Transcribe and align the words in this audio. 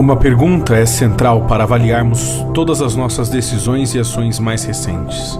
Uma 0.00 0.16
pergunta 0.16 0.74
é 0.74 0.86
central 0.86 1.42
para 1.42 1.64
avaliarmos 1.64 2.42
todas 2.54 2.80
as 2.80 2.96
nossas 2.96 3.28
decisões 3.28 3.94
e 3.94 3.98
ações 3.98 4.38
mais 4.38 4.64
recentes. 4.64 5.38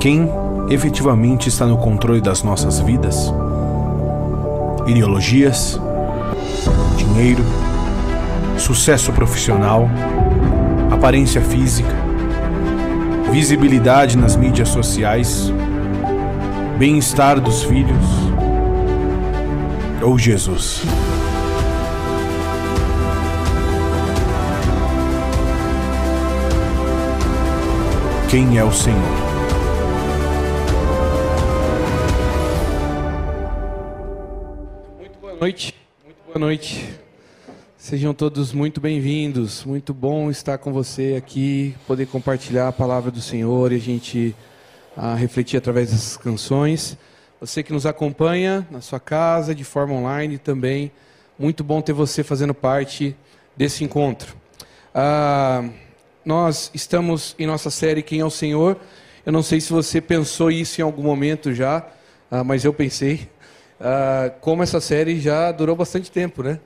Quem 0.00 0.30
efetivamente 0.70 1.46
está 1.50 1.66
no 1.66 1.76
controle 1.76 2.22
das 2.22 2.42
nossas 2.42 2.80
vidas? 2.80 3.30
Ideologias? 4.86 5.78
Dinheiro? 6.96 7.44
Sucesso 8.56 9.12
profissional? 9.12 9.90
Aparência 10.90 11.42
física? 11.42 11.94
Visibilidade 13.30 14.16
nas 14.16 14.36
mídias 14.36 14.70
sociais? 14.70 15.52
Bem-estar 16.78 17.38
dos 17.38 17.62
filhos? 17.62 18.06
Ou 20.00 20.18
Jesus? 20.18 20.82
Quem 28.30 28.58
é 28.58 28.62
o 28.62 28.70
Senhor. 28.70 28.98
Muito 34.98 35.18
boa 35.18 35.34
noite, 35.34 35.74
muito 36.04 36.18
boa 36.26 36.38
noite. 36.38 36.94
Sejam 37.78 38.12
todos 38.12 38.52
muito 38.52 38.82
bem-vindos. 38.82 39.64
Muito 39.64 39.94
bom 39.94 40.30
estar 40.30 40.58
com 40.58 40.74
você 40.74 41.14
aqui, 41.16 41.74
poder 41.86 42.06
compartilhar 42.06 42.68
a 42.68 42.72
palavra 42.72 43.10
do 43.10 43.22
Senhor 43.22 43.72
e 43.72 43.76
a 43.76 43.80
gente 43.80 44.36
a 44.94 45.14
refletir 45.14 45.56
através 45.56 45.90
dessas 45.90 46.18
canções. 46.18 46.98
Você 47.40 47.62
que 47.62 47.72
nos 47.72 47.86
acompanha 47.86 48.66
na 48.70 48.82
sua 48.82 49.00
casa, 49.00 49.54
de 49.54 49.64
forma 49.64 49.94
online 49.94 50.36
também, 50.36 50.92
muito 51.38 51.64
bom 51.64 51.80
ter 51.80 51.94
você 51.94 52.22
fazendo 52.22 52.52
parte 52.52 53.16
desse 53.56 53.84
encontro. 53.84 54.36
Ah, 54.94 55.64
nós 56.28 56.70
estamos 56.74 57.34
em 57.38 57.46
nossa 57.46 57.70
série 57.70 58.02
Quem 58.02 58.20
é 58.20 58.24
o 58.24 58.28
Senhor. 58.28 58.76
Eu 59.24 59.32
não 59.32 59.42
sei 59.42 59.62
se 59.62 59.72
você 59.72 59.98
pensou 59.98 60.50
isso 60.50 60.78
em 60.78 60.84
algum 60.84 61.02
momento 61.02 61.54
já, 61.54 61.78
uh, 62.30 62.44
mas 62.44 62.66
eu 62.66 62.74
pensei. 62.74 63.30
Uh, 63.80 64.30
como 64.42 64.62
essa 64.62 64.78
série 64.78 65.18
já 65.18 65.50
durou 65.50 65.74
bastante 65.74 66.10
tempo, 66.10 66.42
né? 66.42 66.60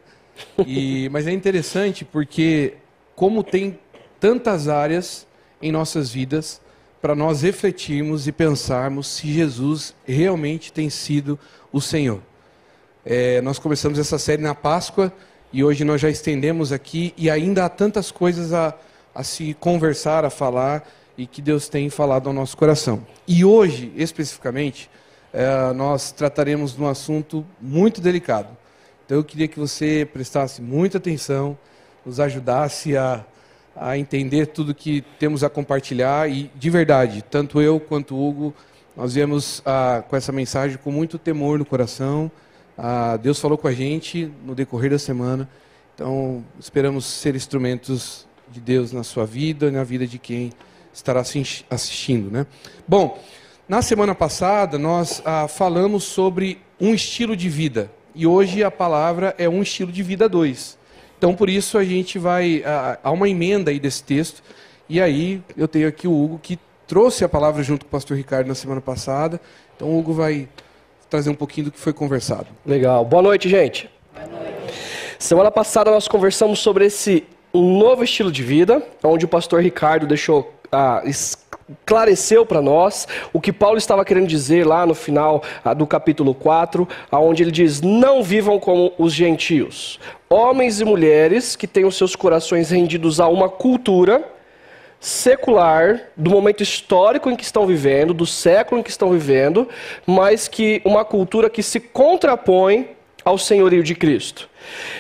E, 0.67 1.09
mas 1.15 1.29
é 1.29 1.31
interessante 1.31 2.05
porque, 2.05 2.75
como 3.15 3.45
tem 3.45 3.79
tantas 4.19 4.67
áreas 4.67 5.29
em 5.63 5.71
nossas 5.71 6.11
vidas, 6.11 6.61
para 7.01 7.15
nós 7.15 7.43
refletirmos 7.43 8.27
e 8.27 8.33
pensarmos 8.33 9.07
se 9.07 9.33
Jesus 9.33 9.95
realmente 10.05 10.73
tem 10.73 10.91
sido 10.91 11.39
o 11.73 11.81
Senhor. 11.81 12.21
É, 13.07 13.41
nós 13.43 13.61
começamos 13.61 13.97
essa 13.97 14.19
série 14.19 14.43
na 14.43 14.57
Páscoa 14.57 15.13
e 15.53 15.63
hoje 15.63 15.85
nós 15.85 16.01
já 16.01 16.11
estendemos 16.11 16.73
aqui 16.73 17.15
e 17.17 17.31
ainda 17.31 17.65
há 17.65 17.69
tantas 17.69 18.11
coisas 18.11 18.53
a 18.53 18.75
a 19.15 19.23
se 19.23 19.55
conversar, 19.55 20.25
a 20.25 20.31
falar 20.31 20.89
e 21.17 21.27
que 21.27 21.43
Deus 21.43 21.69
tem 21.69 21.91
falado 21.91 22.29
ao 22.29 22.33
nosso 22.33 22.57
coração. 22.57 23.07
E 23.27 23.45
hoje, 23.45 23.93
especificamente, 23.97 24.91
é, 25.33 25.73
nós 25.73 26.13
trataremos 26.13 26.75
de 26.75 26.83
um 26.83 26.89
assunto 26.89 27.45
muito 27.61 28.01
delicado. 28.01 28.57
Então 29.05 29.19
eu 29.19 29.25
queria 29.25 29.49
que 29.49 29.59
você 29.59 30.09
prestasse 30.11 30.63
muita 30.63 30.99
atenção, 30.99 31.57
nos 32.05 32.19
ajudasse 32.19 32.97
a, 32.97 33.25
a 33.77 33.97
entender 33.97 34.47
tudo 34.47 34.75
que 34.75 35.03
temos 35.19 35.45
a 35.45 35.51
compartilhar 35.51 36.31
e, 36.31 36.51
de 36.55 36.71
verdade, 36.71 37.23
tanto 37.23 37.61
eu 37.61 37.79
quanto 37.79 38.15
o 38.15 38.29
Hugo, 38.29 38.55
nós 38.97 39.15
viemos 39.15 39.63
ah, 39.65 40.03
com 40.07 40.17
essa 40.17 40.33
mensagem 40.33 40.77
com 40.77 40.91
muito 40.91 41.19
temor 41.19 41.59
no 41.59 41.65
coração. 41.65 42.31
Ah, 42.77 43.17
Deus 43.17 43.41
falou 43.41 43.57
com 43.57 43.69
a 43.69 43.73
gente 43.73 44.31
no 44.45 44.55
decorrer 44.55 44.91
da 44.91 44.99
semana. 44.99 45.49
Então, 45.95 46.45
esperamos 46.59 47.05
ser 47.05 47.35
instrumentos 47.35 48.27
de 48.53 48.61
Deus 48.61 48.93
na 48.93 49.03
sua 49.03 49.25
vida 49.25 49.69
e 49.69 49.71
na 49.71 49.83
vida 49.83 50.07
de 50.07 50.19
quem 50.19 50.53
estará 50.93 51.23
assistindo. 51.71 52.31
Né? 52.31 52.47
Bom, 52.87 53.19
na 53.69 53.81
semana 53.81 54.15
passada 54.15 54.79
nós 54.79 55.23
ah, 55.25 55.49
falamos 55.49 56.05
sobre 56.05 56.59
um 56.79 56.95
estilo 56.95 57.35
de 57.35 57.49
vida 57.49 57.91
e 58.15 58.27
hoje 58.27 58.63
a 58.63 58.71
palavra 58.71 59.35
é 59.39 59.49
um 59.49 59.63
estilo 59.63 59.91
de 59.91 60.03
vida 60.03 60.29
2. 60.29 60.79
Então 61.17 61.35
por 61.35 61.49
isso 61.49 61.79
a 61.79 61.85
gente 61.85 62.19
vai. 62.19 62.63
Ah, 62.67 62.99
há 63.03 63.11
uma 63.11 63.29
emenda 63.29 63.71
aí 63.71 63.81
desse 63.81 64.05
texto 64.05 64.43
e 64.89 65.01
aí 65.01 65.43
eu 65.57 65.67
tenho 65.67 65.89
aqui 65.89 66.07
o 66.07 66.13
Hugo 66.13 66.39
que 66.39 66.59
trouxe 66.87 67.25
a 67.25 67.29
palavra 67.29 67.63
junto 67.63 67.87
com 67.87 67.89
o 67.89 67.91
pastor 67.91 68.17
Ricardo 68.17 68.49
na 68.49 68.55
semana 68.55 68.81
passada. 68.81 69.41
Então 69.75 69.89
o 69.89 69.99
Hugo 69.99 70.13
vai 70.13 70.47
trazer 71.09 71.31
um 71.31 71.35
pouquinho 71.35 71.67
do 71.67 71.73
que 71.73 71.79
foi 71.79 71.93
conversado. 71.93 72.49
Legal. 72.67 73.05
Boa 73.05 73.23
noite, 73.23 73.49
gente. 73.49 73.89
Boa 74.15 74.27
noite. 74.27 74.53
Semana 75.19 75.51
passada 75.51 75.91
nós 75.91 76.07
conversamos 76.07 76.59
sobre 76.59 76.87
esse 76.87 77.25
um 77.53 77.79
novo 77.79 78.03
estilo 78.03 78.31
de 78.31 78.43
vida, 78.43 78.83
onde 79.03 79.25
o 79.25 79.29
pastor 79.29 79.61
Ricardo 79.61 80.07
deixou 80.07 80.53
ah, 80.71 81.03
esclareceu 81.05 82.47
para 82.47 82.63
nós 82.63 83.07
o 83.33 83.41
que 83.41 83.53
Paulo 83.53 83.77
estava 83.77 84.05
querendo 84.05 84.27
dizer 84.27 84.67
lá 84.67 84.87
no 84.87 84.95
final 84.95 85.43
ah, 85.65 85.75
do 85.75 85.87
capítulo 85.87 86.35
4, 86.35 86.89
onde 87.13 87.43
ele 87.43 87.51
diz: 87.51 87.81
Não 87.81 88.23
vivam 88.23 88.59
como 88.59 88.93
os 88.99 89.13
gentios, 89.13 90.01
homens 90.29 90.81
e 90.81 90.85
mulheres 90.85 91.55
que 91.55 91.67
têm 91.67 91.85
os 91.85 91.97
seus 91.97 92.17
corações 92.17 92.71
rendidos 92.71 93.21
a 93.21 93.29
uma 93.29 93.49
cultura 93.49 94.25
secular, 94.99 96.01
do 96.17 96.31
momento 96.31 96.63
histórico 96.63 97.29
em 97.29 97.35
que 97.35 97.43
estão 97.43 97.67
vivendo, 97.67 98.15
do 98.15 98.25
século 98.25 98.81
em 98.81 98.85
que 98.85 98.91
estão 98.91 99.11
vivendo, 99.11 99.69
mas 100.07 100.47
que 100.47 100.81
uma 100.85 101.05
cultura 101.05 101.51
que 101.51 101.61
se 101.61 101.81
contrapõe 101.81 102.91
ao 103.25 103.37
senhorio 103.37 103.83
de 103.83 103.97
Cristo. 103.97 104.49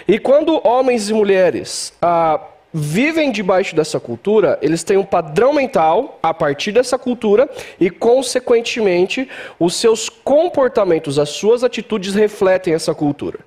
E 0.06 0.19
quando 0.19 0.61
homens 0.67 1.09
e 1.09 1.15
mulheres 1.15 1.93
ah, 2.00 2.41
vivem 2.73 3.31
debaixo 3.31 3.77
dessa 3.77 4.00
cultura, 4.00 4.59
eles 4.62 4.83
têm 4.83 4.97
um 4.97 5.05
padrão 5.05 5.53
mental 5.53 6.19
a 6.23 6.33
partir 6.33 6.73
dessa 6.73 6.99
cultura 6.99 7.49
e, 7.78 7.91
consequentemente, 7.91 9.28
os 9.59 9.75
seus 9.75 10.09
comportamentos, 10.09 11.19
as 11.19 11.28
suas 11.28 11.62
atitudes 11.62 12.15
refletem 12.15 12.75
essa 12.75 12.95
cultura. 12.95 13.41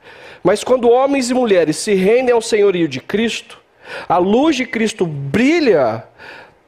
Mas 0.44 0.64
quando 0.64 0.90
homens 0.90 1.30
e 1.30 1.34
mulheres 1.34 1.78
se 1.78 1.94
rendem 1.96 2.34
ao 2.34 2.42
senhorio 2.42 2.88
de 2.88 3.00
Cristo, 3.00 3.60
a 4.08 4.18
luz 4.18 4.56
de 4.56 4.66
Cristo 4.66 5.06
brilha 5.06 6.04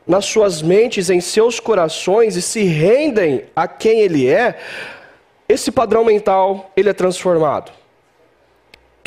nas 0.07 0.25
suas 0.25 0.62
mentes, 0.62 1.09
em 1.09 1.19
seus 1.19 1.59
corações 1.59 2.36
e 2.36 2.41
se 2.41 2.63
rendem 2.63 3.44
a 3.56 3.68
quem 3.68 4.00
Ele 4.00 4.28
é, 4.28 4.57
esse 5.50 5.72
padrão 5.72 6.03
mental 6.03 6.72
ele 6.75 6.90
é 6.90 6.94
transformado. 6.94 7.72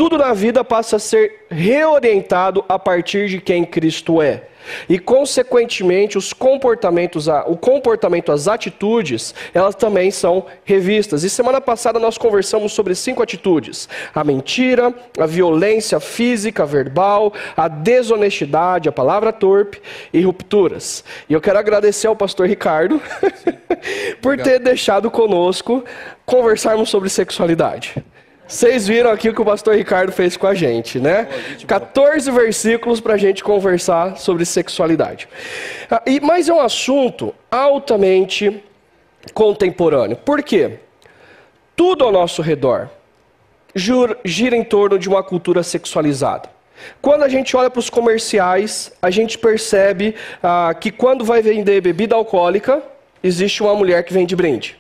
Tudo 0.01 0.17
na 0.17 0.33
vida 0.33 0.65
passa 0.65 0.97
a 0.97 0.99
ser 0.99 1.45
reorientado 1.51 2.65
a 2.67 2.79
partir 2.79 3.29
de 3.29 3.39
quem 3.39 3.67
Cristo 3.67 4.23
é. 4.23 4.45
E, 4.89 4.99
consequentemente, 4.99 6.17
os 6.17 6.33
comportamentos, 6.33 7.29
o 7.29 7.55
comportamento, 7.55 8.33
as 8.33 8.49
atitudes, 8.49 9.35
elas 9.53 9.75
também 9.75 10.11
são 10.11 10.47
revistas. 10.65 11.23
E 11.23 11.29
semana 11.29 11.61
passada 11.61 11.99
nós 11.99 12.17
conversamos 12.17 12.73
sobre 12.73 12.95
cinco 12.95 13.23
atitudes: 13.23 13.91
a 14.15 14.25
mentira, 14.25 14.91
a 15.19 15.27
violência 15.27 16.01
física, 16.01 16.65
verbal, 16.65 17.35
a 17.55 17.69
desonestidade, 17.69 18.89
a 18.89 18.93
palavra 18.93 19.35
torpe 19.35 19.83
e 20.15 20.23
rupturas. 20.23 21.05
E 21.29 21.35
eu 21.35 21.43
quero 21.43 21.59
agradecer 21.59 22.07
ao 22.07 22.17
pastor 22.17 22.49
Ricardo 22.49 23.03
por 24.23 24.39
ter 24.39 24.61
deixado 24.61 25.11
conosco 25.11 25.85
conversarmos 26.25 26.89
sobre 26.89 27.11
sexualidade. 27.11 28.03
Vocês 28.51 28.89
viram 28.89 29.13
aqui 29.13 29.29
o 29.29 29.33
que 29.33 29.41
o 29.41 29.45
pastor 29.45 29.77
Ricardo 29.77 30.11
fez 30.11 30.37
com 30.37 30.45
a 30.45 30.55
gente, 30.55 30.99
né? 30.99 31.29
14 31.69 32.29
versículos 32.33 33.01
para 33.01 33.15
a 33.15 33.17
gente 33.17 33.45
conversar 33.45 34.19
sobre 34.19 34.45
sexualidade. 34.45 35.29
Ah, 35.89 36.03
e, 36.05 36.19
mas 36.19 36.49
é 36.49 36.53
um 36.53 36.59
assunto 36.59 37.33
altamente 37.49 38.61
contemporâneo. 39.33 40.17
Por 40.17 40.43
quê? 40.43 40.81
Tudo 41.77 42.03
ao 42.03 42.11
nosso 42.11 42.43
redor 42.43 42.91
gira 43.73 44.57
em 44.57 44.65
torno 44.65 44.99
de 44.99 45.09
uma 45.09 45.23
cultura 45.23 45.63
sexualizada. 45.63 46.49
Quando 47.01 47.23
a 47.23 47.29
gente 47.29 47.57
olha 47.57 47.71
para 47.71 47.79
os 47.79 47.89
comerciais, 47.89 48.93
a 49.01 49.11
gente 49.11 49.39
percebe 49.39 50.17
ah, 50.43 50.75
que 50.75 50.91
quando 50.91 51.25
vai 51.25 51.41
vender 51.41 51.81
bebida 51.81 52.17
alcoólica, 52.17 52.83
existe 53.23 53.63
uma 53.63 53.77
mulher 53.77 54.03
que 54.03 54.13
vende 54.13 54.35
brinde. 54.35 54.80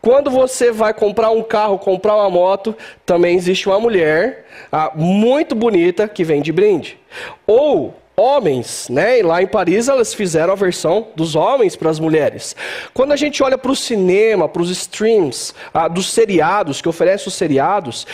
Quando 0.00 0.30
você 0.30 0.70
vai 0.72 0.92
comprar 0.94 1.30
um 1.30 1.42
carro, 1.42 1.78
comprar 1.78 2.16
uma 2.16 2.30
moto, 2.30 2.76
também 3.04 3.36
existe 3.36 3.68
uma 3.68 3.80
mulher 3.80 4.46
ah, 4.70 4.92
muito 4.94 5.54
bonita 5.54 6.08
que 6.08 6.24
vende 6.24 6.52
brinde. 6.52 6.98
Ou 7.46 7.94
homens, 8.16 8.88
né? 8.90 9.18
E 9.18 9.22
lá 9.22 9.42
em 9.42 9.46
Paris 9.46 9.88
elas 9.88 10.12
fizeram 10.12 10.52
a 10.52 10.56
versão 10.56 11.08
dos 11.16 11.34
homens 11.34 11.74
para 11.74 11.90
as 11.90 11.98
mulheres. 11.98 12.54
Quando 12.92 13.12
a 13.12 13.16
gente 13.16 13.42
olha 13.42 13.56
para 13.56 13.72
o 13.72 13.76
cinema, 13.76 14.48
para 14.48 14.62
os 14.62 14.70
streams, 14.70 15.54
ah, 15.72 15.88
dos 15.88 16.12
seriados, 16.12 16.82
que 16.82 16.88
oferecem 16.88 17.28
os 17.28 17.34
seriados, 17.34 18.06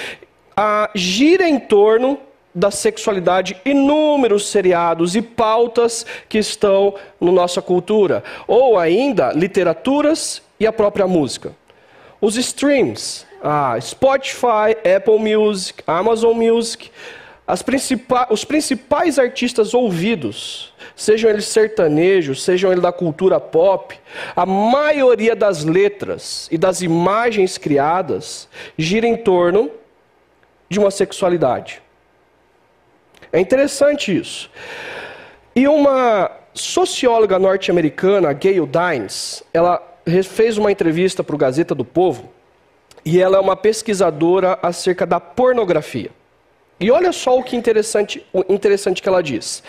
ah, 0.57 0.91
gira 0.95 1.49
em 1.49 1.59
torno 1.59 2.19
da 2.55 2.71
sexualidade 2.71 3.61
inúmeros 3.67 4.49
seriados 4.49 5.15
e 5.15 5.21
pautas 5.21 6.07
que 6.27 6.39
estão 6.39 6.95
na 7.21 7.31
nossa 7.31 7.61
cultura. 7.61 8.25
Ou 8.49 8.79
ainda 8.79 9.33
literaturas 9.33 10.41
e 10.59 10.67
a 10.67 10.73
própria 10.73 11.07
música. 11.07 11.53
Os 12.21 12.37
streams, 12.37 13.27
ah, 13.43 13.77
Spotify, 13.81 14.77
Apple 14.97 15.19
Music, 15.19 15.83
Amazon 15.87 16.35
Music, 16.35 16.91
principais, 17.65 18.27
os 18.31 18.45
principais 18.45 19.19
artistas 19.19 19.75
ouvidos, 19.75 20.75
sejam 20.97 21.31
eles 21.31 21.47
sertanejos, 21.47 22.43
sejam 22.43 22.73
eles 22.73 22.83
da 22.83 22.91
cultura 22.91 23.39
pop, 23.39 23.99
a 24.35 24.45
maioria 24.45 25.37
das 25.37 25.63
letras 25.63 26.49
e 26.51 26.59
das 26.59 26.83
imagens 26.83 27.59
criadas 27.59 28.49
gira 28.77 29.07
em 29.07 29.17
torno 29.17 29.71
de 30.69 30.81
uma 30.81 30.91
sexualidade. 30.91 31.81
É 33.33 33.39
interessante 33.39 34.17
isso. 34.17 34.51
E 35.55 35.69
uma 35.69 36.31
socióloga 36.53 37.39
norte-americana, 37.39 38.33
Gayle 38.33 38.67
Dines, 38.67 39.45
ela 39.53 39.96
fez 40.23 40.57
uma 40.57 40.71
entrevista 40.71 41.25
para 41.25 41.35
o 41.35 41.39
Gazeta 41.39 41.75
do 41.75 41.85
Povo 41.85 42.31
e 43.05 43.21
ela 43.21 43.37
é 43.37 43.41
uma 43.41 43.57
pesquisadora 43.57 44.59
acerca 44.63 45.05
da 45.07 45.21
pornografia. 45.21 46.11
E 46.79 46.91
olha 46.91 47.11
só 47.13 47.39
o 47.39 47.43
que 47.43 47.57
interessante, 47.57 48.23
o 48.33 48.45
interessante 48.53 49.01
que 49.01 49.09
ela 49.09 49.23
diz. 49.23 49.63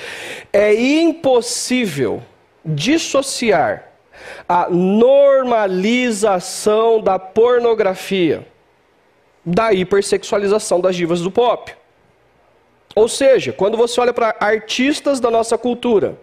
É 0.52 0.74
impossível 0.74 2.22
dissociar 2.66 3.88
a 4.48 4.70
normalização 4.70 7.02
da 7.02 7.18
pornografia 7.18 8.46
da 9.46 9.72
hipersexualização 9.72 10.82
das 10.82 10.96
divas 10.96 11.22
do 11.22 11.32
pop. 11.32 11.74
Ou 12.94 13.08
seja, 13.08 13.54
quando 13.54 13.78
você 13.78 14.02
olha 14.02 14.14
para 14.14 14.36
artistas 14.40 15.22
da 15.22 15.32
nossa 15.32 15.58
cultura, 15.58 16.18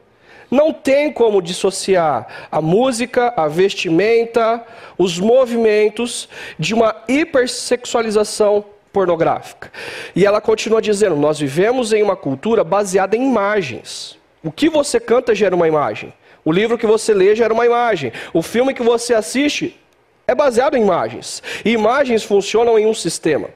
não 0.50 0.72
tem 0.72 1.12
como 1.12 1.42
dissociar 1.42 2.26
a 2.50 2.60
música, 2.60 3.32
a 3.36 3.48
vestimenta, 3.48 4.64
os 4.96 5.18
movimentos 5.18 6.28
de 6.58 6.74
uma 6.74 6.94
hipersexualização 7.08 8.64
pornográfica. 8.92 9.70
E 10.14 10.24
ela 10.24 10.40
continua 10.40 10.80
dizendo: 10.80 11.16
nós 11.16 11.38
vivemos 11.38 11.92
em 11.92 12.02
uma 12.02 12.16
cultura 12.16 12.62
baseada 12.62 13.16
em 13.16 13.22
imagens. 13.22 14.18
O 14.42 14.52
que 14.52 14.68
você 14.68 15.00
canta 15.00 15.34
gera 15.34 15.56
uma 15.56 15.68
imagem. 15.68 16.12
O 16.44 16.52
livro 16.52 16.76
que 16.76 16.86
você 16.86 17.14
lê 17.14 17.34
gera 17.34 17.52
uma 17.52 17.64
imagem. 17.64 18.12
O 18.32 18.42
filme 18.42 18.74
que 18.74 18.82
você 18.82 19.14
assiste 19.14 19.80
é 20.26 20.34
baseado 20.34 20.76
em 20.76 20.82
imagens. 20.82 21.42
E 21.64 21.70
imagens 21.70 22.22
funcionam 22.22 22.78
em 22.78 22.86
um 22.86 22.94
sistema. 22.94 23.48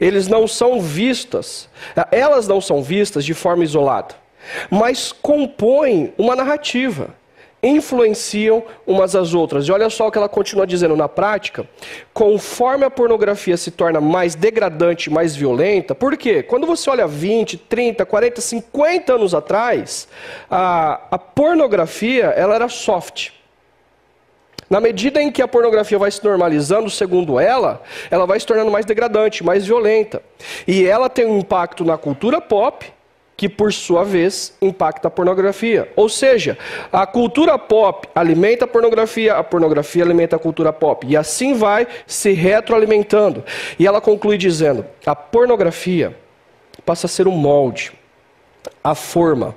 Eles 0.00 0.28
não 0.28 0.46
são 0.46 0.80
vistas, 0.80 1.68
elas 2.10 2.46
não 2.46 2.60
são 2.60 2.82
vistas 2.82 3.24
de 3.24 3.34
forma 3.34 3.64
isolada, 3.64 4.14
mas 4.70 5.12
compõem 5.12 6.12
uma 6.18 6.34
narrativa 6.36 7.14
influenciam 7.64 8.62
umas 8.86 9.16
às 9.16 9.32
outras. 9.32 9.66
E 9.66 9.72
olha 9.72 9.88
só 9.88 10.06
o 10.06 10.10
que 10.12 10.18
ela 10.18 10.28
continua 10.28 10.66
dizendo 10.66 10.94
na 10.94 11.08
prática. 11.08 11.66
Conforme 12.12 12.84
a 12.84 12.90
pornografia 12.90 13.56
se 13.56 13.70
torna 13.70 14.00
mais 14.00 14.34
degradante, 14.34 15.10
mais 15.10 15.34
violenta, 15.34 15.94
por 15.94 16.16
quê? 16.16 16.42
Quando 16.42 16.66
você 16.66 16.90
olha 16.90 17.06
20, 17.06 17.56
30, 17.56 18.04
40, 18.04 18.40
50 18.40 19.14
anos 19.14 19.34
atrás, 19.34 20.06
a, 20.50 21.00
a 21.10 21.18
pornografia 21.18 22.26
ela 22.26 22.54
era 22.54 22.68
soft. 22.68 23.30
Na 24.68 24.80
medida 24.80 25.22
em 25.22 25.30
que 25.30 25.42
a 25.42 25.48
pornografia 25.48 25.98
vai 25.98 26.10
se 26.10 26.24
normalizando, 26.24 26.88
segundo 26.88 27.38
ela, 27.38 27.82
ela 28.10 28.26
vai 28.26 28.40
se 28.40 28.46
tornando 28.46 28.70
mais 28.70 28.86
degradante, 28.86 29.44
mais 29.44 29.66
violenta. 29.66 30.22
E 30.66 30.84
ela 30.84 31.08
tem 31.08 31.26
um 31.26 31.38
impacto 31.38 31.84
na 31.84 31.98
cultura 31.98 32.40
pop, 32.40 32.93
que 33.36 33.48
por 33.48 33.72
sua 33.72 34.04
vez 34.04 34.56
impacta 34.60 35.08
a 35.08 35.10
pornografia. 35.10 35.90
Ou 35.96 36.08
seja, 36.08 36.56
a 36.92 37.06
cultura 37.06 37.58
pop 37.58 38.08
alimenta 38.14 38.64
a 38.64 38.68
pornografia, 38.68 39.34
a 39.34 39.44
pornografia 39.44 40.04
alimenta 40.04 40.36
a 40.36 40.38
cultura 40.38 40.72
pop. 40.72 41.06
E 41.06 41.16
assim 41.16 41.54
vai 41.54 41.86
se 42.06 42.32
retroalimentando. 42.32 43.44
E 43.78 43.86
ela 43.86 44.00
conclui 44.00 44.38
dizendo: 44.38 44.86
a 45.04 45.14
pornografia 45.16 46.16
passa 46.84 47.06
a 47.06 47.10
ser 47.10 47.26
o 47.26 47.32
molde, 47.32 47.92
a 48.82 48.94
forma, 48.94 49.56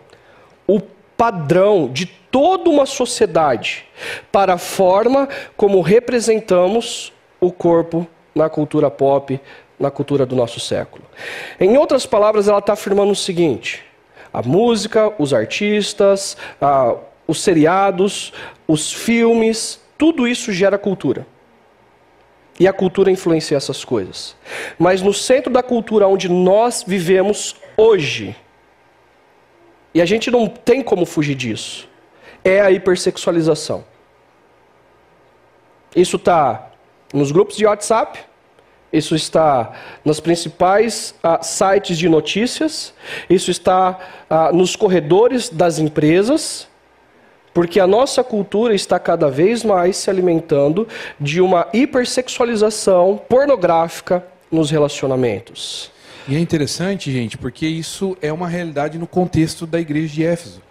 o 0.66 0.82
padrão 1.16 1.90
de 1.92 2.06
toda 2.06 2.70
uma 2.70 2.86
sociedade 2.86 3.86
para 4.32 4.54
a 4.54 4.58
forma 4.58 5.28
como 5.56 5.82
representamos 5.82 7.14
o 7.40 7.52
corpo 7.52 8.08
na 8.36 8.50
cultura 8.50 8.92
pop, 8.92 9.40
na 9.80 9.92
cultura 9.92 10.26
do 10.26 10.36
nosso 10.36 10.60
século. 10.60 11.04
Em 11.60 11.78
outras 11.78 12.06
palavras, 12.06 12.48
ela 12.48 12.60
está 12.60 12.74
afirmando 12.74 13.12
o 13.12 13.16
seguinte: 13.16 13.84
a 14.34 14.42
música, 14.42 15.14
os 15.20 15.34
artistas, 15.34 16.38
a, 16.62 16.96
os 17.28 17.42
seriados, 17.42 18.34
os 18.68 18.92
filmes, 18.92 19.80
tudo 19.98 20.28
isso 20.28 20.52
gera 20.52 20.78
cultura. 20.78 21.26
E 22.60 22.68
a 22.68 22.74
cultura 22.74 23.12
influencia 23.12 23.56
essas 23.56 23.86
coisas. 23.86 24.36
Mas 24.80 25.02
no 25.02 25.14
centro 25.14 25.54
da 25.54 25.62
cultura 25.62 26.08
onde 26.08 26.28
nós 26.28 26.84
vivemos 26.86 27.56
hoje, 27.76 28.36
e 29.94 30.02
a 30.02 30.06
gente 30.06 30.32
não 30.32 30.48
tem 30.48 30.82
como 30.82 31.06
fugir 31.06 31.36
disso, 31.36 31.88
é 32.44 32.60
a 32.62 32.72
hipersexualização. 32.72 33.86
Isso 35.96 36.18
está 36.18 36.72
nos 37.14 37.32
grupos 37.32 37.58
de 37.58 37.66
WhatsApp, 37.66 38.20
isso 38.92 39.16
está 39.16 39.74
nos 40.04 40.20
principais 40.20 41.14
ah, 41.22 41.42
sites 41.44 41.98
de 41.98 42.08
notícias, 42.08 42.94
isso 43.30 43.52
está 43.52 44.00
ah, 44.30 44.52
nos 44.52 44.76
corredores 44.76 45.50
das 45.50 45.78
empresas, 45.78 46.68
porque 47.54 47.80
a 47.80 47.88
nossa 47.88 48.24
cultura 48.24 48.74
está 48.74 49.00
cada 49.00 49.30
vez 49.30 49.64
mais 49.64 49.98
se 49.98 50.10
alimentando 50.10 50.88
de 51.20 51.42
uma 51.42 51.68
hipersexualização 51.74 53.20
pornográfica 53.28 54.24
nos 54.52 54.70
relacionamentos. 54.72 55.92
E 56.28 56.36
é 56.36 56.40
interessante, 56.40 57.12
gente, 57.12 57.38
porque 57.38 57.66
isso 57.66 58.18
é 58.22 58.32
uma 58.32 58.48
realidade 58.48 58.98
no 58.98 59.08
contexto 59.08 59.66
da 59.66 59.80
igreja 59.80 60.14
de 60.14 60.26
Éfeso. 60.26 60.62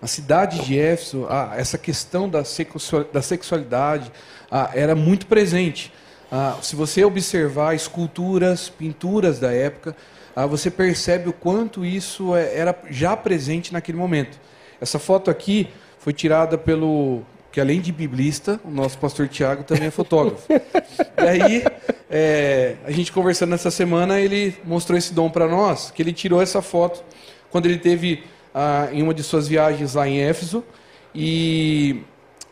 Na 0.00 0.06
cidade 0.06 0.64
de 0.64 0.78
Éfeso, 0.78 1.26
ah, 1.28 1.54
essa 1.56 1.76
questão 1.76 2.28
da 2.28 3.22
sexualidade 3.22 4.10
era 4.74 4.94
muito 4.94 5.26
presente. 5.26 5.92
Ah, 6.38 6.58
se 6.60 6.76
você 6.76 7.02
observar 7.02 7.74
esculturas, 7.74 8.68
pinturas 8.68 9.38
da 9.38 9.50
época, 9.54 9.96
ah, 10.34 10.44
você 10.44 10.70
percebe 10.70 11.30
o 11.30 11.32
quanto 11.32 11.82
isso 11.82 12.36
é, 12.36 12.54
era 12.58 12.78
já 12.90 13.16
presente 13.16 13.72
naquele 13.72 13.96
momento. 13.96 14.38
Essa 14.78 14.98
foto 14.98 15.30
aqui 15.30 15.66
foi 15.98 16.12
tirada 16.12 16.58
pelo 16.58 17.22
que 17.50 17.58
além 17.58 17.80
de 17.80 17.90
biblista, 17.90 18.60
o 18.66 18.70
nosso 18.70 18.98
pastor 18.98 19.28
Tiago 19.28 19.64
também 19.64 19.86
é 19.86 19.90
fotógrafo. 19.90 20.46
e 20.52 21.26
aí, 21.26 21.64
é, 22.10 22.76
a 22.84 22.90
gente 22.90 23.12
conversando 23.12 23.54
essa 23.54 23.70
semana, 23.70 24.20
ele 24.20 24.54
mostrou 24.62 24.98
esse 24.98 25.14
dom 25.14 25.30
para 25.30 25.48
nós, 25.48 25.90
que 25.90 26.02
ele 26.02 26.12
tirou 26.12 26.42
essa 26.42 26.60
foto 26.60 27.02
quando 27.50 27.64
ele 27.64 27.78
teve 27.78 28.24
ah, 28.54 28.90
em 28.92 29.02
uma 29.02 29.14
de 29.14 29.22
suas 29.22 29.48
viagens 29.48 29.94
lá 29.94 30.06
em 30.06 30.20
Éfeso 30.20 30.62
e 31.14 32.02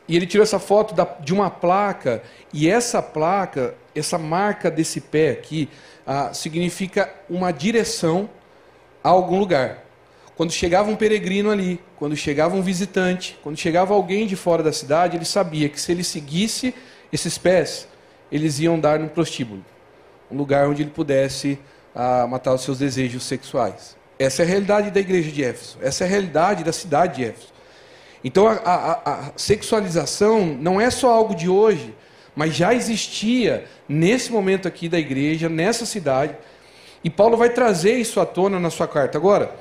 e 0.07 0.17
ele 0.17 0.27
tirou 0.27 0.43
essa 0.43 0.59
foto 0.59 0.95
da, 0.95 1.05
de 1.05 1.33
uma 1.33 1.51
placa, 1.51 2.23
e 2.53 2.69
essa 2.69 3.01
placa, 3.01 3.75
essa 3.95 4.19
marca 4.19 4.71
desse 4.71 5.01
pé 5.01 5.31
aqui, 5.31 5.69
ah, 6.07 6.33
significa 6.35 7.13
uma 7.29 7.53
direção 7.53 8.29
a 9.03 9.09
algum 9.09 9.39
lugar. 9.39 9.85
Quando 10.37 10.53
chegava 10.53 10.91
um 10.91 10.97
peregrino 10.97 11.51
ali, 11.51 11.81
quando 11.97 12.17
chegava 12.17 12.57
um 12.57 12.63
visitante, 12.63 13.39
quando 13.43 13.57
chegava 13.57 13.95
alguém 13.95 14.27
de 14.27 14.37
fora 14.37 14.63
da 14.63 14.73
cidade, 14.73 15.17
ele 15.17 15.25
sabia 15.25 15.69
que 15.69 15.81
se 15.81 15.93
ele 15.93 16.03
seguisse 16.03 16.75
esses 17.13 17.39
pés, 17.39 17.87
eles 18.31 18.59
iam 18.59 18.79
dar 18.79 18.99
num 18.99 19.09
prostíbulo 19.09 19.65
um 20.31 20.37
lugar 20.37 20.69
onde 20.69 20.83
ele 20.83 20.91
pudesse 20.91 21.59
ah, 21.95 22.27
matar 22.27 22.55
os 22.55 22.63
seus 22.63 22.79
desejos 22.79 23.23
sexuais. 23.25 23.97
Essa 24.19 24.43
é 24.43 24.45
a 24.45 24.49
realidade 24.49 24.91
da 24.91 25.01
igreja 25.01 25.31
de 25.31 25.45
Éfeso, 25.45 25.79
essa 25.81 26.05
é 26.05 26.07
a 26.07 26.11
realidade 26.11 26.65
da 26.65 26.73
cidade 26.73 27.17
de 27.17 27.25
Éfeso. 27.25 27.54
Então 28.25 28.49
a, 28.49 28.55
a, 28.55 29.13
a 29.13 29.33
sexualização 29.37 30.47
não 30.47 30.81
é 30.81 30.89
só 30.91 31.13
algo 31.13 31.35
de 31.35 31.49
hoje, 31.49 31.95
mas 32.35 32.57
já 32.57 32.75
existia 32.75 33.67
nesse 33.87 34.33
momento 34.33 34.67
aqui 34.67 34.89
da 34.89 34.99
igreja, 34.99 35.49
nessa 35.49 35.85
cidade. 35.85 36.35
E 37.05 37.11
Paulo 37.11 37.37
vai 37.37 37.51
trazer 37.51 37.99
isso 37.99 38.19
à 38.19 38.25
tona 38.25 38.59
na 38.59 38.71
sua 38.71 38.89
carta. 38.89 39.19
Agora, 39.19 39.55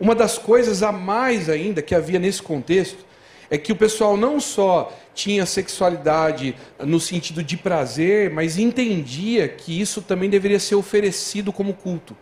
uma 0.00 0.16
das 0.16 0.36
coisas 0.36 0.82
a 0.82 0.90
mais 0.90 1.48
ainda 1.48 1.80
que 1.80 1.94
havia 1.94 2.18
nesse 2.18 2.42
contexto 2.42 3.06
é 3.48 3.56
que 3.56 3.70
o 3.70 3.76
pessoal 3.76 4.16
não 4.16 4.40
só 4.40 4.92
tinha 5.14 5.46
sexualidade 5.46 6.56
no 6.80 6.98
sentido 6.98 7.42
de 7.42 7.56
prazer, 7.56 8.30
mas 8.30 8.58
entendia 8.58 9.46
que 9.46 9.80
isso 9.80 10.02
também 10.02 10.28
deveria 10.28 10.58
ser 10.58 10.74
oferecido 10.74 11.52
como 11.52 11.74
culto. 11.74 12.16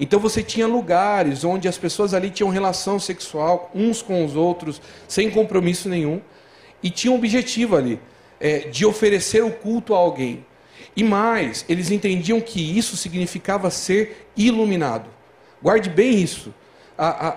Então 0.00 0.18
você 0.18 0.42
tinha 0.42 0.66
lugares 0.66 1.44
onde 1.44 1.68
as 1.68 1.76
pessoas 1.76 2.14
ali 2.14 2.30
tinham 2.30 2.48
relação 2.48 2.98
sexual 2.98 3.70
uns 3.74 4.00
com 4.00 4.24
os 4.24 4.34
outros, 4.34 4.80
sem 5.06 5.30
compromisso 5.30 5.90
nenhum, 5.90 6.22
e 6.82 6.88
tinham 6.88 7.14
um 7.14 7.18
objetivo 7.18 7.76
ali, 7.76 8.00
é, 8.40 8.60
de 8.60 8.86
oferecer 8.86 9.44
o 9.44 9.50
culto 9.50 9.94
a 9.94 9.98
alguém. 9.98 10.46
E 10.96 11.04
mais, 11.04 11.66
eles 11.68 11.90
entendiam 11.90 12.40
que 12.40 12.78
isso 12.78 12.96
significava 12.96 13.70
ser 13.70 14.30
iluminado. 14.34 15.10
Guarde 15.62 15.90
bem 15.90 16.18
isso. 16.18 16.54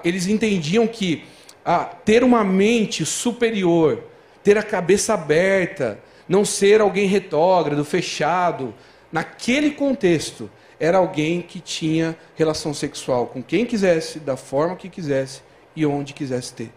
eles 0.04 0.28
entendiam 0.28 0.88
que 0.88 1.24
ter 2.06 2.24
uma 2.24 2.44
mente 2.44 3.06
superior, 3.06 4.04
ter 4.44 4.58
a 4.58 4.64
cabeça 4.64 5.14
aberta, 5.14 6.00
não 6.28 6.46
ser 6.46 6.82
alguém 6.82 7.08
retrógrado, 7.08 7.84
fechado, 7.84 8.74
naquele 9.12 9.72
contexto, 9.72 10.50
era 10.80 10.98
alguém 10.98 11.42
que 11.42 11.60
tinha 11.60 12.16
relação 12.36 12.74
sexual 12.74 13.28
com 13.28 13.42
quem 13.42 13.66
quisesse, 13.66 14.20
da 14.20 14.36
forma 14.36 14.76
que 14.76 14.90
quisesse 14.90 15.42
e 15.76 15.86
onde 15.86 16.14
quisesse 16.14 16.54
ter. 16.54 16.72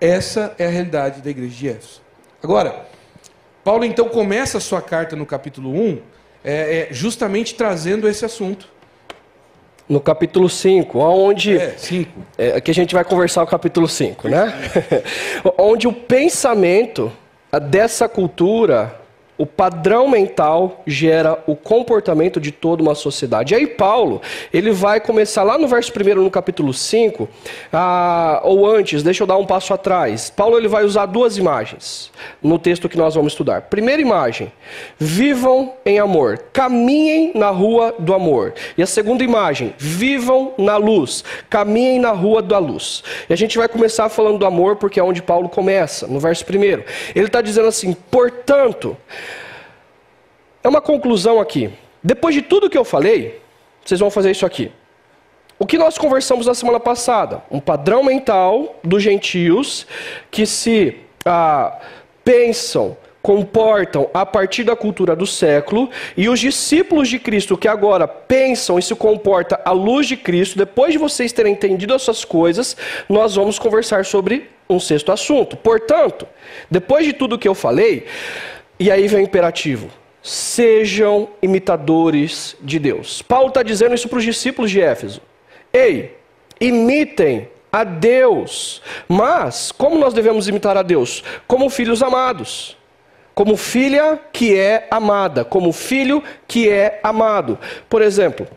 Essa 0.00 0.54
é 0.58 0.66
a 0.66 0.70
realidade 0.70 1.22
da 1.22 1.30
igreja 1.30 1.54
de 1.54 1.68
Éfeso. 1.68 2.02
Agora, 2.42 2.86
Paulo 3.64 3.84
então 3.84 4.08
começa 4.08 4.58
a 4.58 4.60
sua 4.60 4.82
carta 4.82 5.16
no 5.16 5.26
capítulo 5.26 5.70
1 5.70 5.98
é, 6.44 6.88
é, 6.88 6.88
justamente 6.92 7.54
trazendo 7.54 8.08
esse 8.08 8.24
assunto. 8.24 8.68
No 9.88 10.00
capítulo 10.00 10.48
5, 10.48 10.98
onde. 10.98 11.56
É, 11.56 11.74
5. 11.76 12.10
É, 12.38 12.56
aqui 12.56 12.70
a 12.70 12.74
gente 12.74 12.94
vai 12.94 13.04
conversar 13.04 13.42
o 13.42 13.46
capítulo 13.46 13.88
5, 13.88 14.28
né? 14.28 14.52
onde 15.58 15.88
o 15.88 15.92
pensamento 15.92 17.12
dessa 17.70 18.08
cultura 18.08 19.00
o 19.38 19.44
padrão 19.44 20.08
mental 20.08 20.82
gera 20.86 21.38
o 21.46 21.54
comportamento 21.54 22.40
de 22.40 22.50
toda 22.50 22.82
uma 22.82 22.94
sociedade. 22.94 23.52
E 23.52 23.56
aí 23.56 23.66
Paulo, 23.66 24.22
ele 24.52 24.70
vai 24.70 25.00
começar 25.00 25.42
lá 25.42 25.58
no 25.58 25.68
verso 25.68 25.92
1 25.92 26.22
no 26.22 26.30
capítulo 26.30 26.72
5, 26.72 27.28
ah, 27.72 28.40
ou 28.44 28.66
antes, 28.66 29.02
deixa 29.02 29.22
eu 29.22 29.26
dar 29.26 29.36
um 29.36 29.44
passo 29.44 29.74
atrás. 29.74 30.30
Paulo 30.30 30.56
ele 30.56 30.68
vai 30.68 30.84
usar 30.84 31.06
duas 31.06 31.36
imagens 31.36 32.10
no 32.42 32.58
texto 32.58 32.88
que 32.88 32.96
nós 32.96 33.14
vamos 33.14 33.32
estudar. 33.32 33.62
Primeira 33.62 34.00
imagem, 34.00 34.50
vivam 34.98 35.74
em 35.84 35.98
amor, 35.98 36.38
caminhem 36.52 37.32
na 37.34 37.50
rua 37.50 37.94
do 37.98 38.14
amor. 38.14 38.54
E 38.76 38.82
a 38.82 38.86
segunda 38.86 39.22
imagem, 39.22 39.74
vivam 39.76 40.54
na 40.56 40.76
luz, 40.76 41.22
caminhem 41.50 41.98
na 41.98 42.12
rua 42.12 42.40
da 42.40 42.58
luz. 42.58 43.02
E 43.28 43.32
a 43.32 43.36
gente 43.36 43.58
vai 43.58 43.68
começar 43.68 44.08
falando 44.08 44.38
do 44.38 44.46
amor 44.46 44.76
porque 44.76 44.98
é 44.98 45.02
onde 45.02 45.20
Paulo 45.22 45.48
começa, 45.48 46.06
no 46.06 46.18
verso 46.18 46.44
1. 46.44 46.62
Ele 47.14 47.26
está 47.26 47.42
dizendo 47.42 47.68
assim, 47.68 47.92
portanto... 48.10 48.96
É 50.66 50.68
uma 50.68 50.80
conclusão 50.80 51.38
aqui. 51.38 51.70
Depois 52.02 52.34
de 52.34 52.42
tudo 52.42 52.68
que 52.68 52.76
eu 52.76 52.84
falei, 52.84 53.40
vocês 53.84 54.00
vão 54.00 54.10
fazer 54.10 54.32
isso 54.32 54.44
aqui. 54.44 54.72
O 55.60 55.64
que 55.64 55.78
nós 55.78 55.96
conversamos 55.96 56.44
na 56.44 56.54
semana 56.54 56.80
passada? 56.80 57.40
Um 57.48 57.60
padrão 57.60 58.02
mental 58.02 58.74
dos 58.82 59.00
gentios 59.00 59.86
que 60.28 60.44
se 60.44 60.96
ah, 61.24 61.78
pensam, 62.24 62.96
comportam 63.22 64.10
a 64.12 64.26
partir 64.26 64.64
da 64.64 64.74
cultura 64.74 65.14
do 65.14 65.24
século, 65.24 65.88
e 66.16 66.28
os 66.28 66.40
discípulos 66.40 67.08
de 67.08 67.20
Cristo 67.20 67.56
que 67.56 67.68
agora 67.68 68.08
pensam 68.08 68.76
e 68.76 68.82
se 68.82 68.96
comportam 68.96 69.56
à 69.64 69.70
luz 69.70 70.08
de 70.08 70.16
Cristo, 70.16 70.58
depois 70.58 70.90
de 70.90 70.98
vocês 70.98 71.32
terem 71.32 71.52
entendido 71.52 71.94
essas 71.94 72.24
coisas, 72.24 72.76
nós 73.08 73.36
vamos 73.36 73.56
conversar 73.56 74.04
sobre 74.04 74.50
um 74.68 74.80
sexto 74.80 75.12
assunto. 75.12 75.56
Portanto, 75.56 76.26
depois 76.68 77.06
de 77.06 77.12
tudo 77.12 77.38
que 77.38 77.46
eu 77.46 77.54
falei, 77.54 78.04
e 78.80 78.90
aí 78.90 79.06
vem 79.06 79.20
o 79.20 79.22
imperativo 79.22 79.88
sejam 80.26 81.28
imitadores 81.40 82.56
de 82.60 82.80
Deus. 82.80 83.22
Paulo 83.22 83.48
está 83.48 83.62
dizendo 83.62 83.94
isso 83.94 84.08
para 84.08 84.18
os 84.18 84.24
discípulos 84.24 84.72
de 84.72 84.80
Éfeso. 84.80 85.20
Ei, 85.72 86.16
imitem 86.60 87.48
a 87.70 87.84
Deus. 87.84 88.82
Mas, 89.06 89.70
como 89.70 89.96
nós 89.96 90.12
devemos 90.12 90.48
imitar 90.48 90.76
a 90.76 90.82
Deus? 90.82 91.22
Como 91.46 91.70
filhos 91.70 92.02
amados. 92.02 92.76
Como 93.36 93.56
filha 93.56 94.18
que 94.32 94.58
é 94.58 94.88
amada. 94.90 95.44
Como 95.44 95.72
filho 95.72 96.20
que 96.48 96.68
é 96.68 96.98
amado. 97.04 97.56
Por 97.88 98.02
exemplo, 98.02 98.48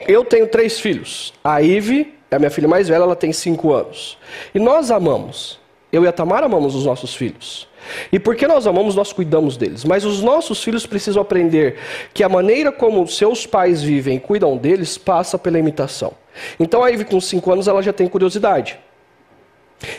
eu 0.00 0.24
tenho 0.24 0.46
três 0.46 0.80
filhos. 0.80 1.34
A 1.44 1.60
Ive 1.60 2.14
é 2.30 2.36
a 2.36 2.38
minha 2.38 2.50
filha 2.50 2.66
mais 2.66 2.88
velha, 2.88 3.02
ela 3.02 3.16
tem 3.16 3.32
cinco 3.32 3.74
anos. 3.74 4.16
E 4.54 4.58
nós 4.58 4.90
amamos. 4.90 5.60
Eu 5.94 6.04
e 6.04 6.08
a 6.08 6.12
Tamara 6.12 6.46
amamos 6.46 6.74
os 6.74 6.84
nossos 6.84 7.14
filhos. 7.14 7.68
E 8.10 8.18
porque 8.18 8.48
nós 8.48 8.66
amamos, 8.66 8.96
nós 8.96 9.12
cuidamos 9.12 9.56
deles. 9.56 9.84
Mas 9.84 10.04
os 10.04 10.20
nossos 10.20 10.60
filhos 10.60 10.84
precisam 10.84 11.22
aprender 11.22 11.78
que 12.12 12.24
a 12.24 12.28
maneira 12.28 12.72
como 12.72 13.06
seus 13.06 13.46
pais 13.46 13.80
vivem 13.80 14.16
e 14.16 14.20
cuidam 14.20 14.56
deles 14.56 14.98
passa 14.98 15.38
pela 15.38 15.56
imitação. 15.56 16.12
Então 16.58 16.82
a 16.82 16.88
Ivy, 16.88 17.04
com 17.04 17.20
5 17.20 17.52
anos, 17.52 17.68
ela 17.68 17.80
já 17.80 17.92
tem 17.92 18.08
curiosidade. 18.08 18.76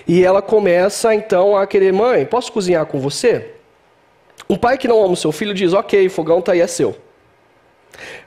E 0.05 0.21
ela 0.21 0.41
começa 0.41 1.15
então 1.15 1.55
a 1.55 1.65
querer, 1.65 1.93
mãe, 1.93 2.25
posso 2.25 2.51
cozinhar 2.51 2.85
com 2.87 2.99
você? 2.99 3.53
Um 4.49 4.57
pai 4.57 4.77
que 4.77 4.89
não 4.89 5.01
ama 5.01 5.13
o 5.13 5.15
seu 5.15 5.31
filho 5.31 5.53
diz, 5.53 5.71
ok, 5.71 6.09
fogão 6.09 6.39
está 6.39 6.51
aí, 6.51 6.59
é 6.59 6.67
seu. 6.67 6.93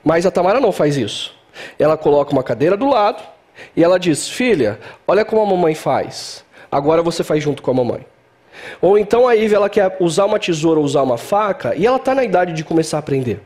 Mas 0.03 0.25
a 0.25 0.31
Tamara 0.31 0.59
não 0.59 0.73
faz 0.73 0.97
isso. 0.97 1.37
Ela 1.79 1.99
coloca 1.99 2.33
uma 2.33 2.43
cadeira 2.43 2.79
do 2.79 2.89
lado 2.89 3.23
e 3.77 3.85
ela 3.85 3.99
diz, 3.99 4.27
filha, 4.27 4.81
olha 5.07 5.23
como 5.23 5.43
a 5.43 5.47
mamãe 5.47 5.75
faz. 5.75 6.48
Agora 6.71 7.03
você 7.03 7.25
faz 7.25 7.43
junto 7.43 7.63
com 7.63 7.71
a 7.71 7.75
mamãe. 7.75 8.07
Ou 8.81 8.99
então 8.99 9.27
a 9.27 9.33
Ivy 9.33 9.55
ela 9.55 9.69
quer 9.69 9.97
usar 10.01 10.25
uma 10.25 10.39
tesoura 10.39 10.79
ou 10.81 10.85
usar 10.85 11.03
uma 11.03 11.17
faca 11.17 11.75
e 11.75 11.87
ela 11.87 11.97
está 11.97 12.15
na 12.15 12.25
idade 12.25 12.53
de 12.53 12.65
começar 12.65 12.99
a 12.99 13.01
aprender. 13.01 13.41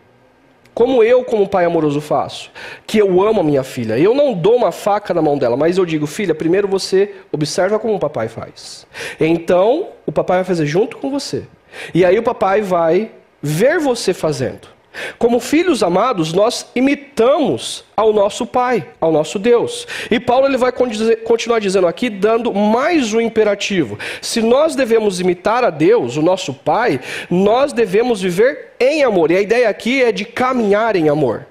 Como 0.74 1.04
eu, 1.04 1.22
como 1.22 1.46
pai 1.46 1.66
amoroso, 1.66 2.00
faço? 2.00 2.50
Que 2.86 2.96
eu 2.96 3.22
amo 3.22 3.40
a 3.40 3.44
minha 3.44 3.62
filha. 3.62 3.98
Eu 3.98 4.14
não 4.14 4.32
dou 4.32 4.56
uma 4.56 4.72
faca 4.72 5.12
na 5.12 5.20
mão 5.20 5.36
dela, 5.36 5.54
mas 5.54 5.76
eu 5.76 5.84
digo, 5.84 6.06
filha, 6.06 6.34
primeiro 6.34 6.66
você 6.66 7.14
observa 7.30 7.78
como 7.78 7.94
o 7.94 7.98
papai 7.98 8.28
faz. 8.28 8.86
Então, 9.20 9.88
o 10.06 10.12
papai 10.12 10.38
vai 10.38 10.44
fazer 10.44 10.64
junto 10.64 10.96
com 10.96 11.10
você. 11.10 11.44
E 11.92 12.04
aí 12.06 12.18
o 12.18 12.22
papai 12.22 12.62
vai 12.62 13.10
ver 13.42 13.78
você 13.78 14.14
fazendo. 14.14 14.71
Como 15.18 15.40
filhos 15.40 15.82
amados, 15.82 16.32
nós 16.32 16.70
imitamos 16.74 17.84
ao 17.96 18.12
nosso 18.12 18.44
Pai, 18.46 18.86
ao 19.00 19.10
nosso 19.10 19.38
Deus. 19.38 19.86
E 20.10 20.20
Paulo 20.20 20.46
ele 20.46 20.58
vai 20.58 20.72
continuar 20.72 21.60
dizendo 21.60 21.86
aqui, 21.86 22.10
dando 22.10 22.52
mais 22.52 23.14
um 23.14 23.20
imperativo. 23.20 23.98
Se 24.20 24.42
nós 24.42 24.76
devemos 24.76 25.18
imitar 25.18 25.64
a 25.64 25.70
Deus, 25.70 26.16
o 26.16 26.22
nosso 26.22 26.52
Pai, 26.52 27.00
nós 27.30 27.72
devemos 27.72 28.20
viver 28.20 28.72
em 28.78 29.02
amor. 29.02 29.30
E 29.30 29.36
a 29.36 29.40
ideia 29.40 29.68
aqui 29.68 30.02
é 30.02 30.12
de 30.12 30.24
caminhar 30.24 30.94
em 30.94 31.08
amor. 31.08 31.46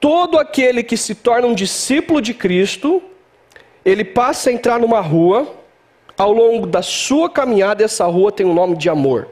Todo 0.00 0.38
aquele 0.38 0.82
que 0.82 0.96
se 0.96 1.14
torna 1.14 1.46
um 1.46 1.54
discípulo 1.54 2.20
de 2.20 2.32
Cristo, 2.32 3.02
ele 3.84 4.04
passa 4.04 4.50
a 4.50 4.52
entrar 4.52 4.80
numa 4.80 5.00
rua, 5.00 5.46
ao 6.16 6.32
longo 6.32 6.66
da 6.66 6.82
sua 6.82 7.28
caminhada, 7.28 7.84
essa 7.84 8.06
rua 8.06 8.32
tem 8.32 8.46
o 8.46 8.50
um 8.50 8.54
nome 8.54 8.76
de 8.76 8.88
amor. 8.88 9.28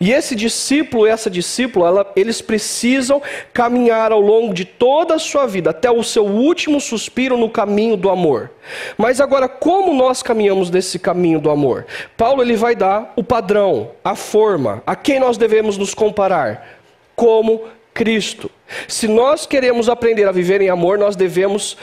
E 0.00 0.12
esse 0.12 0.34
discípulo, 0.34 1.06
essa 1.06 1.30
discípula, 1.30 1.88
ela, 1.88 2.12
eles 2.16 2.40
precisam 2.40 3.22
caminhar 3.52 4.12
ao 4.12 4.20
longo 4.20 4.52
de 4.52 4.64
toda 4.64 5.14
a 5.14 5.18
sua 5.18 5.46
vida, 5.46 5.70
até 5.70 5.90
o 5.90 6.02
seu 6.02 6.24
último 6.24 6.80
suspiro 6.80 7.36
no 7.36 7.50
caminho 7.50 7.96
do 7.96 8.10
amor. 8.10 8.50
Mas 8.96 9.20
agora, 9.20 9.48
como 9.48 9.94
nós 9.94 10.22
caminhamos 10.22 10.70
nesse 10.70 10.98
caminho 10.98 11.40
do 11.40 11.50
amor? 11.50 11.86
Paulo 12.16 12.42
ele 12.42 12.56
vai 12.56 12.74
dar 12.74 13.12
o 13.16 13.22
padrão, 13.22 13.90
a 14.04 14.14
forma, 14.14 14.82
a 14.86 14.94
quem 14.94 15.18
nós 15.18 15.36
devemos 15.36 15.76
nos 15.76 15.94
comparar, 15.94 16.78
como 17.16 17.62
Cristo. 17.92 18.50
Se 18.86 19.08
nós 19.08 19.46
queremos 19.46 19.88
aprender 19.88 20.26
a 20.28 20.32
viver 20.32 20.60
em 20.60 20.70
amor, 20.70 20.98
nós 20.98 21.16
devemos 21.16 21.76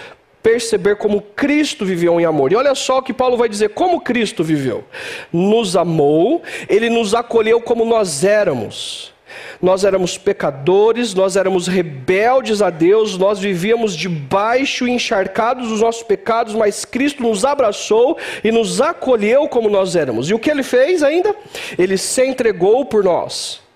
perceber 0.47 0.95
como 0.95 1.21
Cristo 1.21 1.85
viveu 1.85 2.21
em 2.21 2.25
amor. 2.25 2.53
E 2.53 2.55
olha 2.55 2.73
só 2.73 2.99
o 2.99 3.03
que 3.03 3.11
Paulo 3.13 3.35
vai 3.35 3.49
dizer: 3.49 3.69
como 3.69 3.99
Cristo 3.99 4.45
viveu. 4.45 4.85
Nos 5.31 5.75
amou, 5.75 6.41
ele 6.69 6.89
nos 6.89 7.13
acolheu 7.13 7.59
como 7.59 7.83
nós 7.83 8.23
éramos. 8.23 9.13
Nós 9.61 9.83
éramos 9.83 10.17
pecadores, 10.17 11.13
nós 11.13 11.35
éramos 11.35 11.67
rebeldes 11.67 12.61
a 12.61 12.69
Deus, 12.69 13.17
nós 13.17 13.39
vivíamos 13.39 13.93
debaixo 13.93 14.87
encharcados 14.87 15.67
dos 15.67 15.81
nossos 15.81 16.03
pecados, 16.03 16.55
mas 16.55 16.85
Cristo 16.85 17.21
nos 17.21 17.43
abraçou 17.43 18.17
e 18.41 18.49
nos 18.49 18.79
acolheu 18.79 19.49
como 19.49 19.69
nós 19.69 19.97
éramos. 19.97 20.29
E 20.29 20.33
o 20.33 20.39
que 20.39 20.49
ele 20.49 20.63
fez 20.63 21.03
ainda? 21.03 21.35
Ele 21.77 21.97
se 21.97 22.25
entregou 22.25 22.85
por 22.85 23.03
nós. 23.03 23.66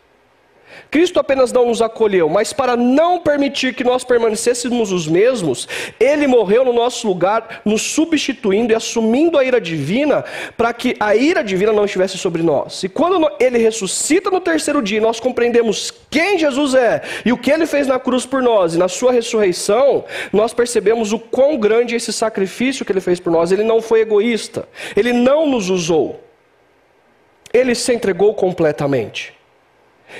Cristo 0.91 1.21
apenas 1.21 1.53
não 1.53 1.67
nos 1.67 1.81
acolheu, 1.81 2.27
mas 2.27 2.51
para 2.51 2.75
não 2.75 3.17
permitir 3.17 3.73
que 3.73 3.81
nós 3.81 4.03
permanecêssemos 4.03 4.91
os 4.91 5.07
mesmos, 5.07 5.65
ele 5.97 6.27
morreu 6.27 6.65
no 6.65 6.73
nosso 6.73 7.07
lugar, 7.07 7.61
nos 7.63 7.81
substituindo 7.81 8.73
e 8.73 8.75
assumindo 8.75 9.37
a 9.37 9.45
ira 9.45 9.61
divina, 9.61 10.25
para 10.57 10.73
que 10.73 10.93
a 10.99 11.15
ira 11.15 11.41
divina 11.45 11.71
não 11.71 11.85
estivesse 11.85 12.17
sobre 12.17 12.43
nós. 12.43 12.83
E 12.83 12.89
quando 12.89 13.25
ele 13.39 13.57
ressuscita 13.57 14.29
no 14.29 14.41
terceiro 14.41 14.81
dia, 14.81 14.99
nós 14.99 15.17
compreendemos 15.17 15.93
quem 16.09 16.37
Jesus 16.37 16.75
é 16.75 17.01
e 17.25 17.31
o 17.31 17.37
que 17.37 17.51
ele 17.51 17.65
fez 17.65 17.87
na 17.87 17.97
cruz 17.97 18.25
por 18.25 18.43
nós, 18.43 18.75
e 18.75 18.77
na 18.77 18.89
sua 18.89 19.13
ressurreição, 19.13 20.03
nós 20.33 20.53
percebemos 20.53 21.13
o 21.13 21.19
quão 21.19 21.57
grande 21.57 21.93
é 21.93 21.97
esse 21.97 22.11
sacrifício 22.11 22.83
que 22.83 22.91
ele 22.91 22.99
fez 22.99 23.17
por 23.17 23.31
nós. 23.31 23.53
Ele 23.53 23.63
não 23.63 23.81
foi 23.81 24.01
egoísta, 24.01 24.67
ele 24.93 25.13
não 25.13 25.47
nos 25.47 25.69
usou, 25.69 26.21
ele 27.53 27.73
se 27.75 27.93
entregou 27.93 28.33
completamente. 28.33 29.39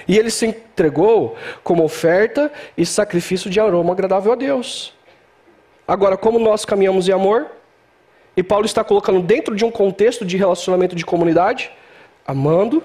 E 0.07 0.17
ele 0.17 0.29
se 0.29 0.45
entregou 0.47 1.35
como 1.63 1.83
oferta 1.83 2.51
e 2.77 2.85
sacrifício 2.85 3.49
de 3.49 3.59
aroma 3.59 3.93
agradável 3.93 4.31
a 4.31 4.35
Deus. 4.35 4.93
Agora, 5.87 6.17
como 6.17 6.39
nós 6.39 6.63
caminhamos 6.65 7.07
em 7.07 7.11
amor? 7.11 7.47
E 8.35 8.41
Paulo 8.41 8.65
está 8.65 8.83
colocando 8.83 9.21
dentro 9.21 9.55
de 9.55 9.65
um 9.65 9.71
contexto 9.71 10.23
de 10.23 10.37
relacionamento 10.37 10.95
de 10.95 11.05
comunidade, 11.05 11.71
amando 12.25 12.83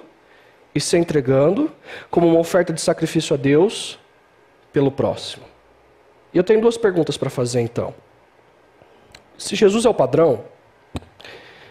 e 0.75 0.81
se 0.81 0.97
entregando 0.97 1.71
como 2.11 2.27
uma 2.27 2.39
oferta 2.39 2.73
de 2.73 2.81
sacrifício 2.81 3.35
a 3.35 3.37
Deus 3.37 3.99
pelo 4.73 4.91
próximo. 4.91 5.45
E 6.35 6.39
eu 6.39 6.45
tenho 6.45 6.61
duas 6.61 6.77
perguntas 6.77 7.17
para 7.17 7.31
fazer 7.31 7.61
então. 7.61 7.95
Se 9.39 9.55
Jesus 9.55 9.85
é 9.85 9.89
o 9.89 9.95
padrão, 9.95 10.45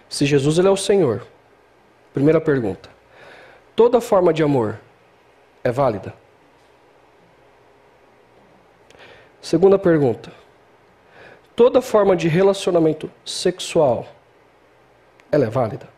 se 0.09 0.25
Jesus 0.25 0.57
ele 0.57 0.67
é 0.67 0.71
o 0.71 0.77
Senhor, 0.77 1.25
primeira 2.13 2.39
pergunta. 2.39 2.89
Toda 3.75 3.99
forma 3.99 4.33
de 4.33 4.41
amor 4.41 4.79
é 5.65 5.71
válida? 5.71 6.13
Segunda 9.41 9.79
pergunta. 9.79 10.31
Toda 11.55 11.81
forma 11.81 12.15
de 12.15 12.27
relacionamento 12.27 13.09
sexual, 13.25 14.07
ela 15.31 15.45
é 15.45 15.49
válida? 15.49 15.89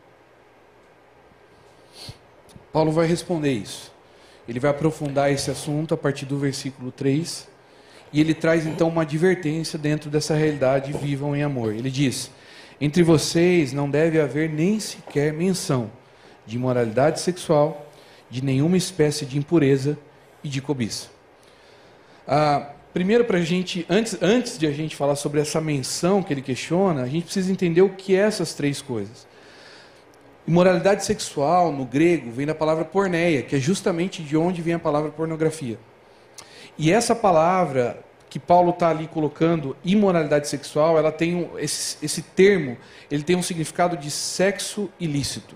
Paulo 2.71 2.91
vai 2.91 3.07
responder 3.07 3.51
isso. 3.51 3.91
Ele 4.47 4.59
vai 4.59 4.71
aprofundar 4.71 5.29
esse 5.31 5.51
assunto 5.51 5.93
a 5.93 5.97
partir 5.97 6.25
do 6.25 6.37
versículo 6.37 6.89
3. 6.89 7.49
E 8.13 8.21
ele 8.21 8.33
traz 8.33 8.65
então 8.65 8.87
uma 8.87 9.01
advertência 9.01 9.77
dentro 9.77 10.09
dessa 10.09 10.33
realidade: 10.33 10.93
vivam 10.93 11.35
em 11.35 11.43
amor. 11.43 11.73
Ele 11.73 11.91
diz: 11.91 12.31
Entre 12.79 13.03
vocês 13.03 13.73
não 13.73 13.89
deve 13.89 14.21
haver 14.21 14.49
nem 14.49 14.79
sequer 14.79 15.33
menção 15.33 15.91
de 16.45 16.55
imoralidade 16.55 17.19
sexual, 17.19 17.86
de 18.29 18.43
nenhuma 18.43 18.77
espécie 18.77 19.25
de 19.25 19.37
impureza 19.37 19.97
e 20.43 20.49
de 20.49 20.61
cobiça. 20.61 21.07
Ah, 22.27 22.71
primeiro, 22.93 23.23
para 23.25 23.37
a 23.37 23.41
gente, 23.41 23.85
antes, 23.89 24.17
antes 24.21 24.57
de 24.57 24.67
a 24.67 24.71
gente 24.71 24.95
falar 24.95 25.15
sobre 25.15 25.39
essa 25.39 25.61
menção 25.61 26.21
que 26.21 26.33
ele 26.33 26.41
questiona, 26.41 27.03
a 27.03 27.07
gente 27.07 27.23
precisa 27.23 27.51
entender 27.51 27.81
o 27.81 27.89
que 27.89 28.15
é 28.15 28.19
essas 28.19 28.53
três 28.53 28.81
coisas. 28.81 29.27
Imoralidade 30.47 31.03
sexual, 31.05 31.71
no 31.71 31.85
grego, 31.85 32.31
vem 32.31 32.45
da 32.45 32.55
palavra 32.55 32.85
porneia, 32.85 33.41
que 33.41 33.55
é 33.55 33.59
justamente 33.59 34.23
de 34.23 34.37
onde 34.37 34.61
vem 34.61 34.75
a 34.75 34.79
palavra 34.79 35.11
pornografia. 35.11 35.77
E 36.77 36.91
essa 36.91 37.15
palavra 37.15 38.03
que 38.29 38.39
Paulo 38.39 38.71
está 38.71 38.89
ali 38.89 39.07
colocando, 39.07 39.75
imoralidade 39.83 40.47
sexual, 40.47 40.97
ela 40.97 41.11
tem 41.11 41.35
um, 41.35 41.59
esse, 41.59 41.97
esse 42.03 42.21
termo, 42.21 42.77
ele 43.09 43.23
tem 43.23 43.35
um 43.35 43.41
significado 43.41 43.97
de 43.97 44.11
sexo 44.11 44.89
ilícito. 44.99 45.55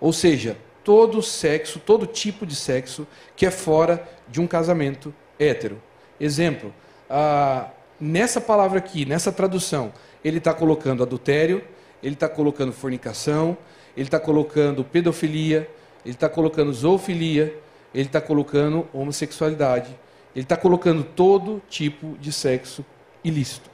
Ou 0.00 0.12
seja, 0.12 0.56
todo 0.84 1.22
sexo, 1.22 1.80
todo 1.80 2.06
tipo 2.06 2.46
de 2.46 2.54
sexo 2.54 3.06
que 3.34 3.46
é 3.46 3.50
fora 3.50 4.06
de 4.28 4.40
um 4.40 4.46
casamento 4.46 5.12
hétero. 5.38 5.82
Exemplo, 6.20 6.72
ah, 7.08 7.70
nessa 7.98 8.40
palavra 8.40 8.78
aqui, 8.78 9.04
nessa 9.04 9.32
tradução, 9.32 9.92
ele 10.22 10.38
está 10.38 10.52
colocando 10.52 11.02
adultério, 11.02 11.64
ele 12.02 12.14
está 12.14 12.28
colocando 12.28 12.72
fornicação, 12.72 13.56
ele 13.96 14.06
está 14.06 14.20
colocando 14.20 14.84
pedofilia, 14.84 15.68
ele 16.04 16.14
está 16.14 16.28
colocando 16.28 16.72
zoofilia, 16.72 17.58
ele 17.94 18.06
está 18.06 18.20
colocando 18.20 18.86
homossexualidade, 18.92 19.96
ele 20.34 20.44
está 20.44 20.56
colocando 20.56 21.02
todo 21.02 21.62
tipo 21.68 22.16
de 22.20 22.32
sexo 22.32 22.84
ilícito. 23.22 23.70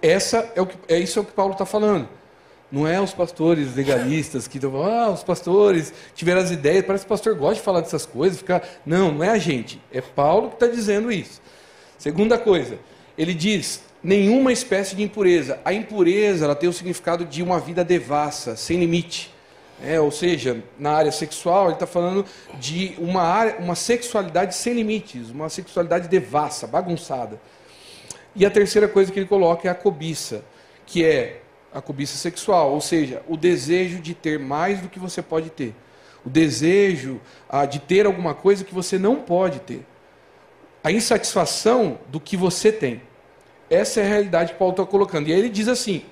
Essa 0.00 0.50
é, 0.56 0.60
o 0.60 0.66
que, 0.66 0.76
é 0.88 0.98
isso 0.98 1.18
é 1.18 1.22
o 1.22 1.24
que 1.24 1.32
Paulo 1.32 1.52
está 1.52 1.64
falando. 1.64 2.08
Não 2.72 2.88
é 2.88 2.98
os 2.98 3.12
pastores 3.12 3.76
legalistas 3.76 4.48
que 4.48 4.56
estão 4.56 4.82
ah, 4.82 5.10
os 5.10 5.22
pastores 5.22 5.92
tiveram 6.14 6.40
as 6.40 6.50
ideias, 6.50 6.86
parece 6.86 7.04
que 7.04 7.08
o 7.08 7.14
pastor 7.14 7.34
gosta 7.34 7.56
de 7.56 7.60
falar 7.60 7.82
dessas 7.82 8.06
coisas, 8.06 8.38
ficar. 8.38 8.66
Não, 8.86 9.12
não 9.12 9.22
é 9.22 9.28
a 9.28 9.36
gente. 9.36 9.78
É 9.92 10.00
Paulo 10.00 10.48
que 10.48 10.54
está 10.54 10.66
dizendo 10.66 11.12
isso. 11.12 11.42
Segunda 11.98 12.38
coisa, 12.38 12.78
ele 13.18 13.34
diz 13.34 13.82
nenhuma 14.02 14.52
espécie 14.54 14.96
de 14.96 15.02
impureza. 15.02 15.60
A 15.66 15.74
impureza 15.74 16.46
ela 16.46 16.54
tem 16.54 16.66
o 16.66 16.72
significado 16.72 17.26
de 17.26 17.42
uma 17.42 17.60
vida 17.60 17.84
devassa, 17.84 18.56
sem 18.56 18.80
limite. 18.80 19.30
É, 19.84 20.00
ou 20.00 20.10
seja, 20.10 20.62
na 20.78 20.92
área 20.92 21.12
sexual, 21.12 21.66
ele 21.66 21.74
está 21.74 21.86
falando 21.86 22.24
de 22.54 22.94
uma, 22.98 23.22
área, 23.22 23.58
uma 23.58 23.74
sexualidade 23.74 24.54
sem 24.54 24.72
limites, 24.72 25.28
uma 25.28 25.50
sexualidade 25.50 26.08
devassa, 26.08 26.66
bagunçada. 26.66 27.38
E 28.34 28.46
a 28.46 28.50
terceira 28.50 28.88
coisa 28.88 29.12
que 29.12 29.18
ele 29.18 29.26
coloca 29.26 29.68
é 29.68 29.70
a 29.70 29.74
cobiça, 29.74 30.42
que 30.86 31.04
é 31.04 31.41
a 31.74 31.80
cobiça 31.80 32.16
sexual, 32.16 32.72
ou 32.72 32.80
seja, 32.80 33.22
o 33.28 33.36
desejo 33.36 33.98
de 33.98 34.14
ter 34.14 34.38
mais 34.38 34.80
do 34.80 34.88
que 34.88 34.98
você 34.98 35.22
pode 35.22 35.50
ter. 35.50 35.74
O 36.24 36.30
desejo 36.30 37.20
ah, 37.48 37.66
de 37.66 37.80
ter 37.80 38.06
alguma 38.06 38.34
coisa 38.34 38.64
que 38.64 38.74
você 38.74 38.98
não 38.98 39.16
pode 39.16 39.60
ter. 39.60 39.84
A 40.84 40.92
insatisfação 40.92 41.98
do 42.08 42.20
que 42.20 42.36
você 42.36 42.70
tem. 42.70 43.02
Essa 43.68 44.00
é 44.00 44.04
a 44.04 44.08
realidade 44.08 44.52
que 44.52 44.58
Paulo 44.58 44.72
está 44.72 44.84
colocando. 44.84 45.28
E 45.28 45.32
aí 45.32 45.38
ele 45.38 45.48
diz 45.48 45.68
assim: 45.68 46.04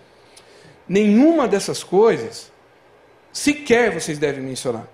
nenhuma 0.88 1.46
dessas 1.46 1.84
coisas 1.84 2.50
sequer 3.32 3.92
vocês 3.92 4.18
devem 4.18 4.42
mencionar. 4.42 4.88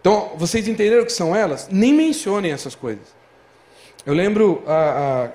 Então, 0.00 0.32
vocês 0.36 0.66
entenderam 0.66 1.02
o 1.02 1.06
que 1.06 1.12
são 1.12 1.34
elas? 1.34 1.68
Nem 1.70 1.92
mencionem 1.92 2.50
essas 2.50 2.74
coisas. 2.74 3.14
Eu 4.04 4.14
lembro 4.14 4.64
a, 4.66 5.26
a, 5.26 5.30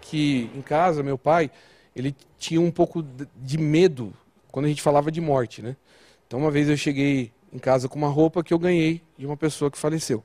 que 0.00 0.48
em 0.54 0.62
casa, 0.62 1.02
meu 1.02 1.18
pai, 1.18 1.50
ele 1.94 2.14
tinha 2.38 2.60
um 2.60 2.70
pouco 2.70 3.04
de 3.36 3.58
medo 3.58 4.12
quando 4.50 4.66
a 4.66 4.68
gente 4.68 4.82
falava 4.82 5.10
de 5.10 5.20
morte, 5.20 5.62
né? 5.62 5.76
Então, 6.26 6.38
uma 6.40 6.50
vez 6.50 6.68
eu 6.68 6.76
cheguei 6.76 7.32
em 7.52 7.58
casa 7.58 7.88
com 7.88 7.98
uma 7.98 8.08
roupa 8.08 8.42
que 8.42 8.54
eu 8.54 8.58
ganhei 8.58 9.02
de 9.18 9.26
uma 9.26 9.36
pessoa 9.36 9.70
que 9.70 9.78
faleceu. 9.78 10.22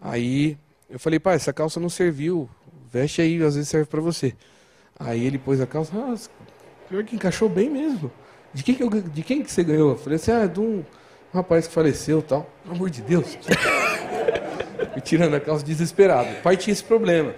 Aí 0.00 0.56
eu 0.88 0.98
falei, 0.98 1.18
pai, 1.18 1.36
essa 1.36 1.52
calça 1.52 1.78
não 1.78 1.88
serviu, 1.88 2.48
veste 2.90 3.20
aí, 3.20 3.42
às 3.42 3.54
vezes 3.54 3.68
serve 3.68 3.86
para 3.86 4.00
você. 4.00 4.34
Aí 4.98 5.24
ele 5.24 5.38
pôs 5.38 5.60
a 5.60 5.66
calça, 5.66 5.92
ah, 5.96 6.14
pior 6.88 7.04
que 7.04 7.16
encaixou 7.16 7.48
bem 7.48 7.68
mesmo. 7.68 8.10
De 8.52 8.62
quem 8.62 8.74
que, 8.74 8.82
eu, 8.82 8.90
de 8.90 9.22
quem 9.22 9.42
que 9.42 9.50
você 9.50 9.64
ganhou? 9.64 9.90
Eu 9.90 9.98
falei 9.98 10.16
assim, 10.16 10.30
ah, 10.30 10.46
de 10.46 10.60
um 10.60 10.84
rapaz 11.32 11.66
que 11.66 11.74
faleceu 11.74 12.22
tal. 12.22 12.48
Pelo 12.62 12.76
amor 12.76 12.90
de 12.90 13.02
Deus. 13.02 13.36
e 14.96 15.00
tirando 15.00 15.34
a 15.34 15.40
calça 15.40 15.64
desesperado. 15.64 16.30
O 16.30 16.42
pai 16.42 16.56
tinha 16.56 16.72
esse 16.72 16.84
problema. 16.84 17.34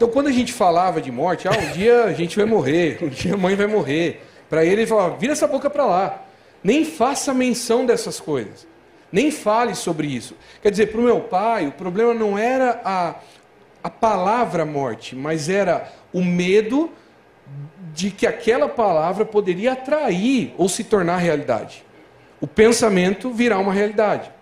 Então, 0.00 0.08
quando 0.08 0.28
a 0.28 0.32
gente 0.32 0.50
falava 0.50 0.98
de 0.98 1.12
morte, 1.12 1.46
ah, 1.46 1.50
um 1.50 1.72
dia 1.72 2.04
a 2.04 2.14
gente 2.14 2.34
vai 2.34 2.46
morrer, 2.46 2.96
um 3.02 3.08
dia 3.10 3.34
a 3.34 3.36
mãe 3.36 3.54
vai 3.54 3.66
morrer. 3.66 4.22
Para 4.48 4.64
ele, 4.64 4.80
ele 4.80 4.86
falava, 4.86 5.14
vira 5.18 5.34
essa 5.34 5.46
boca 5.46 5.68
para 5.68 5.84
lá. 5.84 6.22
Nem 6.64 6.86
faça 6.86 7.34
menção 7.34 7.84
dessas 7.84 8.18
coisas. 8.18 8.66
Nem 9.12 9.30
fale 9.30 9.74
sobre 9.74 10.06
isso. 10.06 10.34
Quer 10.62 10.70
dizer, 10.70 10.86
para 10.86 11.02
o 11.02 11.04
meu 11.04 11.20
pai, 11.20 11.66
o 11.66 11.72
problema 11.72 12.14
não 12.14 12.38
era 12.38 12.80
a, 12.82 13.16
a 13.84 13.90
palavra 13.90 14.64
morte, 14.64 15.14
mas 15.14 15.50
era 15.50 15.92
o 16.14 16.24
medo 16.24 16.90
de 17.92 18.10
que 18.10 18.26
aquela 18.26 18.70
palavra 18.70 19.26
poderia 19.26 19.72
atrair 19.72 20.54
ou 20.56 20.66
se 20.66 20.82
tornar 20.82 21.18
realidade. 21.18 21.84
O 22.40 22.46
pensamento 22.46 23.30
virá 23.30 23.58
uma 23.58 23.74
realidade. 23.74 24.32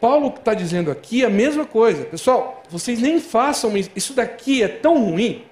Paulo 0.00 0.28
está 0.28 0.54
dizendo 0.54 0.90
aqui 0.90 1.24
a 1.24 1.30
mesma 1.30 1.64
coisa. 1.64 2.04
Pessoal, 2.04 2.62
vocês 2.68 2.98
nem 2.98 3.20
façam 3.20 3.72
isso 3.76 4.12
daqui 4.14 4.62
é 4.62 4.68
tão 4.68 5.10
ruim, 5.10 5.44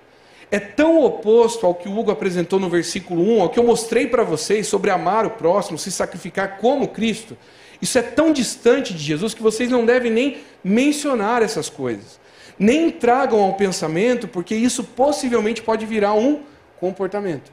é 0.51 0.59
tão 0.59 1.03
oposto 1.03 1.67
ao 1.67 1.75
que 1.75 1.89
o 1.89 1.99
Hugo 1.99 2.11
apresentou 2.11 2.61
no 2.61 2.69
versículo 2.69 3.23
1, 3.39 3.43
ao 3.43 3.49
que 3.49 3.59
eu 3.59 3.65
mostrei 3.65 4.07
para 4.07 4.23
vocês 4.23 4.67
sobre 4.67 4.91
amar 4.91 5.27
o 5.27 5.31
próximo, 5.31 5.79
se 5.79 5.91
sacrificar 5.91 6.59
como 6.59 6.89
Cristo. 6.89 7.37
Isso 7.81 7.99
é 7.99 8.03
tão 8.03 8.33
distante 8.33 8.95
de 8.95 9.03
Jesus 9.03 9.35
que 9.35 9.43
vocês 9.43 9.71
não 9.71 9.85
devem 9.85 10.11
nem 10.11 10.39
mencionar 10.63 11.43
essas 11.43 11.69
coisas. 11.69 12.21
Nem 12.59 12.91
tragam 12.91 13.43
ao 13.43 13.55
pensamento, 13.55 14.29
porque 14.29 14.55
isso 14.55 14.85
possivelmente 14.85 15.61
pode 15.61 15.85
virar 15.85 16.15
um 16.15 16.43
comportamento. 16.79 17.51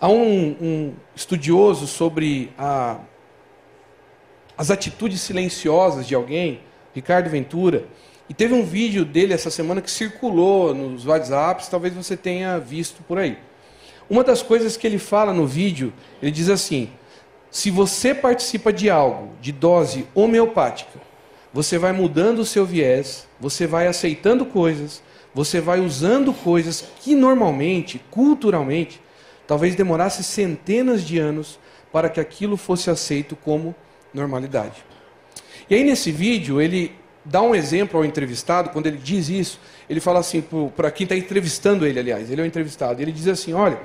Há 0.00 0.08
um, 0.08 0.56
um 0.60 0.94
estudioso 1.14 1.86
sobre 1.86 2.50
a, 2.58 2.98
as 4.56 4.70
atitudes 4.70 5.20
silenciosas 5.20 6.06
de 6.06 6.14
alguém, 6.14 6.60
Ricardo 6.94 7.30
Ventura, 7.30 7.84
e 8.28 8.34
teve 8.34 8.54
um 8.54 8.64
vídeo 8.64 9.04
dele 9.04 9.34
essa 9.34 9.50
semana 9.50 9.80
que 9.80 9.90
circulou 9.90 10.74
nos 10.74 11.06
WhatsApps, 11.06 11.68
talvez 11.68 11.94
você 11.94 12.16
tenha 12.16 12.58
visto 12.58 13.02
por 13.02 13.18
aí. 13.18 13.38
Uma 14.08 14.24
das 14.24 14.42
coisas 14.42 14.76
que 14.76 14.86
ele 14.86 14.98
fala 14.98 15.32
no 15.32 15.46
vídeo, 15.46 15.92
ele 16.20 16.30
diz 16.30 16.48
assim: 16.48 16.90
se 17.50 17.70
você 17.70 18.14
participa 18.14 18.72
de 18.72 18.88
algo 18.88 19.30
de 19.40 19.52
dose 19.52 20.06
homeopática, 20.14 21.00
você 21.52 21.76
vai 21.76 21.92
mudando 21.92 22.38
o 22.38 22.46
seu 22.46 22.64
viés, 22.64 23.28
você 23.38 23.66
vai 23.66 23.86
aceitando 23.86 24.46
coisas, 24.46 25.02
você 25.34 25.60
vai 25.60 25.80
usando 25.80 26.32
coisas 26.32 26.84
que 27.00 27.14
normalmente, 27.14 28.00
culturalmente, 28.10 29.00
talvez 29.46 29.74
demorasse 29.74 30.24
centenas 30.24 31.04
de 31.04 31.18
anos 31.18 31.58
para 31.92 32.08
que 32.08 32.20
aquilo 32.20 32.56
fosse 32.56 32.88
aceito 32.88 33.36
como 33.36 33.74
normalidade. 34.12 34.84
E 35.68 35.74
aí 35.74 35.84
nesse 35.84 36.10
vídeo 36.10 36.60
ele 36.60 36.94
dá 37.24 37.40
um 37.40 37.54
exemplo 37.54 37.98
ao 37.98 38.04
entrevistado, 38.04 38.70
quando 38.70 38.86
ele 38.86 38.96
diz 38.96 39.28
isso, 39.28 39.60
ele 39.88 40.00
fala 40.00 40.18
assim, 40.20 40.42
para 40.76 40.90
quem 40.90 41.04
está 41.04 41.16
entrevistando 41.16 41.86
ele, 41.86 41.98
aliás, 41.98 42.30
ele 42.30 42.40
é 42.40 42.44
o 42.44 42.46
entrevistado, 42.46 43.00
ele 43.00 43.12
diz 43.12 43.28
assim, 43.28 43.52
olha, 43.52 43.78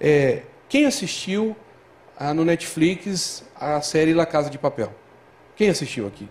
é, 0.00 0.42
quem 0.68 0.86
assistiu 0.86 1.54
a, 2.16 2.32
no 2.32 2.44
Netflix 2.44 3.44
a 3.54 3.80
série 3.80 4.14
La 4.14 4.26
Casa 4.26 4.48
de 4.48 4.58
Papel? 4.58 4.92
Quem 5.56 5.68
assistiu 5.68 6.06
aqui? 6.06 6.28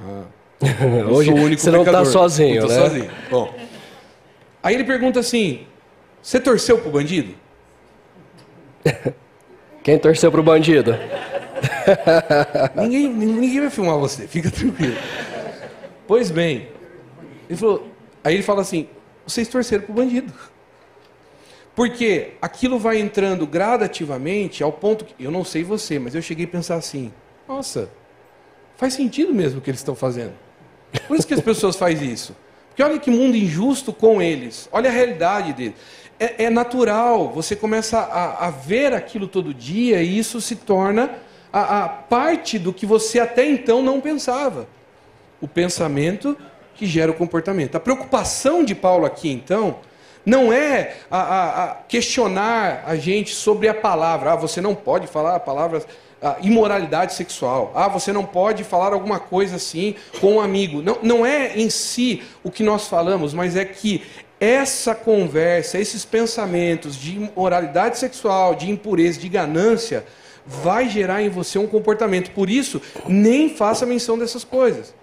Ah, 0.00 0.24
Hoje 1.10 1.30
você 1.56 1.70
não 1.70 1.82
está 1.82 2.04
sozinho, 2.04 2.62
não 2.62 2.68
né? 2.68 2.74
sozinho. 2.74 3.10
Bom. 3.30 3.54
Aí 4.62 4.74
ele 4.74 4.84
pergunta 4.84 5.20
assim: 5.20 5.66
você 6.22 6.40
torceu 6.40 6.78
pro 6.78 6.90
bandido? 6.90 7.34
Quem 9.82 9.98
torceu 9.98 10.30
pro 10.30 10.42
bandido? 10.42 10.98
Ninguém, 12.76 13.08
ninguém 13.08 13.60
vai 13.60 13.70
filmar 13.70 13.98
você, 13.98 14.26
fica 14.26 14.50
tranquilo. 14.50 14.96
Pois 16.06 16.30
bem, 16.30 16.68
ele 17.48 17.58
falou, 17.58 17.88
aí 18.22 18.34
ele 18.34 18.42
fala 18.42 18.60
assim: 18.60 18.88
vocês 19.26 19.48
torceram 19.48 19.84
pro 19.84 19.94
bandido. 19.94 20.32
Porque 21.74 22.34
aquilo 22.40 22.78
vai 22.78 23.00
entrando 23.00 23.46
gradativamente 23.46 24.62
ao 24.62 24.72
ponto 24.72 25.04
que, 25.04 25.14
eu 25.22 25.30
não 25.30 25.44
sei 25.44 25.64
você, 25.64 25.98
mas 25.98 26.14
eu 26.14 26.22
cheguei 26.22 26.44
a 26.44 26.48
pensar 26.48 26.76
assim: 26.76 27.12
nossa, 27.48 27.90
faz 28.76 28.94
sentido 28.94 29.34
mesmo 29.34 29.58
o 29.58 29.62
que 29.62 29.70
eles 29.70 29.80
estão 29.80 29.94
fazendo. 29.94 30.32
Por 31.08 31.16
isso 31.16 31.26
que 31.26 31.34
as 31.34 31.40
pessoas 31.40 31.76
fazem 31.76 32.12
isso. 32.12 32.36
Porque 32.68 32.82
olha 32.82 32.98
que 32.98 33.10
mundo 33.10 33.36
injusto 33.36 33.92
com 33.92 34.20
eles. 34.20 34.68
Olha 34.72 34.90
a 34.90 34.92
realidade 34.92 35.52
deles. 35.52 35.74
É, 36.18 36.44
é 36.44 36.50
natural, 36.50 37.30
você 37.30 37.56
começa 37.56 37.98
a, 37.98 38.46
a, 38.46 38.50
ver 38.50 38.92
aquilo 38.92 39.26
todo 39.26 39.52
dia 39.52 40.00
e 40.00 40.16
isso 40.16 40.40
se 40.40 40.54
torna 40.54 41.10
a, 41.54 41.84
a 41.84 41.88
parte 41.88 42.58
do 42.58 42.72
que 42.72 42.84
você 42.84 43.20
até 43.20 43.46
então 43.46 43.80
não 43.80 44.00
pensava. 44.00 44.66
O 45.40 45.46
pensamento 45.46 46.36
que 46.74 46.84
gera 46.84 47.12
o 47.12 47.14
comportamento. 47.14 47.76
A 47.76 47.80
preocupação 47.80 48.64
de 48.64 48.74
Paulo 48.74 49.06
aqui, 49.06 49.30
então, 49.30 49.76
não 50.26 50.52
é 50.52 50.96
a, 51.08 51.20
a, 51.20 51.64
a 51.64 51.74
questionar 51.88 52.82
a 52.84 52.96
gente 52.96 53.32
sobre 53.32 53.68
a 53.68 53.74
palavra. 53.74 54.32
Ah, 54.32 54.36
você 54.36 54.60
não 54.60 54.74
pode 54.74 55.06
falar 55.06 55.36
a 55.36 55.40
palavra 55.40 55.84
ah, 56.20 56.38
imoralidade 56.42 57.14
sexual. 57.14 57.70
Ah, 57.72 57.86
você 57.86 58.12
não 58.12 58.24
pode 58.24 58.64
falar 58.64 58.92
alguma 58.92 59.20
coisa 59.20 59.54
assim 59.54 59.94
com 60.20 60.34
um 60.34 60.40
amigo. 60.40 60.82
Não, 60.82 60.98
não 61.02 61.24
é 61.24 61.56
em 61.56 61.70
si 61.70 62.24
o 62.42 62.50
que 62.50 62.64
nós 62.64 62.88
falamos, 62.88 63.32
mas 63.32 63.54
é 63.54 63.64
que 63.64 64.02
essa 64.40 64.92
conversa, 64.92 65.78
esses 65.78 66.04
pensamentos 66.04 66.96
de 66.96 67.14
imoralidade 67.14 67.96
sexual, 67.96 68.56
de 68.56 68.68
impureza, 68.68 69.20
de 69.20 69.28
ganância, 69.28 70.04
vai 70.46 70.88
gerar 70.88 71.22
em 71.22 71.28
você 71.28 71.58
um 71.58 71.66
comportamento. 71.66 72.30
Por 72.30 72.50
isso, 72.50 72.80
nem 73.08 73.48
faça 73.48 73.86
menção 73.86 74.18
dessas 74.18 74.44
coisas. 74.44 74.94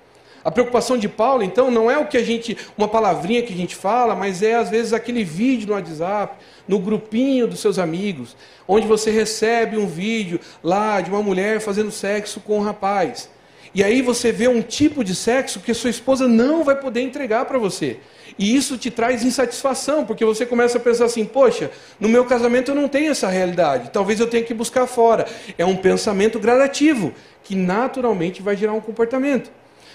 A 0.44 0.50
preocupação 0.50 0.98
de 0.98 1.08
Paulo, 1.08 1.44
então, 1.44 1.70
não 1.70 1.90
é 1.90 1.98
o 2.00 2.08
que 2.08 2.18
a 2.18 2.24
gente, 2.24 2.58
uma 2.76 2.88
palavrinha 2.88 3.44
que 3.44 3.54
a 3.54 3.58
gente 3.58 3.76
fala, 3.76 4.16
mas 4.16 4.42
é 4.42 4.56
às 4.56 4.70
vezes 4.70 4.92
aquele 4.92 5.24
vídeo 5.24 5.68
no 5.68 5.74
WhatsApp, 5.74 6.36
no 6.68 6.80
grupinho 6.80 7.48
dos 7.48 7.60
seus 7.60 7.78
amigos, 7.78 8.36
onde 8.68 8.88
você 8.88 9.12
recebe 9.12 9.78
um 9.78 9.86
vídeo 9.86 10.40
lá 10.64 11.00
de 11.00 11.12
uma 11.12 11.22
mulher 11.22 11.60
fazendo 11.60 11.92
sexo 11.92 12.40
com 12.40 12.58
um 12.58 12.62
rapaz. 12.62 13.30
E 13.74 13.84
aí 13.84 14.02
você 14.02 14.32
vê 14.32 14.48
um 14.48 14.62
tipo 14.62 15.04
de 15.04 15.16
sexo 15.16 15.60
que 15.60 15.74
sua 15.74 15.90
esposa 15.92 16.28
não 16.28 16.64
vai 16.64 16.76
poder 16.76 17.02
entregar 17.02 17.46
para 17.46 17.60
você. 17.60 18.00
E 18.38 18.56
isso 18.56 18.78
te 18.78 18.90
traz 18.90 19.24
insatisfação, 19.24 20.06
porque 20.06 20.26
você 20.26 20.46
começa 20.46 20.78
a 20.78 20.82
pensar 20.82 21.06
assim: 21.06 21.26
poxa, 21.26 21.72
no 22.00 22.10
meu 22.10 22.26
casamento 22.26 22.72
eu 22.72 22.76
não 22.76 22.88
tenho 22.88 23.12
essa 23.12 23.28
realidade, 23.28 23.90
talvez 23.92 24.20
eu 24.20 24.28
tenha 24.28 24.44
que 24.44 24.54
buscar 24.54 24.88
fora. 24.88 25.26
É 25.58 25.66
um 25.66 25.76
pensamento 25.76 26.40
gradativo, 26.40 27.14
que 27.44 27.56
naturalmente 27.56 28.42
vai 28.42 28.56
gerar 28.56 28.74
um 28.74 28.82
comportamento. 28.82 29.52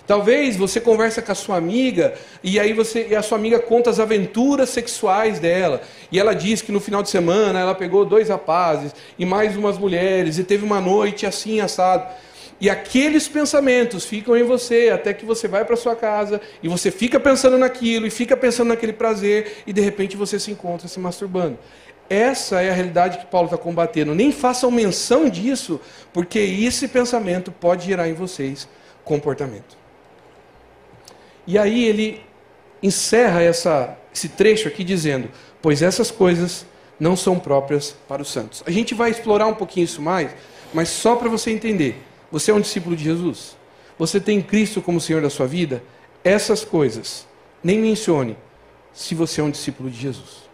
Talvez 0.07 0.57
você 0.57 0.81
conversa 0.81 1.21
com 1.21 1.33
a 1.33 1.35
sua 1.35 1.57
amiga 1.57 2.15
e 2.43 2.61
aí 2.61 2.73
você 2.73 3.09
e 3.11 3.17
a 3.17 3.23
sua 3.23 3.37
amiga 3.37 3.59
conta 3.59 3.91
as 3.91 3.99
aventuras 3.99 4.71
sexuais 4.71 5.41
dela. 5.41 5.81
E 6.13 6.21
ela 6.21 6.33
diz 6.33 6.63
que 6.63 6.71
no 6.71 6.79
final 6.79 7.03
de 7.03 7.11
semana 7.11 7.59
ela 7.59 7.75
pegou 7.75 8.05
dois 8.05 8.29
rapazes 8.29 8.95
e 9.19 9.27
mais 9.27 9.57
umas 9.57 9.77
mulheres 9.77 10.39
e 10.39 10.45
teve 10.45 10.65
uma 10.65 10.81
noite 10.81 11.27
assim 11.27 11.61
assado. 11.61 12.07
E 12.61 12.71
aqueles 12.71 13.29
pensamentos 13.29 14.05
ficam 14.07 14.37
em 14.37 14.43
você 14.43 14.91
até 14.91 15.13
que 15.13 15.27
você 15.27 15.47
vai 15.47 15.65
para 15.65 15.77
sua 15.77 15.95
casa 15.95 16.41
e 16.63 16.69
você 16.69 16.91
fica 16.91 17.21
pensando 17.21 17.59
naquilo 17.59 18.07
e 18.07 18.11
fica 18.11 18.37
pensando 18.37 18.69
naquele 18.69 18.95
prazer 18.95 19.63
e 19.67 19.73
de 19.73 19.81
repente 19.81 20.17
você 20.17 20.39
se 20.39 20.51
encontra 20.51 20.89
se 20.89 20.99
masturbando. 20.99 21.59
Essa 22.09 22.63
é 22.63 22.71
a 22.71 22.73
realidade 22.73 23.19
que 23.19 23.27
Paulo 23.27 23.47
está 23.47 23.59
combatendo. 23.59 24.15
Nem 24.15 24.33
façam 24.33 24.71
menção 24.71 25.29
disso, 25.29 25.81
porque 26.13 26.39
esse 26.39 26.89
pensamento 26.89 27.51
pode 27.51 27.87
gerar 27.87 28.09
em 28.09 28.15
vocês 28.15 28.69
comportamento. 29.05 29.77
E 31.47 31.59
aí 31.59 31.85
ele 31.85 32.23
encerra 32.83 33.43
essa, 33.43 33.97
esse 34.15 34.29
trecho 34.29 34.69
aqui 34.69 34.83
dizendo: 34.83 35.29
Pois 35.61 35.83
essas 35.83 36.11
coisas 36.11 36.65
não 36.99 37.17
são 37.17 37.39
próprias 37.39 37.97
para 38.09 38.23
os 38.23 38.29
santos. 38.31 38.63
A 38.67 38.71
gente 38.71 38.95
vai 38.95 39.11
explorar 39.11 39.47
um 39.47 39.55
pouquinho 39.55 39.85
isso 39.85 40.01
mais, 40.01 40.31
mas 40.73 40.89
só 40.89 41.17
para 41.17 41.29
você 41.29 41.51
entender: 41.51 42.03
você 42.31 42.51
é 42.51 42.55
um 42.55 42.61
discípulo 42.61 42.97
de 42.97 43.05
Jesus? 43.05 43.57
Você 43.99 44.21
tem 44.21 44.43
Cristo 44.43 44.83
como 44.83 45.01
Senhor 45.01 45.23
da 45.23 45.31
sua 45.31 45.47
vida? 45.47 45.83
Essas 46.23 46.65
coisas, 46.65 47.27
nem 47.63 47.79
mencione 47.79 48.37
se 48.93 49.15
você 49.15 49.41
é 49.41 49.45
um 49.45 49.51
discípulo 49.51 49.91
de 49.91 49.99
Jesus. 49.99 50.47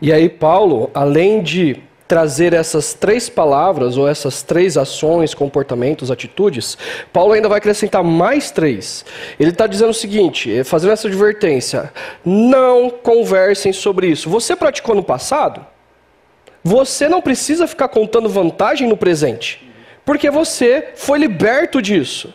E 0.00 0.12
aí, 0.12 0.28
Paulo, 0.28 0.90
além 0.94 1.42
de 1.42 1.82
trazer 2.06 2.52
essas 2.52 2.94
três 2.94 3.28
palavras, 3.28 3.96
ou 3.96 4.08
essas 4.08 4.42
três 4.42 4.76
ações, 4.76 5.34
comportamentos, 5.34 6.10
atitudes, 6.10 6.78
Paulo 7.12 7.32
ainda 7.32 7.48
vai 7.48 7.58
acrescentar 7.58 8.02
mais 8.04 8.50
três. 8.50 9.04
Ele 9.40 9.50
está 9.50 9.66
dizendo 9.66 9.90
o 9.90 9.94
seguinte, 9.94 10.52
eh, 10.52 10.64
fazendo 10.64 10.92
essa 10.92 11.08
advertência: 11.08 11.92
não 12.24 12.90
conversem 12.90 13.72
sobre 13.72 14.08
isso. 14.08 14.30
Você 14.30 14.54
praticou 14.54 14.94
no 14.94 15.02
passado? 15.02 15.66
Você 16.62 17.08
não 17.08 17.22
precisa 17.22 17.66
ficar 17.66 17.88
contando 17.88 18.28
vantagem 18.28 18.88
no 18.88 18.96
presente, 18.96 19.65
porque 20.06 20.30
você 20.30 20.92
foi 20.94 21.18
liberto 21.18 21.82
disso. 21.82 22.32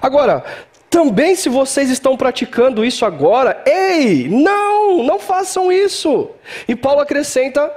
Agora, 0.00 0.44
também 0.90 1.34
se 1.34 1.48
vocês 1.48 1.90
estão 1.90 2.16
praticando 2.16 2.84
isso 2.84 3.04
agora, 3.04 3.62
ei, 3.66 4.28
não, 4.28 5.02
não 5.02 5.18
façam 5.18 5.72
isso. 5.72 6.30
E 6.68 6.76
Paulo 6.76 7.00
acrescenta 7.00 7.74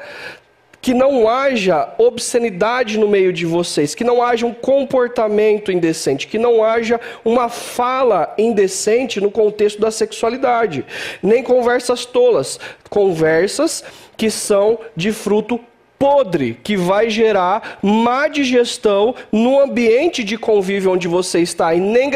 que 0.82 0.94
não 0.94 1.30
haja 1.30 1.94
obscenidade 1.98 2.98
no 2.98 3.08
meio 3.08 3.32
de 3.32 3.46
vocês, 3.46 3.96
que 3.96 4.04
não 4.04 4.22
haja 4.22 4.46
um 4.46 4.54
comportamento 4.54 5.72
indecente, 5.72 6.28
que 6.28 6.40
não 6.40 6.64
haja 6.64 7.00
uma 7.24 7.48
fala 7.48 8.34
indecente 8.38 9.22
no 9.22 9.32
contexto 9.32 9.80
da 9.80 9.92
sexualidade, 9.92 10.84
nem 11.22 11.44
conversas 11.44 12.04
tolas, 12.04 12.60
conversas 12.90 13.84
que 14.18 14.30
são 14.30 14.80
de 14.96 15.12
fruto 15.12 15.60
podre, 16.02 16.58
que 16.64 16.76
vai 16.76 17.12
gerar 17.12 17.78
má 17.80 18.28
digestão 18.28 19.14
no 19.32 19.60
ambiente 19.60 20.24
de 20.24 20.36
convívio 20.36 20.94
onde 20.94 21.08
você 21.08 21.42
está, 21.42 21.76
e 21.76 21.80
nem 21.80 22.10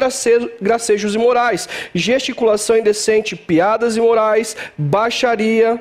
gracejos 0.59 1.13
imorais, 1.13 1.69
gesticulação 1.93 2.79
indecente, 2.79 3.35
piadas 3.35 3.95
imorais, 3.95 4.57
baixaria, 4.75 5.79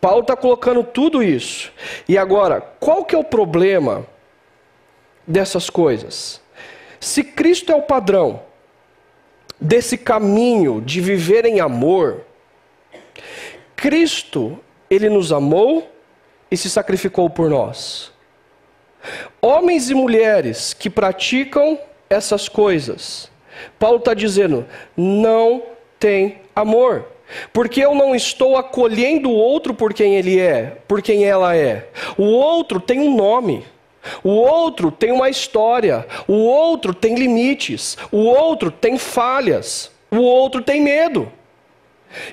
Paulo 0.00 0.20
está 0.20 0.36
colocando 0.36 0.84
tudo 0.84 1.20
isso. 1.20 1.72
E 2.08 2.16
agora, 2.16 2.60
qual 2.60 3.04
que 3.04 3.12
é 3.12 3.18
o 3.18 3.24
problema 3.24 4.06
dessas 5.26 5.68
coisas? 5.68 6.40
Se 7.00 7.24
Cristo 7.24 7.72
é 7.72 7.74
o 7.74 7.82
padrão 7.82 8.40
desse 9.60 9.98
caminho 9.98 10.80
de 10.80 11.00
viver 11.00 11.44
em 11.44 11.58
amor, 11.58 12.20
Cristo, 13.74 14.60
ele 14.88 15.08
nos 15.08 15.32
amou 15.32 15.97
e 16.50 16.56
se 16.56 16.70
sacrificou 16.70 17.28
por 17.28 17.48
nós. 17.50 18.12
Homens 19.40 19.90
e 19.90 19.94
mulheres 19.94 20.74
que 20.74 20.90
praticam 20.90 21.78
essas 22.10 22.48
coisas, 22.48 23.30
Paulo 23.78 23.98
está 23.98 24.14
dizendo, 24.14 24.66
não 24.96 25.62
tem 25.98 26.40
amor. 26.54 27.06
Porque 27.52 27.84
eu 27.84 27.94
não 27.94 28.14
estou 28.14 28.56
acolhendo 28.56 29.28
o 29.28 29.34
outro 29.34 29.74
por 29.74 29.92
quem 29.92 30.16
ele 30.16 30.38
é, 30.38 30.78
por 30.88 31.02
quem 31.02 31.24
ela 31.24 31.54
é. 31.54 31.88
O 32.16 32.24
outro 32.24 32.80
tem 32.80 33.00
um 33.00 33.14
nome. 33.14 33.66
O 34.24 34.30
outro 34.30 34.90
tem 34.90 35.12
uma 35.12 35.28
história. 35.28 36.06
O 36.26 36.32
outro 36.32 36.94
tem 36.94 37.14
limites. 37.14 37.98
O 38.10 38.24
outro 38.24 38.70
tem 38.70 38.96
falhas. 38.96 39.90
O 40.10 40.20
outro 40.20 40.62
tem 40.62 40.80
medo. 40.80 41.30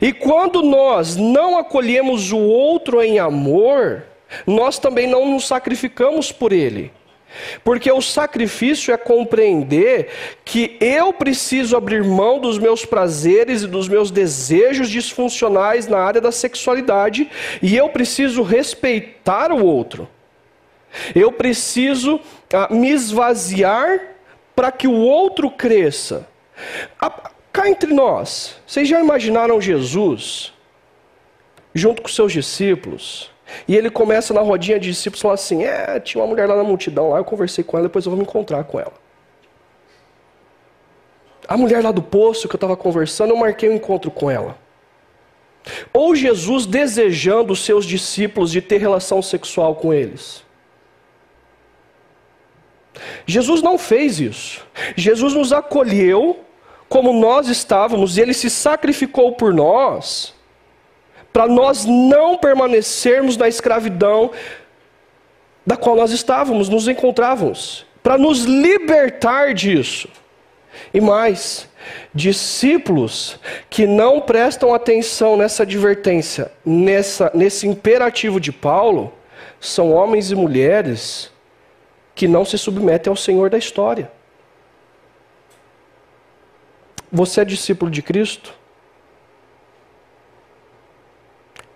E 0.01 0.11
quando 0.13 0.61
nós 0.61 1.15
não 1.15 1.57
acolhemos 1.57 2.31
o 2.31 2.39
outro 2.39 3.01
em 3.01 3.19
amor, 3.19 4.03
nós 4.45 4.79
também 4.79 5.07
não 5.07 5.29
nos 5.29 5.47
sacrificamos 5.47 6.31
por 6.31 6.51
ele. 6.51 6.91
Porque 7.63 7.91
o 7.91 8.01
sacrifício 8.01 8.93
é 8.93 8.97
compreender 8.97 10.09
que 10.43 10.77
eu 10.79 11.11
preciso 11.11 11.75
abrir 11.75 12.03
mão 12.03 12.39
dos 12.39 12.57
meus 12.57 12.85
prazeres 12.85 13.63
e 13.63 13.67
dos 13.67 13.87
meus 13.87 14.09
desejos 14.09 14.89
disfuncionais 14.89 15.87
na 15.87 15.99
área 15.99 16.21
da 16.21 16.31
sexualidade 16.31 17.29
e 17.61 17.75
eu 17.75 17.89
preciso 17.89 18.41
respeitar 18.41 19.51
o 19.51 19.65
outro. 19.65 20.07
Eu 21.13 21.31
preciso 21.31 22.21
ah, 22.53 22.69
me 22.71 22.89
esvaziar 22.89 23.99
para 24.55 24.71
que 24.71 24.87
o 24.87 24.95
outro 24.95 25.51
cresça. 25.51 26.27
Ah, 26.99 27.31
cá 27.55 27.69
entre 27.69 27.93
nós, 27.93 28.57
vocês 28.67 28.85
já 28.87 28.99
imaginaram 28.99 29.61
Jesus 29.61 30.53
junto 31.73 32.01
com 32.01 32.09
seus 32.09 32.33
discípulos? 32.33 33.31
E 33.65 33.75
ele 33.77 33.89
começa 33.89 34.33
na 34.33 34.41
rodinha 34.41 34.77
de 34.77 34.89
discípulos 34.89 35.21
falar 35.21 35.35
assim: 35.35 35.63
É, 35.63 35.99
tinha 36.01 36.21
uma 36.21 36.27
mulher 36.27 36.49
lá 36.49 36.57
na 36.57 36.63
multidão, 36.63 37.11
lá 37.11 37.17
eu 37.17 37.23
conversei 37.23 37.63
com 37.63 37.77
ela, 37.77 37.87
depois 37.87 38.05
eu 38.05 38.11
vou 38.11 38.17
me 38.17 38.25
encontrar 38.25 38.65
com 38.65 38.77
ela. 38.77 38.93
A 41.47 41.55
mulher 41.55 41.81
lá 41.81 41.91
do 41.91 42.01
poço 42.01 42.49
que 42.49 42.55
eu 42.55 42.57
estava 42.57 42.75
conversando, 42.75 43.29
eu 43.29 43.37
marquei 43.37 43.69
um 43.69 43.75
encontro 43.75 44.11
com 44.11 44.29
ela. 44.29 44.57
Ou 45.93 46.13
Jesus 46.13 46.65
desejando 46.65 47.53
os 47.53 47.63
seus 47.63 47.85
discípulos 47.85 48.51
de 48.51 48.61
ter 48.61 48.79
relação 48.79 49.21
sexual 49.21 49.75
com 49.75 49.93
eles. 49.93 50.43
Jesus 53.25 53.61
não 53.61 53.77
fez 53.77 54.19
isso. 54.19 54.65
Jesus 54.95 55.33
nos 55.33 55.53
acolheu 55.53 56.44
como 56.87 57.13
nós 57.13 57.47
estávamos 57.47 58.17
e 58.17 58.21
ele 58.21 58.33
se 58.33 58.49
sacrificou 58.49 59.33
por 59.33 59.53
nós 59.53 60.33
para 61.31 61.47
nós 61.47 61.83
não 61.83 62.37
permanecermos 62.37 63.35
na 63.35 63.49
escravidão 63.49 64.31
da 65.65 65.75
qual 65.75 65.93
nós 65.93 66.11
estávamos, 66.11 66.69
nos 66.69 66.87
encontrávamos, 66.87 67.85
para 68.01 68.17
nos 68.17 68.43
libertar 68.43 69.53
disso. 69.53 70.07
E 70.93 71.01
mais, 71.01 71.67
Discípulos 72.13 73.37
que 73.69 73.85
não 73.85 74.21
prestam 74.21 74.73
atenção 74.73 75.35
nessa 75.35 75.63
advertência, 75.63 76.51
nessa, 76.65 77.31
nesse 77.33 77.67
imperativo 77.67 78.39
de 78.39 78.51
Paulo, 78.51 79.13
são 79.59 79.91
homens 79.91 80.31
e 80.31 80.35
mulheres 80.35 81.31
que 82.13 82.27
não 82.27 82.45
se 82.45 82.57
submetem 82.57 83.11
ao 83.11 83.17
Senhor 83.17 83.49
da 83.49 83.57
história. 83.57 84.09
Você 87.15 87.39
é 87.39 87.45
discípulo 87.45 87.89
de 87.89 88.01
Cristo? 88.01 88.53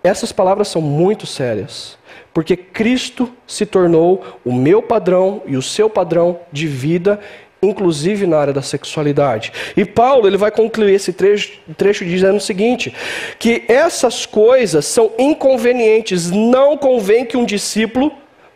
Essas 0.03 0.33
palavras 0.33 0.67
são 0.67 0.81
muito 0.81 1.25
sérias, 1.25 1.97
porque 2.33 2.57
Cristo 2.57 3.31
se 3.47 3.65
tornou 3.65 4.21
o 4.43 4.51
meu 4.51 4.81
padrão 4.81 5.41
e 5.45 5.55
o 5.55 5.61
seu 5.61 5.89
padrão 5.89 6.41
de 6.51 6.67
vida, 6.67 7.21
inclusive 7.61 8.27
na 8.27 8.37
área 8.37 8.51
da 8.51 8.61
sexualidade. 8.61 9.53
E 9.77 9.85
Paulo 9.85 10.27
ele 10.27 10.35
vai 10.35 10.51
concluir 10.51 10.95
esse 10.95 11.13
trecho, 11.13 11.57
trecho 11.77 12.03
dizendo 12.03 12.35
o 12.35 12.41
seguinte: 12.41 12.93
que 13.39 13.63
essas 13.69 14.25
coisas 14.25 14.83
são 14.85 15.13
inconvenientes, 15.17 16.29
não 16.29 16.77
convém 16.77 17.25
que 17.25 17.37
um 17.37 17.45
discípulo 17.45 18.11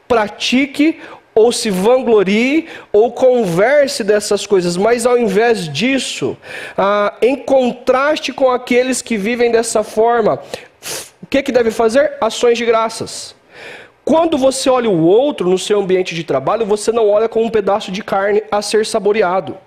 pratique 0.06 1.00
ou 1.36 1.52
se 1.52 1.70
vanglorie, 1.70 2.68
ou 2.92 3.12
converse 3.12 4.04
dessas 4.04 4.46
coisas, 4.46 4.78
mas 4.78 5.06
ao 5.06 5.18
invés 5.18 5.68
disso, 5.68 6.38
ah, 6.78 7.14
em 7.22 7.36
contraste 7.36 8.32
com 8.32 8.50
aqueles 8.50 9.02
que 9.02 9.18
vivem 9.18 9.52
dessa 9.52 9.84
forma, 9.84 10.40
o 11.22 11.28
que, 11.28 11.42
que 11.42 11.52
deve 11.52 11.72
fazer? 11.72 12.14
Ações 12.22 12.58
de 12.58 12.66
graças. 12.66 13.36
Quando 14.06 14.38
você 14.38 14.70
olha 14.70 14.90
o 14.90 15.06
outro 15.06 15.50
no 15.50 15.58
seu 15.58 15.80
ambiente 15.80 16.14
de 16.14 16.24
trabalho, 16.24 16.66
você 16.66 16.92
não 16.92 17.10
olha 17.10 17.30
como 17.30 17.46
um 17.46 17.50
pedaço 17.50 17.92
de 17.92 18.04
carne 18.04 18.44
a 18.52 18.62
ser 18.62 18.86
saboreado. 18.86 19.58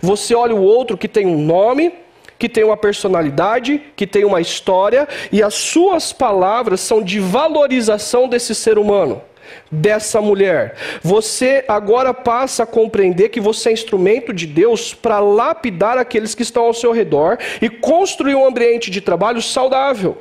Você 0.00 0.34
olha 0.34 0.54
o 0.54 0.62
outro 0.62 0.98
que 0.98 1.08
tem 1.08 1.26
um 1.26 1.40
nome, 1.40 1.94
que 2.38 2.48
tem 2.48 2.64
uma 2.64 2.76
personalidade, 2.76 3.80
que 3.94 4.06
tem 4.06 4.24
uma 4.24 4.40
história, 4.40 5.08
e 5.30 5.42
as 5.42 5.54
suas 5.54 6.12
palavras 6.12 6.80
são 6.80 7.00
de 7.00 7.20
valorização 7.20 8.28
desse 8.28 8.54
ser 8.54 8.78
humano 8.78 9.22
dessa 9.70 10.20
mulher. 10.20 10.74
Você 11.02 11.64
agora 11.68 12.12
passa 12.14 12.62
a 12.62 12.66
compreender 12.66 13.28
que 13.28 13.40
você 13.40 13.70
é 13.70 13.72
instrumento 13.72 14.32
de 14.32 14.46
Deus 14.46 14.94
para 14.94 15.20
lapidar 15.20 15.98
aqueles 15.98 16.34
que 16.34 16.42
estão 16.42 16.64
ao 16.64 16.74
seu 16.74 16.92
redor 16.92 17.38
e 17.60 17.68
construir 17.68 18.34
um 18.34 18.46
ambiente 18.46 18.90
de 18.90 19.00
trabalho 19.00 19.42
saudável. 19.42 20.18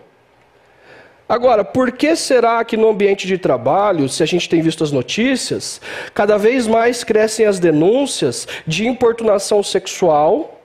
Agora, 1.27 1.63
por 1.63 1.91
que 1.91 2.15
será 2.15 2.63
que 2.63 2.75
no 2.75 2.89
ambiente 2.89 3.25
de 3.25 3.37
trabalho, 3.37 4.09
se 4.09 4.21
a 4.21 4.25
gente 4.25 4.49
tem 4.49 4.61
visto 4.61 4.83
as 4.83 4.91
notícias, 4.91 5.79
cada 6.13 6.37
vez 6.37 6.67
mais 6.67 7.03
crescem 7.03 7.45
as 7.45 7.59
denúncias 7.59 8.47
de 8.67 8.85
importunação 8.85 9.63
sexual 9.63 10.61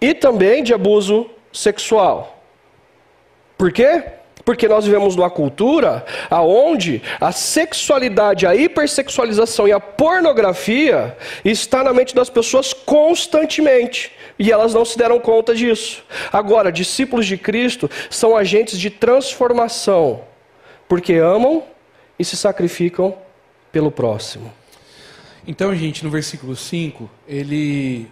e 0.00 0.14
também 0.14 0.62
de 0.62 0.72
abuso 0.72 1.30
sexual? 1.52 2.42
Por 3.56 3.70
quê? 3.70 4.02
Porque 4.44 4.66
nós 4.66 4.84
vivemos 4.84 5.14
numa 5.14 5.30
cultura 5.30 6.04
aonde 6.28 7.02
a 7.20 7.30
sexualidade, 7.30 8.46
a 8.46 8.54
hipersexualização 8.54 9.68
e 9.68 9.72
a 9.72 9.78
pornografia 9.78 11.16
está 11.44 11.84
na 11.84 11.92
mente 11.92 12.14
das 12.14 12.28
pessoas 12.28 12.72
constantemente. 12.72 14.12
E 14.38 14.50
elas 14.50 14.74
não 14.74 14.84
se 14.84 14.98
deram 14.98 15.20
conta 15.20 15.54
disso. 15.54 16.02
Agora, 16.32 16.72
discípulos 16.72 17.26
de 17.26 17.36
Cristo 17.36 17.88
são 18.10 18.36
agentes 18.36 18.78
de 18.78 18.90
transformação, 18.90 20.22
porque 20.88 21.14
amam 21.14 21.62
e 22.18 22.24
se 22.24 22.36
sacrificam 22.36 23.16
pelo 23.70 23.90
próximo. 23.90 24.52
Então, 25.46 25.74
gente, 25.74 26.04
no 26.04 26.10
versículo 26.10 26.56
5, 26.56 27.08
ele, 27.28 28.08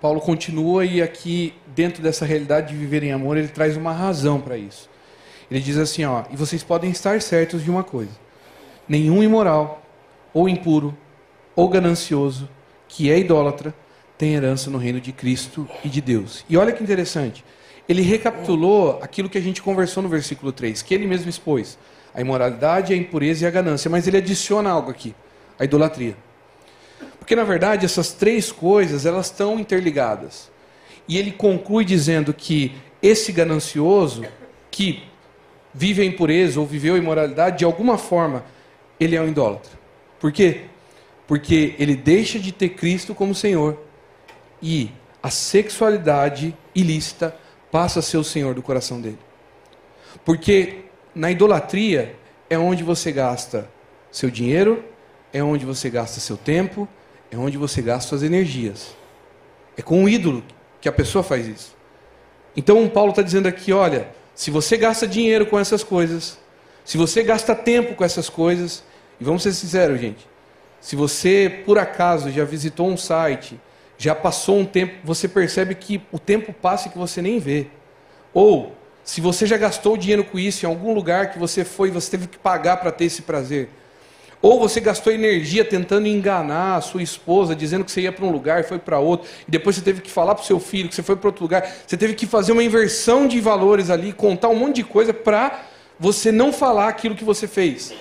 Paulo 0.00 0.20
continua 0.20 0.84
e 0.84 1.02
aqui, 1.02 1.54
dentro 1.68 2.02
dessa 2.02 2.24
realidade 2.24 2.68
de 2.68 2.76
viver 2.76 3.02
em 3.02 3.12
amor, 3.12 3.36
ele 3.36 3.48
traz 3.48 3.76
uma 3.76 3.92
razão 3.92 4.40
para 4.40 4.56
isso. 4.56 4.88
Ele 5.50 5.60
diz 5.60 5.76
assim, 5.76 6.04
ó, 6.04 6.24
e 6.30 6.36
vocês 6.36 6.62
podem 6.62 6.90
estar 6.90 7.20
certos 7.22 7.62
de 7.62 7.70
uma 7.70 7.84
coisa: 7.84 8.12
nenhum 8.88 9.22
imoral, 9.22 9.82
ou 10.34 10.48
impuro, 10.48 10.96
ou 11.54 11.68
ganancioso, 11.68 12.48
que 12.88 13.10
é 13.10 13.18
idólatra, 13.18 13.74
tem 14.18 14.34
herança 14.34 14.70
no 14.70 14.78
reino 14.78 15.00
de 15.00 15.12
Cristo 15.12 15.68
e 15.84 15.88
de 15.88 16.00
Deus. 16.00 16.44
E 16.48 16.56
olha 16.56 16.72
que 16.72 16.82
interessante. 16.82 17.44
Ele 17.88 18.02
recapitulou 18.02 18.98
aquilo 19.00 19.28
que 19.28 19.38
a 19.38 19.40
gente 19.40 19.62
conversou 19.62 20.02
no 20.02 20.08
versículo 20.08 20.50
3, 20.50 20.82
que 20.82 20.94
ele 20.94 21.06
mesmo 21.06 21.30
expôs: 21.30 21.78
a 22.14 22.20
imoralidade, 22.20 22.92
a 22.92 22.96
impureza 22.96 23.44
e 23.44 23.46
a 23.46 23.50
ganância. 23.50 23.90
Mas 23.90 24.06
ele 24.06 24.16
adiciona 24.16 24.70
algo 24.70 24.90
aqui: 24.90 25.14
a 25.58 25.64
idolatria. 25.64 26.16
Porque 27.18 27.36
na 27.36 27.44
verdade 27.44 27.84
essas 27.84 28.12
três 28.12 28.50
coisas 28.50 29.06
elas 29.06 29.26
estão 29.26 29.58
interligadas. 29.58 30.50
E 31.08 31.18
ele 31.18 31.30
conclui 31.30 31.84
dizendo 31.84 32.34
que 32.34 32.74
esse 33.02 33.30
ganancioso, 33.30 34.24
que 34.70 35.04
vive 35.76 36.00
a 36.00 36.04
impureza 36.04 36.58
ou 36.58 36.66
viveu 36.66 36.94
a 36.94 36.98
imoralidade, 36.98 37.58
de 37.58 37.64
alguma 37.64 37.98
forma, 37.98 38.44
ele 38.98 39.14
é 39.14 39.20
um 39.20 39.28
idólatra. 39.28 39.72
Por 40.18 40.32
quê? 40.32 40.62
Porque 41.26 41.74
ele 41.78 41.94
deixa 41.94 42.38
de 42.38 42.50
ter 42.50 42.70
Cristo 42.70 43.14
como 43.14 43.34
Senhor 43.34 43.78
e 44.62 44.90
a 45.22 45.28
sexualidade 45.28 46.56
ilícita 46.74 47.36
passa 47.70 47.98
a 47.98 48.02
ser 48.02 48.16
o 48.16 48.24
Senhor 48.24 48.54
do 48.54 48.62
coração 48.62 49.00
dele. 49.00 49.18
Porque 50.24 50.84
na 51.14 51.30
idolatria 51.30 52.16
é 52.48 52.56
onde 52.56 52.82
você 52.82 53.12
gasta 53.12 53.68
seu 54.10 54.30
dinheiro, 54.30 54.82
é 55.30 55.42
onde 55.42 55.66
você 55.66 55.90
gasta 55.90 56.20
seu 56.20 56.38
tempo, 56.38 56.88
é 57.30 57.36
onde 57.36 57.58
você 57.58 57.82
gasta 57.82 58.08
suas 58.08 58.22
energias. 58.22 58.96
É 59.76 59.82
com 59.82 60.04
o 60.04 60.08
ídolo 60.08 60.42
que 60.80 60.88
a 60.88 60.92
pessoa 60.92 61.22
faz 61.22 61.46
isso. 61.46 61.76
Então 62.56 62.88
Paulo 62.88 63.10
está 63.10 63.20
dizendo 63.20 63.46
aqui: 63.46 63.72
olha, 63.72 64.08
se 64.36 64.50
você 64.50 64.76
gasta 64.76 65.08
dinheiro 65.08 65.46
com 65.46 65.58
essas 65.58 65.82
coisas, 65.82 66.38
se 66.84 66.98
você 66.98 67.22
gasta 67.22 67.54
tempo 67.54 67.94
com 67.94 68.04
essas 68.04 68.28
coisas, 68.28 68.84
e 69.18 69.24
vamos 69.24 69.42
ser 69.42 69.52
sinceros, 69.52 69.98
gente, 69.98 70.28
se 70.78 70.94
você 70.94 71.62
por 71.64 71.78
acaso 71.78 72.30
já 72.30 72.44
visitou 72.44 72.86
um 72.86 72.98
site, 72.98 73.58
já 73.96 74.14
passou 74.14 74.58
um 74.58 74.66
tempo, 74.66 74.94
você 75.02 75.26
percebe 75.26 75.74
que 75.74 76.02
o 76.12 76.18
tempo 76.18 76.52
passa 76.52 76.86
e 76.86 76.90
que 76.90 76.98
você 76.98 77.22
nem 77.22 77.38
vê. 77.38 77.68
Ou 78.34 78.76
se 79.02 79.22
você 79.22 79.46
já 79.46 79.56
gastou 79.56 79.96
dinheiro 79.96 80.22
com 80.22 80.38
isso 80.38 80.66
em 80.66 80.68
algum 80.68 80.92
lugar 80.92 81.30
que 81.30 81.38
você 81.38 81.64
foi, 81.64 81.90
você 81.90 82.10
teve 82.10 82.26
que 82.26 82.38
pagar 82.38 82.76
para 82.76 82.92
ter 82.92 83.06
esse 83.06 83.22
prazer. 83.22 83.70
Ou 84.42 84.60
você 84.60 84.80
gastou 84.80 85.12
energia 85.12 85.64
tentando 85.64 86.06
enganar 86.06 86.76
a 86.76 86.80
sua 86.80 87.02
esposa, 87.02 87.56
dizendo 87.56 87.84
que 87.84 87.90
você 87.90 88.02
ia 88.02 88.12
para 88.12 88.24
um 88.24 88.30
lugar 88.30 88.60
e 88.60 88.62
foi 88.64 88.78
para 88.78 88.98
outro, 88.98 89.28
e 89.46 89.50
depois 89.50 89.76
você 89.76 89.82
teve 89.82 90.00
que 90.00 90.10
falar 90.10 90.34
para 90.34 90.42
o 90.42 90.46
seu 90.46 90.60
filho 90.60 90.88
que 90.88 90.94
você 90.94 91.02
foi 91.02 91.16
para 91.16 91.28
outro 91.28 91.42
lugar, 91.42 91.66
você 91.86 91.96
teve 91.96 92.14
que 92.14 92.26
fazer 92.26 92.52
uma 92.52 92.62
inversão 92.62 93.26
de 93.26 93.40
valores 93.40 93.90
ali, 93.90 94.12
contar 94.12 94.48
um 94.48 94.56
monte 94.56 94.76
de 94.76 94.84
coisa 94.84 95.12
para 95.12 95.64
você 95.98 96.30
não 96.30 96.52
falar 96.52 96.88
aquilo 96.88 97.14
que 97.14 97.24
você 97.24 97.48
fez. 97.48 97.94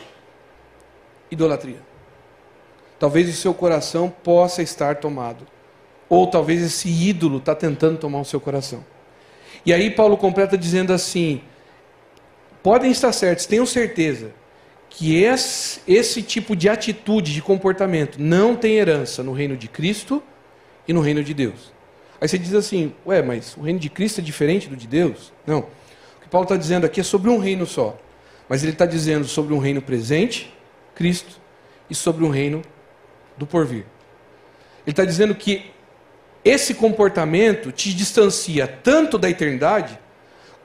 Idolatria. 1.32 1.80
Talvez 3.00 3.30
o 3.30 3.34
seu 3.34 3.54
coração 3.54 4.10
possa 4.10 4.62
estar 4.62 4.96
tomado. 4.98 5.48
Ou 6.08 6.28
talvez 6.28 6.62
esse 6.62 6.90
ídolo 6.90 7.38
está 7.38 7.56
tentando 7.56 7.98
tomar 7.98 8.20
o 8.20 8.26
seu 8.26 8.40
coração. 8.40 8.86
E 9.66 9.74
aí 9.74 9.90
Paulo 9.90 10.18
completa 10.18 10.58
dizendo 10.58 10.94
assim: 10.94 11.42
podem 12.62 12.92
estar 12.92 13.12
certos, 13.12 13.46
tenham 13.46 13.66
certeza 13.66 14.32
que 14.90 15.22
esse, 15.24 15.82
esse 15.88 16.22
tipo 16.22 16.56
de 16.56 16.70
atitude, 16.70 17.34
de 17.34 17.42
comportamento, 17.42 18.18
não 18.18 18.56
tem 18.56 18.76
herança 18.76 19.22
no 19.24 19.34
reino 19.34 19.58
de 19.58 19.68
Cristo 19.68 20.24
e 20.88 20.94
no 20.94 21.02
reino 21.02 21.24
de 21.24 21.34
Deus. 21.34 21.74
Aí 22.20 22.28
você 22.28 22.38
diz 22.38 22.54
assim, 22.54 22.94
ué, 23.06 23.22
mas 23.22 23.58
o 23.58 23.62
reino 23.62 23.80
de 23.80 23.90
Cristo 23.90 24.22
é 24.22 24.24
diferente 24.24 24.70
do 24.70 24.76
de 24.76 24.88
Deus? 24.88 25.34
Não. 25.46 25.60
O 25.60 26.22
que 26.22 26.30
Paulo 26.30 26.46
está 26.46 26.56
dizendo 26.56 26.86
aqui 26.86 27.02
é 27.02 27.04
sobre 27.04 27.30
um 27.30 27.38
reino 27.38 27.66
só. 27.66 27.98
Mas 28.48 28.64
ele 28.64 28.72
está 28.72 28.86
dizendo 28.86 29.28
sobre 29.28 29.54
um 29.54 29.58
reino 29.58 29.82
presente, 29.82 30.54
Cristo, 30.94 31.42
e 31.90 31.96
sobre 31.96 32.24
um 32.24 32.30
reino 32.30 32.62
do 33.38 33.46
porvir. 33.46 33.86
Ele 34.86 34.92
está 34.92 35.04
dizendo 35.04 35.36
que 35.36 35.72
esse 36.44 36.76
comportamento 36.76 37.72
te 37.72 37.94
distancia 37.94 38.68
tanto 38.68 39.18
da 39.18 39.30
eternidade, 39.30 40.00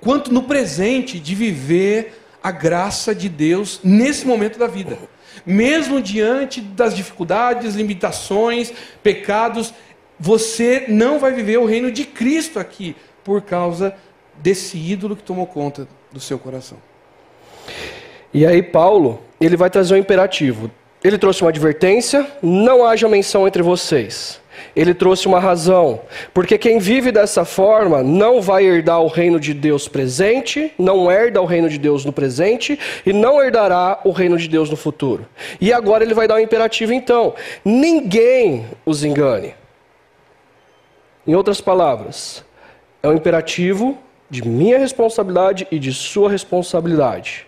quanto 0.00 0.33
no 0.33 0.42
presente 0.42 1.18
de 1.18 1.35
viver 1.35 2.19
a 2.42 2.50
graça 2.50 3.14
de 3.14 3.29
Deus 3.29 3.81
nesse 3.83 4.26
momento 4.26 4.59
da 4.59 4.66
vida. 4.66 4.98
Mesmo 5.44 6.00
diante 6.00 6.61
das 6.61 6.94
dificuldades, 6.94 7.74
limitações, 7.74 8.72
pecados, 9.03 9.72
você 10.18 10.85
não 10.88 11.18
vai 11.18 11.33
viver 11.33 11.59
o 11.59 11.64
reino 11.64 11.90
de 11.90 12.05
Cristo 12.05 12.59
aqui 12.59 12.96
por 13.24 13.42
causa 13.42 13.94
desse 14.37 14.76
ídolo 14.76 15.16
que 15.16 15.22
tomou 15.22 15.46
conta 15.46 15.88
do 16.12 16.20
seu 16.20 16.38
coração. 16.38 16.79
E 18.33 18.46
aí 18.46 18.62
Paulo, 18.62 19.22
ele 19.40 19.57
vai 19.57 19.70
trazer 19.70 19.94
um 19.94 19.98
imperativo. 19.98 20.70
Ele 21.03 21.18
trouxe 21.18 21.42
uma 21.42 21.50
advertência: 21.50 22.26
não 22.42 22.85
haja 22.85 23.09
menção 23.09 23.46
entre 23.46 23.62
vocês 23.62 24.40
ele 24.75 24.94
trouxe 24.94 25.27
uma 25.27 25.40
razão. 25.40 26.01
Porque 26.33 26.59
quem 26.59 26.79
vive 26.79 27.12
dessa 27.12 27.44
forma 27.44 28.03
não 28.03 28.40
vai 28.40 28.64
herdar 28.64 29.01
o 29.01 29.09
reino 29.09 29.38
de 29.40 29.55
Deus 29.55 29.88
presente, 29.88 30.73
não 30.79 31.11
herda 31.11 31.40
o 31.40 31.46
reino 31.46 31.68
de 31.68 31.79
Deus 31.79 32.05
no 32.05 32.12
presente 32.12 32.79
e 33.05 33.12
não 33.12 33.42
herdará 33.42 34.01
o 34.05 34.11
reino 34.11 34.37
de 34.37 34.49
Deus 34.49 34.70
no 34.70 34.77
futuro. 34.77 35.27
E 35.61 35.73
agora 35.73 36.05
ele 36.05 36.14
vai 36.14 36.27
dar 36.27 36.37
um 36.37 36.40
imperativo 36.40 36.92
então: 36.92 37.35
ninguém 37.64 38.66
os 38.85 39.05
engane. 39.05 39.55
Em 41.27 41.35
outras 41.35 41.61
palavras, 41.61 42.44
é 43.03 43.09
um 43.09 43.14
imperativo 43.14 43.96
de 44.29 44.46
minha 44.46 44.79
responsabilidade 44.79 45.66
e 45.70 45.79
de 45.79 45.92
sua 45.92 46.31
responsabilidade. 46.31 47.46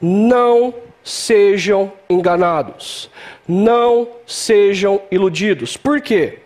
Não 0.00 0.74
sejam 1.02 1.92
enganados. 2.08 3.10
Não 3.46 4.08
sejam 4.26 5.00
iludidos. 5.10 5.76
Por 5.76 6.00
quê? 6.00 6.40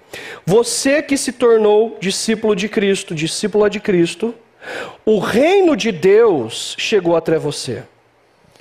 Você 0.45 1.03
que 1.03 1.17
se 1.17 1.33
tornou 1.33 1.97
discípulo 2.01 2.55
de 2.55 2.69
Cristo, 2.69 3.15
discípula 3.15 3.71
de 3.71 3.81
Cristo, 3.81 4.35
o 5.05 5.19
reino 5.19 5.77
de 5.77 5.91
Deus 5.91 6.75
chegou 6.79 7.17
até 7.17 7.39
você. 7.39 7.83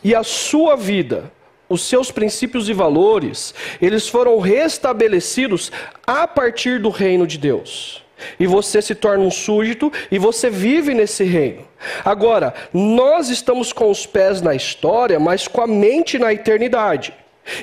E 0.04 0.16
a 0.16 0.24
sua 0.24 0.76
vida, 0.76 1.32
os 1.70 1.84
seus 1.84 2.12
princípios 2.12 2.68
e 2.68 2.74
valores, 2.74 3.54
eles 3.82 4.08
foram 4.08 4.40
restabelecidos 4.40 5.72
a 6.06 6.28
partir 6.28 6.80
do 6.80 6.90
reino 6.90 7.28
de 7.28 7.38
Deus. 7.38 8.04
E 8.40 8.48
você 8.48 8.82
se 8.82 8.96
torna 8.96 9.24
um 9.24 9.32
súdito 9.32 9.92
e 10.12 10.18
você 10.18 10.50
vive 10.50 10.94
nesse 10.94 11.24
reino. 11.24 11.68
Agora, 12.04 12.54
nós 12.74 13.30
estamos 13.30 13.74
com 13.74 13.90
os 13.90 14.06
pés 14.06 14.42
na 14.42 14.54
história, 14.54 15.20
mas 15.20 15.48
com 15.48 15.62
a 15.62 15.68
mente 15.68 16.18
na 16.20 16.34
eternidade. 16.34 17.14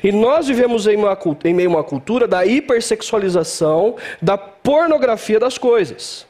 E 0.02 0.10
nós 0.10 0.48
vivemos 0.48 0.86
em, 0.86 0.96
uma, 0.96 1.16
em 1.44 1.54
meio 1.54 1.70
a 1.70 1.74
uma 1.74 1.84
cultura 1.84 2.26
da 2.26 2.44
hipersexualização, 2.44 3.96
da 4.20 4.36
pornografia 4.36 5.38
das 5.38 5.56
coisas. 5.56 6.26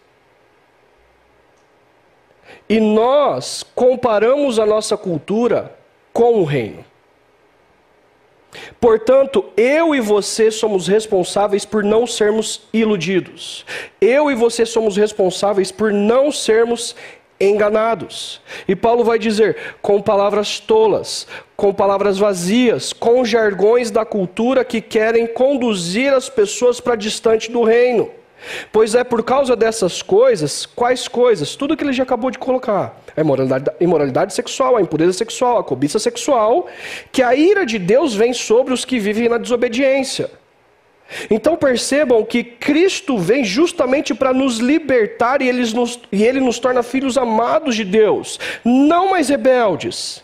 E 2.69 2.79
nós 2.79 3.65
comparamos 3.75 4.59
a 4.59 4.67
nossa 4.67 4.97
cultura 4.97 5.75
com 6.13 6.41
o 6.41 6.45
reino. 6.45 6.85
Portanto, 8.81 9.45
eu 9.57 9.95
e 9.95 10.01
você 10.01 10.51
somos 10.51 10.87
responsáveis 10.89 11.65
por 11.65 11.85
não 11.85 12.07
sermos 12.07 12.63
iludidos. 12.73 13.65
Eu 14.01 14.31
e 14.31 14.35
você 14.35 14.65
somos 14.65 14.97
responsáveis 14.97 15.71
por 15.71 15.93
não 15.93 16.33
sermos 16.33 16.95
enganados. 17.41 18.41
E 18.67 18.75
Paulo 18.75 19.05
vai 19.05 19.19
dizer 19.19 19.57
com 19.81 20.01
palavras 20.01 20.59
tolas, 20.59 21.27
com 21.57 21.73
palavras 21.73 22.19
vazias, 22.19 22.93
com 22.93 23.25
jargões 23.25 23.91
da 23.91 24.05
cultura 24.05 24.65
que 24.65 24.81
querem 24.81 25.27
conduzir 25.27 26.13
as 26.13 26.29
pessoas 26.29 26.81
para 26.81 26.97
distante 26.97 27.51
do 27.51 27.63
reino. 27.63 28.11
Pois 28.73 28.95
é 28.95 29.03
por 29.05 29.23
causa 29.23 29.57
dessas 29.57 30.03
coisas, 30.03 30.65
quais 30.65 31.09
coisas? 31.09 31.57
Tudo 31.57 31.77
que 31.77 31.85
ele 31.85 31.93
já 31.93 32.03
acabou 32.03 32.31
de 32.31 32.39
colocar. 32.39 32.97
A 33.17 33.21
imoralidade, 33.21 33.71
imoralidade 33.81 34.35
sexual, 34.35 34.77
a 34.77 34.83
impureza 34.83 35.13
sexual, 35.13 35.59
a 35.59 35.65
cobiça 35.65 35.99
sexual, 35.99 36.69
que 37.11 37.23
a 37.23 37.35
ira 37.35 37.67
de 37.67 37.79
Deus 37.79 38.15
vem 38.15 38.33
sobre 38.33 38.73
os 38.73 38.85
que 38.85 38.99
vivem 38.99 39.29
na 39.29 39.39
desobediência. 39.39 40.31
Então 41.31 41.57
percebam 41.57 42.25
que 42.25 42.45
Cristo 42.45 43.17
vem 43.17 43.43
justamente 43.43 44.15
para 44.15 44.33
nos 44.33 44.59
libertar 44.59 45.41
e, 45.41 45.51
nos, 45.53 45.99
e 46.13 46.23
Ele 46.23 46.41
nos 46.41 46.59
torna 46.59 46.83
filhos 46.83 47.17
amados 47.17 47.75
de 47.75 47.85
Deus, 47.85 48.39
não 48.65 49.11
mais 49.11 49.29
rebeldes. 49.29 50.23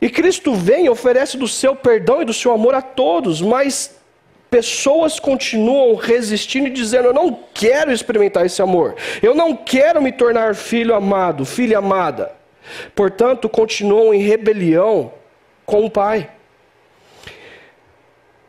E 0.00 0.10
Cristo 0.10 0.54
vem 0.54 0.84
e 0.84 0.90
oferece 0.90 1.38
do 1.38 1.48
seu 1.48 1.74
perdão 1.74 2.20
e 2.20 2.26
do 2.26 2.34
seu 2.34 2.52
amor 2.52 2.74
a 2.74 2.82
todos, 2.82 3.40
mas 3.40 3.95
pessoas 4.50 5.18
continuam 5.18 5.94
resistindo 5.94 6.68
e 6.68 6.70
dizendo: 6.70 7.08
Eu 7.08 7.14
não 7.14 7.38
quero 7.52 7.92
experimentar 7.92 8.46
esse 8.46 8.62
amor, 8.62 8.94
eu 9.22 9.34
não 9.34 9.54
quero 9.54 10.00
me 10.00 10.12
tornar 10.12 10.54
filho 10.54 10.94
amado, 10.94 11.44
filha 11.44 11.78
amada. 11.78 12.32
Portanto, 12.94 13.48
continuam 13.48 14.12
em 14.12 14.22
rebelião 14.22 15.12
com 15.64 15.84
o 15.84 15.90
Pai. 15.90 16.30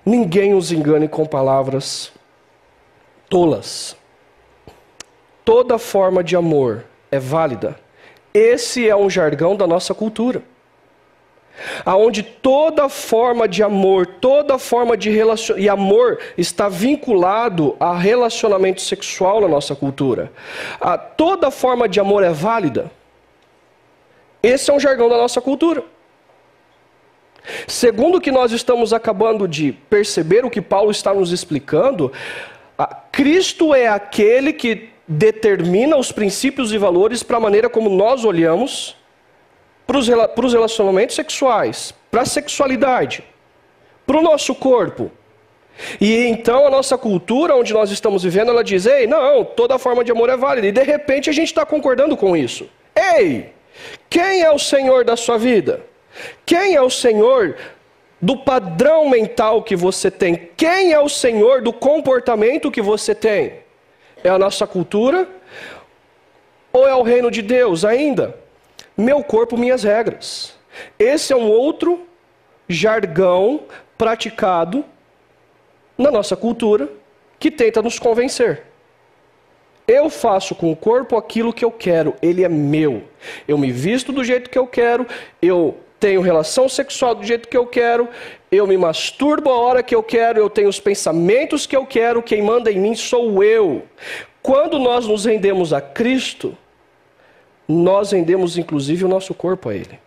Ninguém 0.06 0.54
os 0.54 0.72
engane 0.72 1.08
com 1.08 1.26
palavras 1.26 2.12
tolas. 3.30 3.96
Toda 5.44 5.78
forma 5.78 6.24
de 6.24 6.36
amor 6.36 6.86
é 7.12 7.20
válida. 7.20 7.80
Esse 8.34 8.88
é 8.88 8.96
um 8.96 9.10
jargão 9.10 9.56
da 9.56 9.68
nossa 9.68 9.94
cultura. 9.94 10.42
Aonde 11.86 12.24
toda 12.24 12.88
forma 12.90 13.48
de 13.48 13.64
amor, 13.64 14.06
toda 14.06 14.58
forma 14.58 14.96
de 14.96 15.10
relacion... 15.10 15.58
e 15.58 15.68
amor 15.68 16.20
está 16.38 16.70
vinculado 16.70 17.76
a 17.80 17.98
relacionamento 17.98 18.82
sexual 18.82 19.42
na 19.42 19.48
nossa 19.48 19.76
cultura. 19.76 20.32
A 20.80 20.98
toda 20.98 21.50
forma 21.50 21.88
de 21.88 22.00
amor 22.00 22.24
é 22.24 22.32
válida. 22.32 22.92
Esse 24.42 24.70
é 24.70 24.74
um 24.74 24.80
jargão 24.80 25.10
da 25.10 25.18
nossa 25.18 25.42
cultura. 25.42 25.84
Segundo 27.66 28.18
o 28.18 28.22
que 28.22 28.32
nós 28.32 28.52
estamos 28.52 28.92
acabando 28.94 29.48
de 29.48 29.72
perceber, 29.72 30.44
o 30.46 30.50
que 30.50 30.62
Paulo 30.62 30.92
está 30.92 31.14
nos 31.14 31.32
explicando, 31.32 32.12
Cristo 33.12 33.74
é 33.74 33.88
aquele 33.88 34.52
que 34.52 34.90
determina 35.08 35.96
os 35.96 36.12
princípios 36.12 36.74
e 36.74 36.78
valores 36.78 37.24
para 37.24 37.38
a 37.38 37.40
maneira 37.40 37.70
como 37.70 37.90
nós 37.90 38.26
olhamos 38.26 38.97
para 39.88 39.98
os 40.46 40.54
relacionamentos 40.54 41.16
sexuais, 41.16 41.94
para 42.12 42.22
a 42.22 42.26
sexualidade, 42.26 43.24
para 44.06 44.18
o 44.18 44.22
nosso 44.22 44.54
corpo. 44.54 45.10
E 46.02 46.26
então 46.26 46.68
a 46.68 46.70
nossa 46.70 46.98
cultura, 46.98 47.56
onde 47.56 47.74
nós 47.74 47.90
estamos 47.90 48.24
vivendo, 48.24 48.50
ela 48.50 48.64
diz: 48.64 48.86
ei, 48.86 49.08
não, 49.08 49.46
toda 49.46 49.80
forma 49.80 50.04
de 50.04 50.12
amor 50.12 50.30
é 50.30 50.36
válida. 50.36 50.68
E 50.68 50.72
de 50.72 50.84
repente 50.84 51.30
a 51.30 51.34
gente 51.34 51.48
está 51.48 51.66
concordando 51.66 52.18
com 52.18 52.36
isso. 52.36 52.70
Ei, 52.96 53.54
quem 54.10 54.42
é 54.42 54.52
o 54.52 54.60
Senhor 54.60 55.06
da 55.06 55.16
sua 55.16 55.38
vida? 55.38 55.82
Quem 56.46 56.76
é 56.76 56.82
o 56.82 56.90
Senhor 56.90 57.56
do 58.20 58.36
padrão 58.38 59.08
mental 59.08 59.62
que 59.62 59.76
você 59.76 60.10
tem? 60.10 60.50
Quem 60.58 60.92
é 60.92 61.00
o 61.00 61.08
Senhor 61.08 61.62
do 61.62 61.72
comportamento 61.72 62.72
que 62.72 62.82
você 62.82 63.14
tem? 63.14 63.60
É 64.24 64.30
a 64.30 64.40
nossa 64.40 64.66
cultura? 64.66 65.28
Ou 66.74 66.88
é 66.88 66.96
o 66.96 67.04
reino 67.04 67.30
de 67.30 67.44
Deus 67.44 67.86
ainda? 67.86 68.36
Meu 68.98 69.24
corpo, 69.24 69.56
minhas 69.56 69.84
regras. 69.84 70.56
Esse 70.98 71.32
é 71.32 71.36
um 71.36 71.48
outro 71.50 72.08
jargão 72.68 73.62
praticado 73.98 74.84
na 75.98 76.10
nossa 76.10 76.36
cultura 76.36 76.90
que 77.40 77.52
tenta 77.52 77.82
nos 77.82 78.00
convencer. 78.00 78.64
Eu 79.88 80.10
faço 80.10 80.54
com 80.54 80.72
o 80.72 80.76
corpo 80.76 81.16
aquilo 81.16 81.54
que 81.54 81.64
eu 81.64 81.72
quero, 81.72 82.16
ele 82.22 82.44
é 82.44 82.50
meu. 82.50 83.04
Eu 83.48 83.58
me 83.58 83.72
visto 83.72 84.12
do 84.12 84.24
jeito 84.24 84.50
que 84.50 84.58
eu 84.58 84.68
quero, 84.68 85.08
eu 85.42 85.78
tenho 86.00 86.20
relação 86.22 86.68
sexual 86.68 87.16
do 87.16 87.24
jeito 87.24 87.48
que 87.48 87.56
eu 87.56 87.66
quero, 87.66 88.10
eu 88.52 88.68
me 88.68 88.78
masturbo 88.78 89.50
a 89.50 89.58
hora 89.58 89.82
que 89.82 89.96
eu 89.96 90.04
quero, 90.04 90.40
eu 90.40 90.50
tenho 90.50 90.68
os 90.68 90.80
pensamentos 90.80 91.66
que 91.66 91.76
eu 91.76 91.86
quero, 91.86 92.22
quem 92.22 92.42
manda 92.42 92.72
em 92.72 92.80
mim 92.80 92.96
sou 92.96 93.44
eu. 93.44 93.84
Quando 94.42 94.78
nós 94.78 95.08
nos 95.08 95.26
rendemos 95.26 95.72
a 95.72 95.80
Cristo, 95.80 96.58
nós 97.68 98.12
rendemos 98.12 98.58
inclusive 98.58 99.04
o 99.06 99.08
nosso 99.08 99.34
corpo 99.34 99.70
a 99.70 99.76
Ele. 99.76 100.00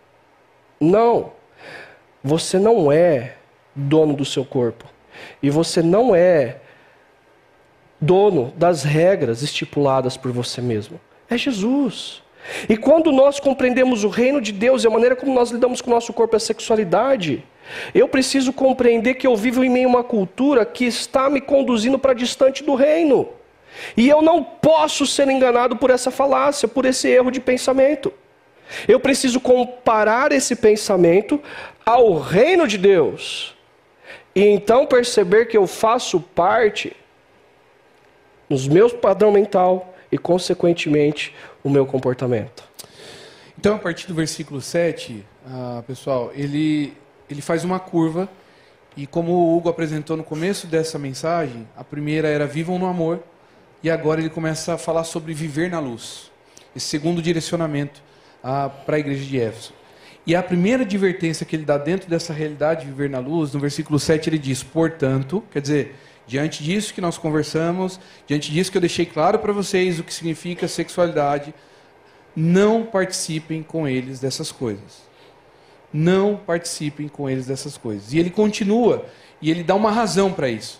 Não, 0.79 1.31
você 2.23 2.57
não 2.57 2.91
é 2.91 3.35
dono 3.75 4.13
do 4.13 4.25
seu 4.25 4.43
corpo. 4.43 4.85
E 5.41 5.49
você 5.49 5.81
não 5.81 6.15
é 6.15 6.57
dono 7.99 8.51
das 8.57 8.83
regras 8.83 9.41
estipuladas 9.43 10.17
por 10.17 10.31
você 10.31 10.61
mesmo. 10.61 10.99
É 11.29 11.37
Jesus. 11.37 12.23
E 12.67 12.75
quando 12.75 13.11
nós 13.11 13.39
compreendemos 13.39 14.03
o 14.03 14.09
reino 14.09 14.41
de 14.41 14.51
Deus 14.51 14.83
e 14.83 14.87
a 14.87 14.89
maneira 14.89 15.15
como 15.15 15.33
nós 15.33 15.51
lidamos 15.51 15.81
com 15.81 15.91
o 15.91 15.93
nosso 15.93 16.11
corpo 16.11 16.35
e 16.35 16.37
a 16.37 16.39
sexualidade, 16.39 17.43
eu 17.93 18.07
preciso 18.07 18.51
compreender 18.51 19.15
que 19.15 19.27
eu 19.27 19.35
vivo 19.35 19.63
em 19.63 19.69
meio 19.69 19.87
a 19.87 19.89
uma 19.89 20.03
cultura 20.03 20.65
que 20.65 20.85
está 20.85 21.29
me 21.29 21.39
conduzindo 21.39 21.99
para 21.99 22.13
distante 22.13 22.63
do 22.63 22.73
reino. 22.73 23.29
E 23.95 24.07
eu 24.07 24.21
não 24.21 24.43
posso 24.43 25.05
ser 25.05 25.27
enganado 25.27 25.75
por 25.75 25.89
essa 25.89 26.11
falácia, 26.11 26.67
por 26.67 26.85
esse 26.85 27.07
erro 27.07 27.31
de 27.31 27.39
pensamento. 27.39 28.13
Eu 28.87 28.99
preciso 28.99 29.39
comparar 29.39 30.31
esse 30.31 30.55
pensamento 30.55 31.41
ao 31.85 32.17
reino 32.19 32.67
de 32.67 32.77
Deus. 32.77 33.55
E 34.33 34.43
então 34.43 34.85
perceber 34.85 35.45
que 35.45 35.57
eu 35.57 35.67
faço 35.67 36.19
parte 36.19 36.95
nos 38.49 38.67
meus 38.67 38.93
padrão 38.93 39.31
mental 39.31 39.93
e 40.11 40.17
consequentemente 40.17 41.33
o 41.63 41.69
meu 41.69 41.85
comportamento. 41.85 42.63
Então, 43.57 43.75
a 43.75 43.79
partir 43.79 44.07
do 44.07 44.13
versículo 44.13 44.59
7, 44.59 45.25
ah, 45.47 45.83
pessoal, 45.85 46.31
ele, 46.33 46.93
ele 47.29 47.41
faz 47.41 47.63
uma 47.63 47.79
curva. 47.79 48.27
E 48.97 49.07
como 49.07 49.31
o 49.31 49.55
Hugo 49.55 49.69
apresentou 49.69 50.17
no 50.17 50.23
começo 50.23 50.67
dessa 50.67 50.99
mensagem, 50.99 51.67
a 51.77 51.83
primeira 51.83 52.27
era 52.27 52.45
vivam 52.45 52.77
no 52.77 52.87
amor. 52.87 53.23
E 53.83 53.89
agora 53.89 54.19
ele 54.21 54.29
começa 54.29 54.73
a 54.73 54.77
falar 54.77 55.03
sobre 55.03 55.33
viver 55.33 55.69
na 55.69 55.79
luz. 55.79 56.31
Esse 56.75 56.87
segundo 56.87 57.21
direcionamento 57.21 58.01
para 58.41 58.95
a 58.95 58.99
igreja 58.99 59.25
de 59.25 59.39
Éfeso. 59.39 59.73
E 60.25 60.35
a 60.35 60.43
primeira 60.43 60.83
advertência 60.83 61.45
que 61.45 61.55
ele 61.55 61.65
dá 61.65 61.77
dentro 61.77 62.09
dessa 62.09 62.31
realidade 62.31 62.81
de 62.81 62.87
viver 62.87 63.09
na 63.09 63.19
luz, 63.19 63.53
no 63.53 63.59
versículo 63.59 63.99
7 63.99 64.29
ele 64.29 64.37
diz: 64.37 64.61
Portanto, 64.61 65.43
quer 65.51 65.61
dizer, 65.61 65.95
diante 66.27 66.63
disso 66.63 66.93
que 66.93 67.01
nós 67.01 67.17
conversamos, 67.17 67.99
diante 68.27 68.51
disso 68.51 68.71
que 68.71 68.77
eu 68.77 68.81
deixei 68.81 69.05
claro 69.05 69.39
para 69.39 69.51
vocês 69.51 69.99
o 69.99 70.03
que 70.03 70.13
significa 70.13 70.67
sexualidade, 70.67 71.53
não 72.35 72.83
participem 72.85 73.63
com 73.63 73.87
eles 73.87 74.19
dessas 74.19 74.51
coisas. 74.51 75.09
Não 75.91 76.37
participem 76.37 77.07
com 77.07 77.29
eles 77.29 77.47
dessas 77.47 77.75
coisas. 77.75 78.13
E 78.13 78.19
ele 78.19 78.29
continua, 78.29 79.05
e 79.41 79.49
ele 79.49 79.63
dá 79.63 79.73
uma 79.73 79.91
razão 79.91 80.31
para 80.31 80.47
isso. 80.49 80.79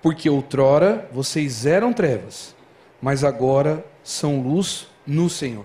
Porque 0.00 0.28
outrora 0.30 1.08
vocês 1.12 1.66
eram 1.66 1.92
trevas, 1.92 2.54
mas 3.00 3.24
agora 3.24 3.84
são 4.02 4.40
luz 4.40 4.86
no 5.06 5.28
Senhor. 5.28 5.64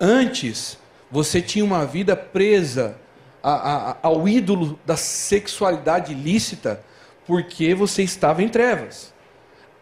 Antes, 0.00 0.78
você 1.10 1.40
tinha 1.40 1.64
uma 1.64 1.86
vida 1.86 2.16
presa 2.16 2.96
a, 3.42 3.52
a, 3.90 3.96
ao 4.02 4.28
ídolo 4.28 4.78
da 4.84 4.96
sexualidade 4.96 6.12
ilícita 6.12 6.82
porque 7.26 7.74
você 7.74 8.02
estava 8.02 8.42
em 8.42 8.48
trevas. 8.48 9.12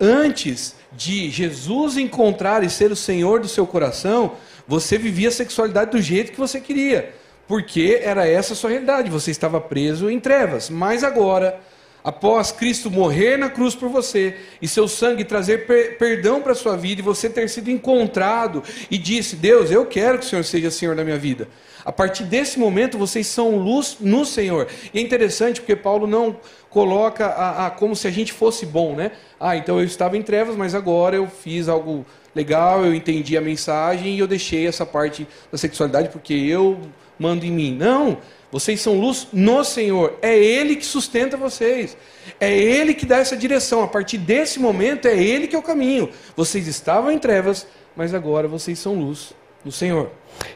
Antes 0.00 0.74
de 0.92 1.30
Jesus 1.30 1.96
encontrar 1.96 2.64
e 2.64 2.70
ser 2.70 2.90
o 2.90 2.96
Senhor 2.96 3.40
do 3.40 3.48
seu 3.48 3.66
coração, 3.66 4.32
você 4.66 4.98
vivia 4.98 5.28
a 5.28 5.32
sexualidade 5.32 5.90
do 5.90 6.00
jeito 6.00 6.32
que 6.32 6.40
você 6.40 6.60
queria, 6.60 7.14
porque 7.46 8.00
era 8.02 8.26
essa 8.26 8.52
a 8.52 8.56
sua 8.56 8.70
realidade, 8.70 9.10
você 9.10 9.30
estava 9.30 9.60
preso 9.60 10.10
em 10.10 10.18
trevas. 10.20 10.68
Mas 10.68 11.04
agora, 11.04 11.60
após 12.04 12.52
Cristo 12.52 12.90
morrer 12.90 13.36
na 13.36 13.48
cruz 13.48 13.74
por 13.74 13.88
você 13.88 14.36
e 14.60 14.68
seu 14.68 14.88
sangue 14.88 15.24
trazer 15.24 15.66
per 15.66 15.98
perdão 15.98 16.40
para 16.40 16.52
a 16.52 16.54
sua 16.54 16.76
vida 16.76 17.00
e 17.00 17.04
você 17.04 17.28
ter 17.28 17.48
sido 17.48 17.70
encontrado 17.70 18.62
e 18.90 18.98
disse: 18.98 19.36
Deus, 19.36 19.70
eu 19.70 19.86
quero 19.86 20.18
que 20.18 20.26
o 20.26 20.28
Senhor 20.28 20.44
seja 20.44 20.70
Senhor 20.70 20.96
da 20.96 21.04
minha 21.04 21.18
vida. 21.18 21.48
A 21.84 21.90
partir 21.90 22.24
desse 22.24 22.58
momento, 22.58 22.96
vocês 22.96 23.26
são 23.26 23.56
luz 23.56 23.96
no 23.98 24.24
Senhor. 24.24 24.68
E 24.94 24.98
é 24.98 25.02
interessante 25.02 25.60
porque 25.60 25.74
Paulo 25.74 26.06
não 26.06 26.36
coloca 26.70 27.26
a, 27.26 27.66
a, 27.66 27.70
como 27.70 27.96
se 27.96 28.06
a 28.06 28.10
gente 28.10 28.32
fosse 28.32 28.64
bom, 28.64 28.94
né? 28.94 29.12
Ah, 29.38 29.56
então 29.56 29.78
eu 29.78 29.84
estava 29.84 30.16
em 30.16 30.22
trevas, 30.22 30.56
mas 30.56 30.74
agora 30.74 31.16
eu 31.16 31.26
fiz 31.26 31.68
algo 31.68 32.06
legal, 32.34 32.84
eu 32.84 32.94
entendi 32.94 33.36
a 33.36 33.40
mensagem 33.40 34.14
e 34.14 34.18
eu 34.20 34.26
deixei 34.26 34.66
essa 34.66 34.86
parte 34.86 35.26
da 35.50 35.58
sexualidade 35.58 36.08
porque 36.08 36.32
eu 36.32 36.80
mando 37.18 37.44
em 37.44 37.50
mim. 37.50 37.76
Não, 37.76 38.18
vocês 38.52 38.82
são 38.82 39.00
luz 39.00 39.28
no 39.32 39.64
Senhor. 39.64 40.18
É 40.20 40.36
Ele 40.38 40.76
que 40.76 40.84
sustenta 40.84 41.38
vocês. 41.38 41.96
É 42.38 42.54
Ele 42.54 42.92
que 42.92 43.06
dá 43.06 43.16
essa 43.16 43.34
direção. 43.34 43.82
A 43.82 43.88
partir 43.88 44.18
desse 44.18 44.60
momento, 44.60 45.08
é 45.08 45.16
Ele 45.16 45.48
que 45.48 45.56
é 45.56 45.58
o 45.58 45.62
caminho. 45.62 46.10
Vocês 46.36 46.66
estavam 46.66 47.10
em 47.10 47.18
trevas, 47.18 47.66
mas 47.96 48.12
agora 48.12 48.46
vocês 48.46 48.78
são 48.78 48.94
luz 48.94 49.32
no 49.64 49.72
Senhor. 49.72 50.10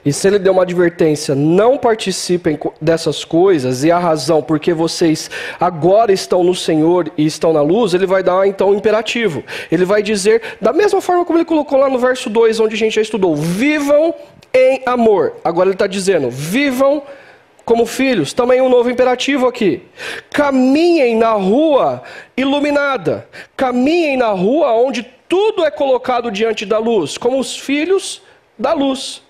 E 0.05 0.13
se 0.13 0.27
ele 0.27 0.39
deu 0.39 0.53
uma 0.53 0.63
advertência, 0.63 1.35
não 1.35 1.79
participem 1.79 2.59
dessas 2.81 3.25
coisas, 3.25 3.85
e 3.85 3.91
a 3.91 3.99
razão 3.99 4.43
porque 4.43 4.73
vocês 4.73 5.31
agora 5.59 6.13
estão 6.13 6.43
no 6.45 6.55
Senhor 6.55 7.11
e 7.17 7.25
estão 7.25 7.53
na 7.53 7.63
luz, 7.63 7.95
ele 7.95 8.07
vai 8.07 8.23
dar 8.23 8.47
então 8.47 8.71
um 8.71 8.75
imperativo. 8.75 9.43
Ele 9.71 9.85
vai 9.85 10.03
dizer, 10.03 10.43
da 10.61 10.73
mesma 10.73 11.01
forma 11.01 11.25
como 11.25 11.39
ele 11.39 11.45
colocou 11.45 11.79
lá 11.79 11.89
no 11.89 11.99
verso 11.99 12.29
2, 12.29 12.61
onde 12.61 12.75
a 12.75 12.79
gente 12.79 12.95
já 12.95 13.03
estudou: 13.03 13.35
vivam 13.37 14.15
em 14.53 14.83
amor. 14.87 15.35
Agora 15.45 15.69
ele 15.69 15.75
está 15.75 15.87
dizendo: 15.87 16.31
vivam 16.31 17.03
como 17.67 17.85
filhos. 17.85 18.33
Também 18.33 18.63
um 18.63 18.69
novo 18.71 18.89
imperativo 18.89 19.47
aqui. 19.47 19.83
Caminhem 20.31 21.17
na 21.17 21.33
rua 21.33 22.03
iluminada. 22.37 23.29
Caminhem 23.57 24.17
na 24.17 24.29
rua 24.29 24.73
onde 24.73 25.03
tudo 25.29 25.65
é 25.65 25.71
colocado 25.71 26.31
diante 26.31 26.65
da 26.65 26.79
luz, 26.79 27.19
como 27.19 27.39
os 27.41 27.59
filhos 27.59 28.23
da 28.57 28.73
luz. 28.73 29.21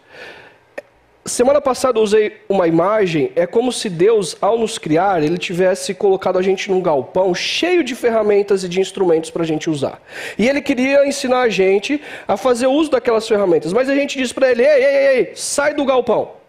Semana 1.24 1.60
passada 1.60 1.98
eu 1.98 2.02
usei 2.04 2.36
uma 2.48 2.68
imagem, 2.68 3.32
é 3.34 3.46
como 3.46 3.72
se 3.72 3.88
Deus, 3.88 4.36
ao 4.40 4.56
nos 4.56 4.78
criar, 4.78 5.24
ele 5.24 5.38
tivesse 5.38 5.92
colocado 5.92 6.38
a 6.38 6.42
gente 6.42 6.70
num 6.70 6.80
galpão 6.80 7.34
cheio 7.34 7.82
de 7.82 7.96
ferramentas 7.96 8.62
e 8.62 8.68
de 8.68 8.80
instrumentos 8.80 9.30
para 9.30 9.42
a 9.42 9.46
gente 9.46 9.68
usar. 9.68 10.00
E 10.38 10.46
ele 10.46 10.60
queria 10.60 11.04
ensinar 11.04 11.40
a 11.40 11.48
gente 11.48 12.00
a 12.28 12.36
fazer 12.36 12.68
uso 12.68 12.92
daquelas 12.92 13.26
ferramentas, 13.26 13.72
mas 13.72 13.88
a 13.88 13.94
gente 13.94 14.16
disse 14.16 14.32
para 14.32 14.52
ele: 14.52 14.62
ei, 14.62 14.84
ei, 14.84 15.16
ei, 15.16 15.32
sai 15.34 15.74
do 15.74 15.84
galpão. 15.84 16.45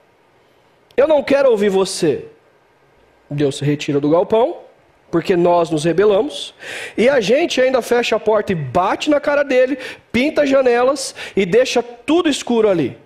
Eu 0.97 1.07
não 1.07 1.21
quero 1.21 1.51
ouvir 1.51 1.69
você. 1.69 2.25
Deus 3.29 3.57
se 3.57 3.63
retira 3.63 3.99
do 3.99 4.09
galpão, 4.09 4.57
porque 5.11 5.35
nós 5.35 5.69
nos 5.69 5.83
rebelamos, 5.83 6.55
e 6.97 7.07
a 7.07 7.21
gente 7.21 7.61
ainda 7.61 7.83
fecha 7.83 8.15
a 8.15 8.19
porta 8.19 8.51
e 8.51 8.55
bate 8.55 9.07
na 9.07 9.19
cara 9.19 9.43
dele, 9.43 9.77
pinta 10.11 10.43
janelas 10.43 11.13
e 11.35 11.45
deixa 11.45 11.83
tudo 11.83 12.27
escuro 12.27 12.67
ali. 12.67 12.97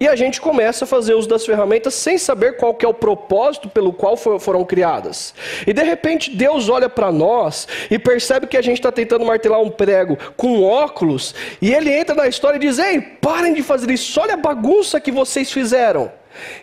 E 0.00 0.08
a 0.08 0.16
gente 0.16 0.40
começa 0.40 0.84
a 0.84 0.88
fazer 0.88 1.14
uso 1.14 1.28
das 1.28 1.46
ferramentas 1.46 1.94
sem 1.94 2.18
saber 2.18 2.56
qual 2.56 2.76
é 2.82 2.86
o 2.86 2.94
propósito 2.94 3.68
pelo 3.68 3.92
qual 3.92 4.16
foram 4.16 4.64
criadas. 4.64 5.32
E 5.64 5.72
de 5.72 5.84
repente 5.84 6.34
Deus 6.34 6.68
olha 6.68 6.88
para 6.88 7.12
nós 7.12 7.68
e 7.90 7.96
percebe 7.96 8.48
que 8.48 8.56
a 8.56 8.62
gente 8.62 8.78
está 8.78 8.90
tentando 8.90 9.24
martelar 9.24 9.60
um 9.60 9.70
prego 9.70 10.18
com 10.36 10.64
óculos, 10.64 11.32
e 11.62 11.72
ele 11.72 11.92
entra 11.92 12.14
na 12.16 12.26
história 12.26 12.56
e 12.56 12.60
diz: 12.60 12.78
Ei, 12.78 13.00
parem 13.00 13.54
de 13.54 13.62
fazer 13.62 13.88
isso, 13.92 14.18
olha 14.18 14.34
a 14.34 14.38
bagunça 14.38 15.00
que 15.00 15.12
vocês 15.12 15.52
fizeram. 15.52 16.10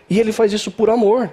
E 0.10 0.20
ele 0.20 0.32
faz 0.32 0.54
isso 0.54 0.72
por 0.72 0.90
amor. 0.90 1.32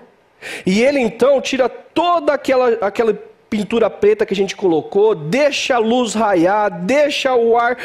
E 0.66 0.82
ele 0.82 1.00
então 1.00 1.40
tira 1.40 1.68
toda 1.68 2.34
aquela, 2.34 2.70
aquela 2.80 3.14
pintura 3.48 3.88
preta 3.88 4.26
que 4.26 4.34
a 4.34 4.36
gente 4.36 4.56
colocou, 4.56 5.14
deixa 5.14 5.76
a 5.76 5.78
luz 5.78 6.14
raiar, 6.14 6.84
deixa 6.84 7.34
o 7.34 7.56
ar 7.56 7.78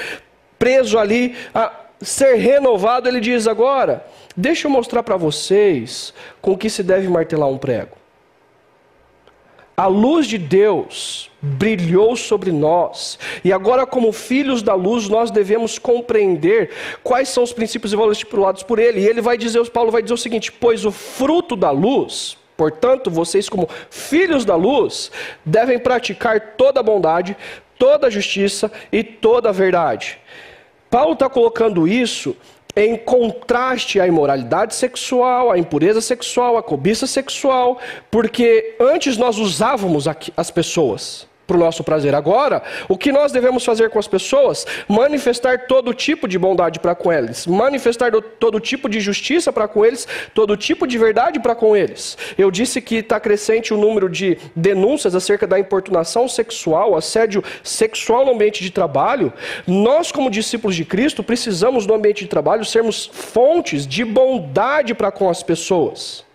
preso 0.58 0.98
ali. 0.98 1.36
A, 1.54 1.72
ser 2.02 2.36
renovado, 2.36 3.08
ele 3.08 3.20
diz 3.20 3.48
agora: 3.48 4.06
deixa 4.36 4.68
eu 4.68 4.72
mostrar 4.72 5.04
para 5.04 5.18
vocês 5.18 6.14
com 6.42 6.58
que 6.58 6.70
se 6.70 6.82
deve 6.82 7.08
martelar 7.08 7.50
um 7.50 7.58
prego. 7.58 7.99
A 9.80 9.86
luz 9.86 10.28
de 10.28 10.38
Deus 10.38 11.32
brilhou 11.42 12.14
sobre 12.14 12.52
nós, 12.52 13.18
e 13.46 13.54
agora, 13.54 13.86
como 13.86 14.12
filhos 14.12 14.62
da 14.62 14.74
luz, 14.74 15.08
nós 15.08 15.32
devemos 15.32 15.80
compreender 15.80 16.72
quais 17.02 17.30
são 17.30 17.44
os 17.44 17.54
princípios 17.54 17.94
e 17.94 17.96
valores 17.96 18.18
estipulados 18.18 18.62
por 18.62 18.78
Ele. 18.78 19.00
E 19.00 19.06
ele 19.06 19.22
vai 19.22 19.38
dizer, 19.38 19.66
Paulo 19.70 19.90
vai 19.90 20.02
dizer 20.02 20.14
o 20.14 20.18
seguinte: 20.18 20.52
pois 20.52 20.84
o 20.84 20.92
fruto 20.92 21.56
da 21.56 21.72
luz, 21.72 22.38
portanto, 22.58 23.10
vocês, 23.10 23.48
como 23.48 23.70
filhos 23.90 24.44
da 24.44 24.58
luz, 24.58 25.14
devem 25.46 25.80
praticar 25.80 26.56
toda 26.58 26.84
bondade, 26.84 27.38
toda 27.78 28.12
justiça 28.12 28.70
e 28.92 29.02
toda 29.02 29.54
verdade. 29.54 30.18
Paulo 30.90 31.14
está 31.14 31.30
colocando 31.30 31.88
isso 31.88 32.36
em 32.76 32.96
contraste 32.96 34.00
à 34.00 34.08
imoralidade 34.08 34.76
sexual, 34.76 35.52
à 35.52 35.58
impureza 35.58 36.02
sexual, 36.02 36.58
à 36.58 36.64
cobiça 36.64 37.08
sexual, 37.08 37.80
porque 38.12 38.76
antes 38.80 39.18
nós 39.18 39.38
usávamos 39.38 40.08
as 40.36 40.52
pessoas 40.52 41.29
para 41.50 41.58
o 41.58 41.60
nosso 41.60 41.84
prazer. 41.84 42.14
Agora, 42.14 42.62
o 42.88 42.96
que 42.96 43.12
nós 43.12 43.32
devemos 43.32 43.66
fazer 43.66 43.90
com 43.90 43.98
as 43.98 44.08
pessoas? 44.08 44.68
Manifestar 44.88 45.66
todo 45.66 45.96
tipo 45.96 46.28
de 46.28 46.38
bondade 46.38 46.80
para 46.80 46.94
com 46.94 47.12
eles, 47.12 47.48
manifestar 47.48 48.12
todo 48.40 48.60
tipo 48.60 48.88
de 48.88 49.00
justiça 49.00 49.52
para 49.52 49.68
com 49.68 49.84
eles, 49.84 50.08
todo 50.36 50.56
tipo 50.56 50.86
de 50.86 50.96
verdade 51.00 51.40
para 51.40 51.56
com 51.56 51.76
eles. 51.76 52.16
Eu 52.38 52.52
disse 52.52 52.80
que 52.82 52.98
está 52.98 53.20
crescente 53.20 53.74
o 53.74 53.78
número 53.78 54.08
de 54.08 54.38
denúncias 54.56 55.16
acerca 55.16 55.48
da 55.48 55.60
importunação 55.60 56.28
sexual, 56.28 56.96
assédio 56.96 57.44
sexual 57.64 58.26
no 58.26 58.34
ambiente 58.34 58.64
de 58.64 58.70
trabalho. 58.70 59.34
Nós, 59.66 60.12
como 60.12 60.30
discípulos 60.30 60.76
de 60.76 60.86
Cristo, 60.86 61.24
precisamos 61.24 61.88
no 61.88 61.96
ambiente 61.96 62.26
de 62.26 62.30
trabalho 62.30 62.64
sermos 62.64 63.08
fontes 63.12 63.88
de 63.88 64.06
bondade 64.06 64.94
para 64.94 65.12
com 65.12 65.28
as 65.28 65.42
pessoas. 65.42 66.29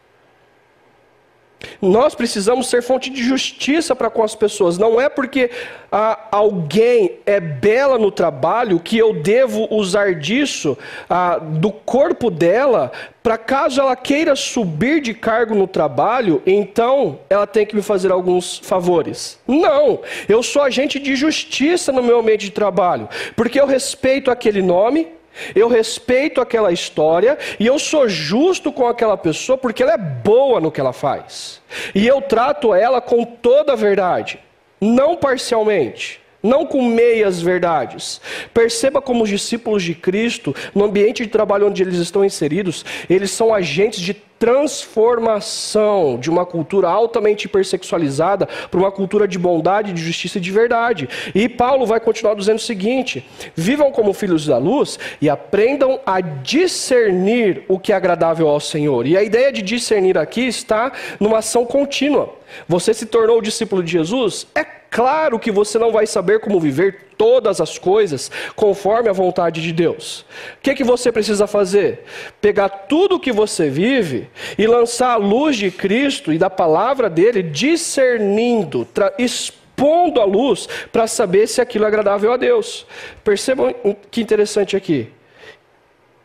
Nós 1.81 2.15
precisamos 2.15 2.69
ser 2.69 2.83
fonte 2.83 3.11
de 3.11 3.23
justiça 3.23 3.95
para 3.95 4.11
com 4.11 4.23
as 4.23 4.35
pessoas. 4.35 4.79
Não 4.79 5.01
é 5.01 5.09
porque 5.09 5.51
ah, 5.91 6.19
alguém 6.31 7.19
é 7.25 7.39
bela 7.39 7.99
no 7.99 8.11
trabalho 8.11 8.81
que 8.81 8.99
eu 8.99 9.15
devo 9.15 9.67
usar 9.71 10.15
disso, 10.15 10.77
ah, 11.09 11.39
do 11.39 11.71
corpo 11.71 12.31
dela, 12.31 12.91
para 13.23 13.39
caso 13.39 13.81
ela 13.81 13.97
queira 13.97 14.37
subir 14.37 15.01
de 15.01 15.15
cargo 15.15 15.55
no 15.55 15.67
trabalho, 15.67 16.43
então 16.45 17.21
ela 17.31 17.47
tem 17.47 17.65
que 17.65 17.75
me 17.75 17.81
fazer 17.81 18.13
alguns 18.13 18.59
favores. 18.59 19.39
Não, 19.47 20.01
eu 20.29 20.43
sou 20.43 20.63
agente 20.63 20.99
de 20.99 21.17
justiça 21.17 21.91
no 21.91 22.03
meu 22.03 22.19
ambiente 22.19 22.47
de 22.47 22.51
trabalho, 22.51 23.09
porque 23.35 23.59
eu 23.59 23.67
respeito 23.67 24.31
aquele 24.31 24.61
nome 24.61 25.14
eu 25.55 25.69
respeito 25.69 26.41
aquela 26.41 26.73
história 26.73 27.39
e 27.59 27.67
eu 27.67 27.79
sou 27.79 28.09
justo 28.09 28.73
com 28.73 28.87
aquela 28.87 29.17
pessoa 29.17 29.59
porque 29.59 29.83
ela 29.83 29.95
é 29.95 29.99
boa 29.99 30.61
no 30.61 30.73
que 30.73 30.81
ela 30.81 30.93
faz. 30.93 31.61
E 31.95 32.07
eu 32.07 32.23
trato 32.23 32.75
ela 32.75 33.01
com 33.01 33.25
toda 33.25 33.73
a 33.73 33.77
verdade, 33.77 34.39
não 34.81 35.17
parcialmente 35.17 36.24
não 36.45 36.67
com 36.67 36.87
meias 36.87 37.41
verdades. 37.41 38.21
Perceba 38.53 39.01
como 39.01 39.25
os 39.25 39.31
discípulos 39.31 39.83
de 39.83 39.95
Cristo, 39.95 40.55
no 40.75 40.85
ambiente 40.85 41.25
de 41.25 41.31
trabalho 41.31 41.67
onde 41.67 41.83
eles 41.83 41.97
estão 41.97 42.25
inseridos, 42.25 42.85
eles 43.09 43.31
são 43.31 43.53
agentes 43.53 44.01
de 44.01 44.15
transformação 44.39 46.19
de 46.19 46.29
uma 46.29 46.45
cultura 46.45 46.89
altamente 46.89 47.47
hipersexualizada 47.47 48.47
para 48.71 48.79
uma 48.79 48.93
cultura 48.93 49.27
de 49.27 49.39
bondade, 49.39 49.93
de 49.93 50.03
justiça 50.03 50.37
e 50.37 50.41
de 50.41 50.51
verdade. 50.51 51.09
E 51.35 51.49
Paulo 51.49 51.87
vai 51.87 51.99
continuar 51.99 52.35
dizendo 52.35 52.59
o 52.59 52.61
seguinte: 52.61 53.27
vivam 53.57 53.91
como 53.91 54.13
filhos 54.13 54.45
da 54.45 54.59
luz 54.59 54.99
e 55.19 55.31
aprendam 55.31 55.99
a 56.05 56.21
discernir 56.21 57.63
o 57.69 57.79
que 57.79 57.93
é 57.93 57.97
agradável 57.97 58.49
ao 58.49 58.61
Senhor. 58.61 59.07
E 59.07 59.17
a 59.17 59.23
ideia 59.23 59.51
de 59.51 59.63
discernir 59.63 60.19
aqui 60.19 60.47
está 60.47 60.93
numa 61.19 61.39
ação 61.39 61.65
contínua. 61.65 62.35
Você 62.69 62.93
se 62.93 63.07
tornou 63.07 63.41
discípulo 63.41 63.83
de 63.83 63.93
Jesus? 63.93 64.47
É 64.55 64.84
claro 64.95 65.41
que 65.41 65.51
você 65.51 65.77
não 65.77 65.91
vai 65.91 66.07
saber 66.07 66.39
como 66.39 66.61
viver 66.61 67.09
todas 67.19 67.61
as 67.61 67.77
coisas 67.79 68.31
conforme 68.55 69.09
a 69.09 69.13
vontade 69.13 69.61
de 69.61 69.73
Deus. 69.73 70.21
O 70.21 70.61
que, 70.63 70.73
que 70.73 70.85
você 70.85 71.11
precisa 71.11 71.49
fazer? 71.49 72.05
Pegar 72.41 72.69
tudo 72.69 73.17
o 73.17 73.21
que 73.21 73.33
você 73.33 73.69
vive 73.69 74.31
e 74.57 74.69
lançar 74.69 75.15
a 75.15 75.17
luz 75.17 75.57
de 75.57 75.69
Cristo 75.69 76.33
e 76.33 76.39
da 76.39 76.49
palavra 76.49 77.11
dele, 77.11 77.43
discernindo, 77.43 78.87
expondo 79.19 80.21
a 80.21 80.25
luz 80.25 80.69
para 80.93 81.09
saber 81.09 81.49
se 81.49 81.61
aquilo 81.61 81.87
é 81.87 81.89
agradável 81.89 82.33
a 82.33 82.37
Deus. 82.37 82.87
Percebam 83.25 83.75
que 84.13 84.21
interessante 84.21 84.77
aqui. 84.77 85.13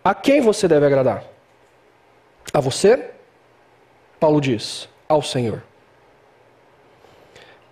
A 0.04 0.14
quem 0.14 0.42
você 0.42 0.68
deve 0.68 0.86
agradar? 0.86 1.24
A 2.54 2.60
você? 2.60 3.10
Paulo 4.20 4.40
diz, 4.40 4.88
ao 5.08 5.24
Senhor. 5.24 5.69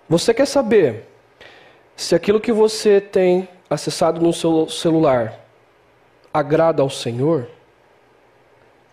Você 0.09 0.33
quer 0.33 0.45
saber 0.45 1.03
se 1.95 2.15
aquilo 2.15 2.39
que 2.39 2.51
você 2.51 3.01
tem 3.01 3.47
acessado 3.69 4.21
no 4.21 4.31
seu 4.31 4.69
celular 4.69 5.37
agrada 6.33 6.81
ao 6.81 6.89
Senhor? 6.89 7.49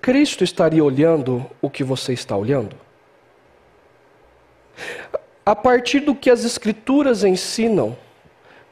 Cristo 0.00 0.42
estaria 0.42 0.82
olhando 0.82 1.48
o 1.62 1.70
que 1.70 1.84
você 1.84 2.12
está 2.12 2.36
olhando? 2.36 2.76
A 5.46 5.54
partir 5.54 6.00
do 6.00 6.14
que 6.14 6.30
as 6.30 6.44
Escrituras 6.44 7.22
ensinam, 7.22 7.96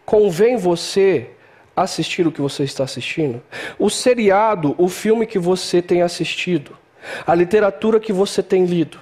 convém 0.04 0.56
você 0.56 1.30
assistir 1.76 2.26
o 2.26 2.32
que 2.32 2.40
você 2.40 2.64
está 2.64 2.82
assistindo? 2.84 3.40
O 3.78 3.88
seriado, 3.88 4.74
o 4.78 4.88
filme 4.88 5.26
que 5.26 5.38
você 5.38 5.80
tem 5.80 6.02
assistido, 6.02 6.76
a 7.26 7.34
literatura 7.34 8.00
que 8.00 8.12
você 8.12 8.42
tem 8.42 8.64
lido, 8.64 8.98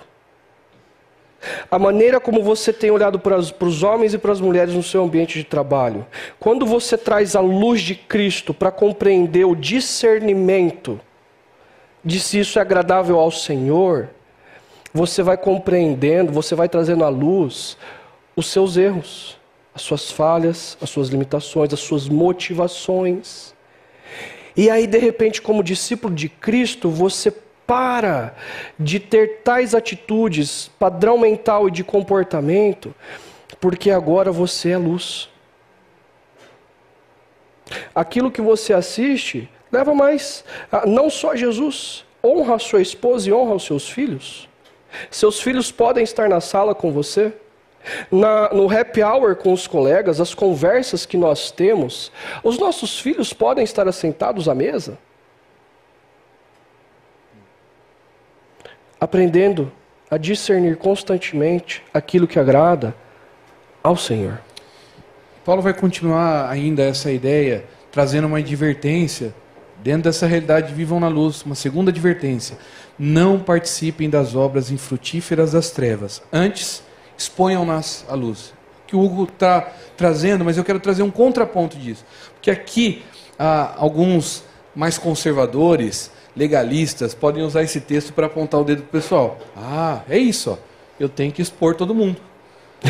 a 1.70 1.78
maneira 1.78 2.20
como 2.20 2.42
você 2.42 2.72
tem 2.72 2.90
olhado 2.90 3.18
para, 3.18 3.36
os 3.38 3.82
homens 3.82 4.14
e 4.14 4.18
para 4.18 4.32
as 4.32 4.40
mulheres 4.40 4.74
no 4.74 4.82
seu 4.82 5.02
ambiente 5.02 5.38
de 5.38 5.44
trabalho, 5.44 6.06
quando 6.38 6.66
você 6.66 6.98
traz 6.98 7.34
a 7.34 7.40
luz 7.40 7.80
de 7.80 7.94
Cristo 7.94 8.52
para 8.52 8.70
compreender 8.70 9.44
o 9.44 9.54
discernimento 9.54 11.00
de 12.04 12.18
se 12.18 12.38
isso 12.38 12.58
é 12.58 12.62
agradável 12.62 13.18
ao 13.18 13.30
Senhor, 13.30 14.08
você 14.92 15.22
vai 15.22 15.36
compreendendo, 15.36 16.32
você 16.32 16.54
vai 16.54 16.68
trazendo 16.68 17.04
à 17.04 17.08
luz 17.08 17.76
os 18.34 18.46
seus 18.46 18.76
erros, 18.76 19.38
as 19.74 19.82
suas 19.82 20.10
falhas, 20.10 20.76
as 20.80 20.90
suas 20.90 21.08
limitações, 21.08 21.72
as 21.72 21.80
suas 21.80 22.08
motivações. 22.08 23.54
E 24.56 24.68
aí, 24.68 24.86
de 24.86 24.98
repente, 24.98 25.40
como 25.40 25.62
discípulo 25.62 26.14
de 26.14 26.28
Cristo, 26.28 26.90
você 26.90 27.32
para 27.70 28.34
de 28.76 28.98
ter 28.98 29.42
tais 29.44 29.74
atitudes, 29.74 30.68
padrão 30.78 31.18
mental 31.18 31.68
e 31.68 31.70
de 31.70 31.84
comportamento, 31.84 32.92
porque 33.60 33.90
agora 33.90 34.32
você 34.32 34.70
é 34.70 34.76
luz. 34.76 35.28
Aquilo 37.94 38.32
que 38.32 38.42
você 38.42 38.72
assiste 38.72 39.48
Leva 39.72 39.94
mais, 39.94 40.44
não 40.86 41.08
só 41.08 41.36
Jesus, 41.36 42.04
honra 42.24 42.56
a 42.56 42.58
sua 42.58 42.82
esposa 42.82 43.28
e 43.28 43.32
honra 43.32 43.54
os 43.54 43.64
seus 43.64 43.88
filhos. 43.88 44.48
Seus 45.10 45.40
filhos 45.40 45.70
podem 45.70 46.02
estar 46.02 46.28
na 46.28 46.40
sala 46.40 46.74
com 46.74 46.90
você. 46.90 47.32
Na, 48.10 48.52
no 48.52 48.70
happy 48.70 49.02
hour 49.02 49.34
com 49.36 49.52
os 49.52 49.66
colegas, 49.66 50.20
as 50.20 50.34
conversas 50.34 51.06
que 51.06 51.16
nós 51.16 51.50
temos, 51.50 52.12
os 52.44 52.58
nossos 52.58 53.00
filhos 53.00 53.32
podem 53.32 53.64
estar 53.64 53.88
assentados 53.88 54.48
à 54.48 54.54
mesa. 54.54 54.98
Aprendendo 59.00 59.72
a 60.10 60.18
discernir 60.18 60.76
constantemente 60.76 61.82
aquilo 61.92 62.28
que 62.28 62.38
agrada 62.38 62.94
ao 63.82 63.96
Senhor. 63.96 64.40
Paulo 65.44 65.62
vai 65.62 65.72
continuar 65.72 66.50
ainda 66.50 66.82
essa 66.82 67.10
ideia, 67.10 67.64
trazendo 67.90 68.26
uma 68.26 68.38
advertência 68.38 69.34
Dentro 69.82 70.02
dessa 70.02 70.26
realidade, 70.26 70.74
vivam 70.74 71.00
na 71.00 71.08
luz. 71.08 71.42
Uma 71.42 71.54
segunda 71.54 71.90
advertência: 71.90 72.58
não 72.98 73.38
participem 73.38 74.10
das 74.10 74.34
obras 74.34 74.70
infrutíferas 74.70 75.52
das 75.52 75.70
trevas. 75.70 76.22
Antes, 76.32 76.82
exponham-nas 77.16 78.04
à 78.08 78.14
luz. 78.14 78.52
Que 78.86 78.94
o 78.94 79.00
Hugo 79.00 79.24
está 79.24 79.72
trazendo, 79.96 80.44
mas 80.44 80.58
eu 80.58 80.64
quero 80.64 80.80
trazer 80.80 81.02
um 81.02 81.10
contraponto 81.10 81.78
disso. 81.78 82.04
Porque 82.34 82.50
aqui, 82.50 83.02
alguns 83.38 84.44
mais 84.74 84.98
conservadores, 84.98 86.10
legalistas, 86.36 87.14
podem 87.14 87.42
usar 87.42 87.62
esse 87.62 87.80
texto 87.80 88.12
para 88.12 88.26
apontar 88.26 88.60
o 88.60 88.64
dedo 88.64 88.82
para 88.82 88.98
o 88.98 89.02
pessoal. 89.02 89.38
Ah, 89.56 90.02
é 90.08 90.18
isso, 90.18 90.50
ó. 90.50 90.56
eu 90.98 91.08
tenho 91.08 91.32
que 91.32 91.42
expor 91.42 91.74
todo 91.74 91.94
mundo. 91.94 92.16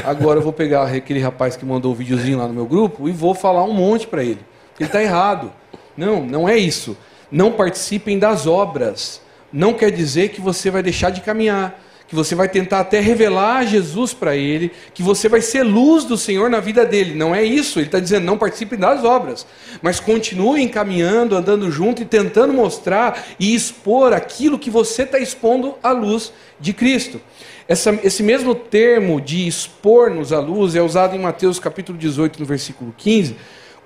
Agora 0.05 0.39
eu 0.39 0.43
vou 0.43 0.53
pegar 0.53 0.85
aquele 0.85 1.21
rapaz 1.21 1.57
que 1.57 1.65
mandou 1.65 1.91
o 1.91 1.95
um 1.95 1.99
videozinho 1.99 2.39
lá 2.39 2.47
no 2.47 2.55
meu 2.55 2.67
grupo 2.67 3.09
e 3.09 3.13
vou 3.13 3.35
falar 3.35 3.65
um 3.65 3.73
monte 3.73 4.07
para 4.07 4.23
ele. 4.23 4.41
Ele 4.79 4.89
está 4.89 5.03
errado. 5.03 5.53
Não, 5.97 6.25
não 6.25 6.49
é 6.49 6.57
isso. 6.57 6.97
Não 7.31 7.53
participem 7.53 8.19
das 8.19 8.47
obras. 8.47 9.21
Não 9.53 9.75
quer 9.75 9.91
dizer 9.91 10.31
que 10.31 10.41
você 10.41 10.71
vai 10.71 10.83
deixar 10.83 11.11
de 11.11 11.21
caminhar, 11.21 11.79
que 12.11 12.17
você 12.17 12.35
vai 12.35 12.49
tentar 12.49 12.81
até 12.81 12.99
revelar 12.99 13.65
Jesus 13.65 14.13
para 14.13 14.35
ele, 14.35 14.73
que 14.93 15.01
você 15.01 15.29
vai 15.29 15.41
ser 15.41 15.63
luz 15.63 16.03
do 16.03 16.19
Senhor 16.19 16.51
na 16.51 16.59
vida 16.59 16.85
dele. 16.85 17.15
Não 17.15 17.33
é 17.33 17.45
isso. 17.45 17.79
Ele 17.79 17.87
está 17.87 18.01
dizendo, 18.01 18.25
não 18.25 18.37
participem 18.37 18.77
das 18.77 19.05
obras, 19.05 19.47
mas 19.81 20.01
continuem 20.01 20.67
caminhando, 20.67 21.37
andando 21.37 21.71
junto 21.71 22.03
e 22.03 22.05
tentando 22.05 22.53
mostrar 22.53 23.25
e 23.39 23.55
expor 23.55 24.13
aquilo 24.13 24.59
que 24.59 24.69
você 24.69 25.05
está 25.05 25.21
expondo 25.21 25.77
à 25.81 25.93
luz 25.93 26.33
de 26.59 26.73
Cristo. 26.73 27.21
Essa, 27.69 27.97
esse 28.03 28.25
mesmo 28.25 28.57
termo 28.57 29.21
de 29.21 29.47
expor-nos 29.47 30.33
à 30.33 30.41
luz 30.41 30.75
é 30.75 30.83
usado 30.83 31.15
em 31.15 31.21
Mateus 31.21 31.61
capítulo 31.61 31.97
18, 31.97 32.41
no 32.41 32.45
versículo 32.45 32.93
15 32.99 33.37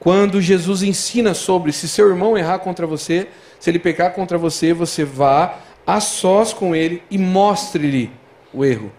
quando 0.01 0.39
Jesus 0.39 0.83
ensina 0.83 1.33
sobre 1.33 1.73
se 1.73 1.89
seu 1.89 2.11
irmão 2.11 2.37
errar 2.37 2.59
contra 2.59 2.87
você, 2.87 3.27
se 3.59 3.71
ele 3.71 3.79
pecar 3.79 4.13
contra 4.13 4.37
você, 4.37 4.75
você 4.75 5.03
vá 5.03 5.59
a 5.87 6.01
sós 6.01 6.53
com 6.53 6.75
ele 6.75 7.03
e 7.11 7.19
mostre-lhe 7.19 8.11
o 8.53 8.65
erro. 8.65 8.93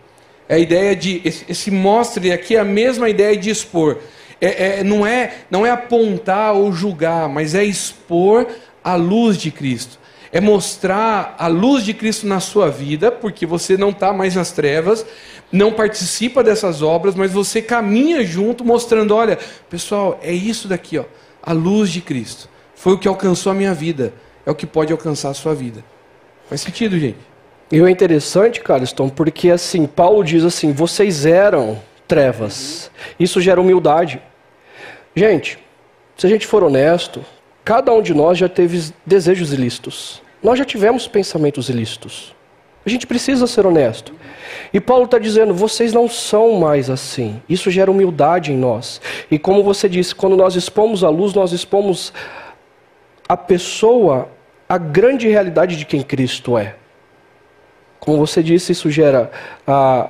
É 0.48 0.56
a 0.56 0.60
ideia 0.60 0.96
de 0.96 1.22
esse, 1.26 1.46
esse 1.50 1.72
mostre 1.72 2.32
aqui 2.32 2.56
é 2.56 2.60
a 2.60 2.66
mesma 2.66 3.10
ideia 3.10 3.36
de 3.36 3.50
expor. 3.50 3.98
É, 4.40 4.80
é, 4.80 4.84
não, 4.84 5.06
é, 5.06 5.34
não 5.50 5.66
é 5.66 5.72
apontar 5.72 6.54
ou 6.54 6.72
julgar, 6.72 7.28
mas 7.30 7.56
é 7.56 7.64
expor 7.64 8.48
a 8.84 8.96
luz 8.96 9.38
de 9.38 9.50
Cristo 9.50 10.00
é 10.36 10.42
mostrar 10.42 11.34
a 11.40 11.48
luz 11.48 11.86
de 11.86 11.94
Cristo 11.94 12.28
na 12.28 12.42
sua 12.42 12.70
vida, 12.70 13.10
porque 13.10 13.46
você 13.46 13.78
não 13.78 13.92
está 13.92 14.12
mais 14.12 14.36
nas 14.36 14.52
trevas, 14.52 15.06
não 15.50 15.72
participa 15.72 16.44
dessas 16.44 16.82
obras, 16.82 17.16
mas 17.16 17.32
você 17.32 17.62
caminha 17.62 18.22
junto, 18.22 18.66
mostrando: 18.66 19.16
olha, 19.16 19.40
pessoal, 19.70 20.20
é 20.22 20.34
isso 20.34 20.68
daqui, 20.68 20.98
ó, 20.98 21.06
a 21.42 21.54
luz 21.54 21.90
de 21.90 22.02
Cristo. 22.02 22.50
Foi 22.76 22.92
o 22.92 22.98
que 22.98 23.08
alcançou 23.08 23.54
a 23.54 23.56
minha 23.56 23.74
vida, 23.74 24.14
é 24.46 24.52
o 24.52 24.56
que 24.56 24.68
pode 24.68 24.92
alcançar 24.92 25.30
a 25.30 25.34
sua 25.34 25.56
vida. 25.56 25.82
Faz 26.48 26.62
sentido, 26.62 26.98
gente? 27.00 27.18
E 27.72 27.82
o 27.82 27.90
interessante, 27.90 28.62
Carlston, 28.62 29.10
porque 29.10 29.50
assim, 29.50 29.88
Paulo 29.88 30.24
diz 30.24 30.44
assim: 30.44 30.72
vocês 30.72 31.26
eram 31.26 31.82
trevas. 32.08 32.92
Isso 33.20 33.42
gera 33.42 33.60
humildade. 33.60 34.22
Gente, 35.16 35.58
se 36.16 36.28
a 36.28 36.30
gente 36.30 36.46
for 36.46 36.64
honesto, 36.64 37.26
cada 37.64 37.92
um 37.92 38.02
de 38.02 38.14
nós 38.14 38.38
já 38.38 38.48
teve 38.48 38.94
desejos 39.06 39.52
ilícitos. 39.52 40.22
Nós 40.44 40.60
já 40.60 40.66
tivemos 40.66 41.08
pensamentos 41.08 41.70
ilícitos. 41.70 42.36
A 42.86 42.90
gente 42.90 43.08
precisa 43.08 43.48
ser 43.48 43.66
honesto. 43.66 44.14
E 44.72 44.80
Paulo 44.80 45.06
está 45.06 45.18
dizendo: 45.18 45.54
vocês 45.54 45.92
não 45.92 46.08
são 46.08 46.60
mais 46.60 46.88
assim. 46.88 47.42
Isso 47.50 47.72
gera 47.72 47.90
humildade 47.90 48.52
em 48.52 48.58
nós. 48.58 49.02
E 49.32 49.40
como 49.40 49.64
você 49.64 49.90
disse, 49.90 50.14
quando 50.14 50.38
nós 50.38 50.56
expomos 50.56 51.04
a 51.04 51.10
luz, 51.10 51.34
nós 51.34 51.52
expomos 51.52 52.14
a 53.28 53.36
pessoa, 53.36 54.30
a 54.68 54.78
grande 54.78 55.28
realidade 55.28 55.76
de 55.76 55.86
quem 55.86 56.02
Cristo 56.02 56.58
é. 56.58 56.76
Como 58.00 58.18
você 58.18 58.44
disse, 58.44 58.72
isso 58.72 58.90
gera 58.90 59.32
ah, 59.66 60.10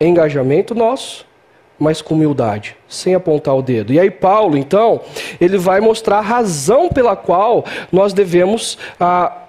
engajamento 0.00 0.74
nosso, 0.74 1.26
mas 1.78 2.02
com 2.02 2.14
humildade, 2.14 2.76
sem 2.88 3.14
apontar 3.14 3.56
o 3.56 3.62
dedo. 3.62 3.92
E 3.92 4.00
aí, 4.00 4.10
Paulo, 4.10 4.56
então, 4.56 5.00
ele 5.40 5.58
vai 5.58 5.80
mostrar 5.80 6.18
a 6.18 6.22
razão 6.22 6.88
pela 6.88 7.14
qual 7.14 7.64
nós 7.92 8.12
devemos. 8.12 8.78
Ah, 8.98 9.44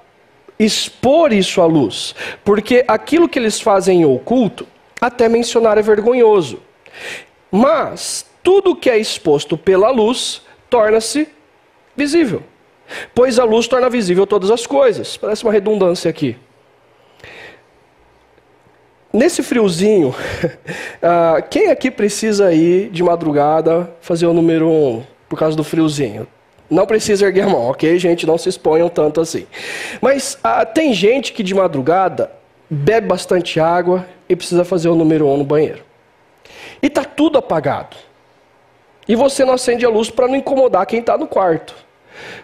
expor 0.59 1.31
isso 1.31 1.61
à 1.61 1.65
luz, 1.65 2.13
porque 2.43 2.83
aquilo 2.85 3.29
que 3.29 3.39
eles 3.39 3.61
fazem 3.61 4.01
em 4.01 4.05
oculto, 4.05 4.67
até 4.99 5.29
mencionar 5.29 5.77
é 5.77 5.81
vergonhoso. 5.81 6.59
Mas 7.49 8.25
tudo 8.43 8.75
que 8.75 8.89
é 8.89 8.97
exposto 8.97 9.57
pela 9.57 9.89
luz 9.89 10.41
torna-se 10.69 11.29
visível, 11.95 12.43
pois 13.13 13.39
a 13.39 13.43
luz 13.43 13.67
torna 13.67 13.89
visível 13.89 14.25
todas 14.25 14.51
as 14.51 14.65
coisas. 14.65 15.17
Parece 15.17 15.43
uma 15.43 15.51
redundância 15.51 16.09
aqui. 16.09 16.37
Nesse 19.11 19.41
friozinho, 19.41 20.13
ah, 21.01 21.41
quem 21.41 21.69
aqui 21.69 21.89
precisa 21.89 22.53
ir 22.53 22.89
de 22.91 23.01
madrugada 23.01 23.91
fazer 24.01 24.27
o 24.27 24.33
número 24.33 24.67
um 24.67 25.03
por 25.27 25.37
causa 25.37 25.57
do 25.57 25.63
friozinho? 25.63 26.27
Não 26.69 26.85
precisa 26.85 27.25
erguer 27.25 27.41
a 27.41 27.49
mão, 27.49 27.69
ok, 27.69 27.97
gente? 27.97 28.27
Não 28.27 28.37
se 28.37 28.47
exponham 28.47 28.87
tanto 28.87 29.19
assim. 29.19 29.47
Mas 29.99 30.37
ah, 30.43 30.63
tem 30.63 30.93
gente 30.93 31.33
que 31.33 31.41
de 31.41 31.55
madrugada 31.55 32.31
bebe 32.69 33.07
bastante 33.07 33.59
água 33.59 34.05
e 34.27 34.35
precisa 34.35 34.63
fazer 34.63 34.89
o 34.89 34.95
número 34.95 35.25
um 35.25 35.37
no 35.37 35.43
banheiro. 35.43 35.83
E 36.81 36.85
está 36.85 37.03
tudo 37.03 37.39
apagado. 37.39 37.97
E 39.07 39.15
você 39.15 39.43
não 39.43 39.55
acende 39.55 39.83
a 39.83 39.89
luz 39.89 40.11
para 40.11 40.27
não 40.27 40.35
incomodar 40.35 40.85
quem 40.85 40.99
está 40.99 41.17
no 41.17 41.25
quarto. 41.25 41.75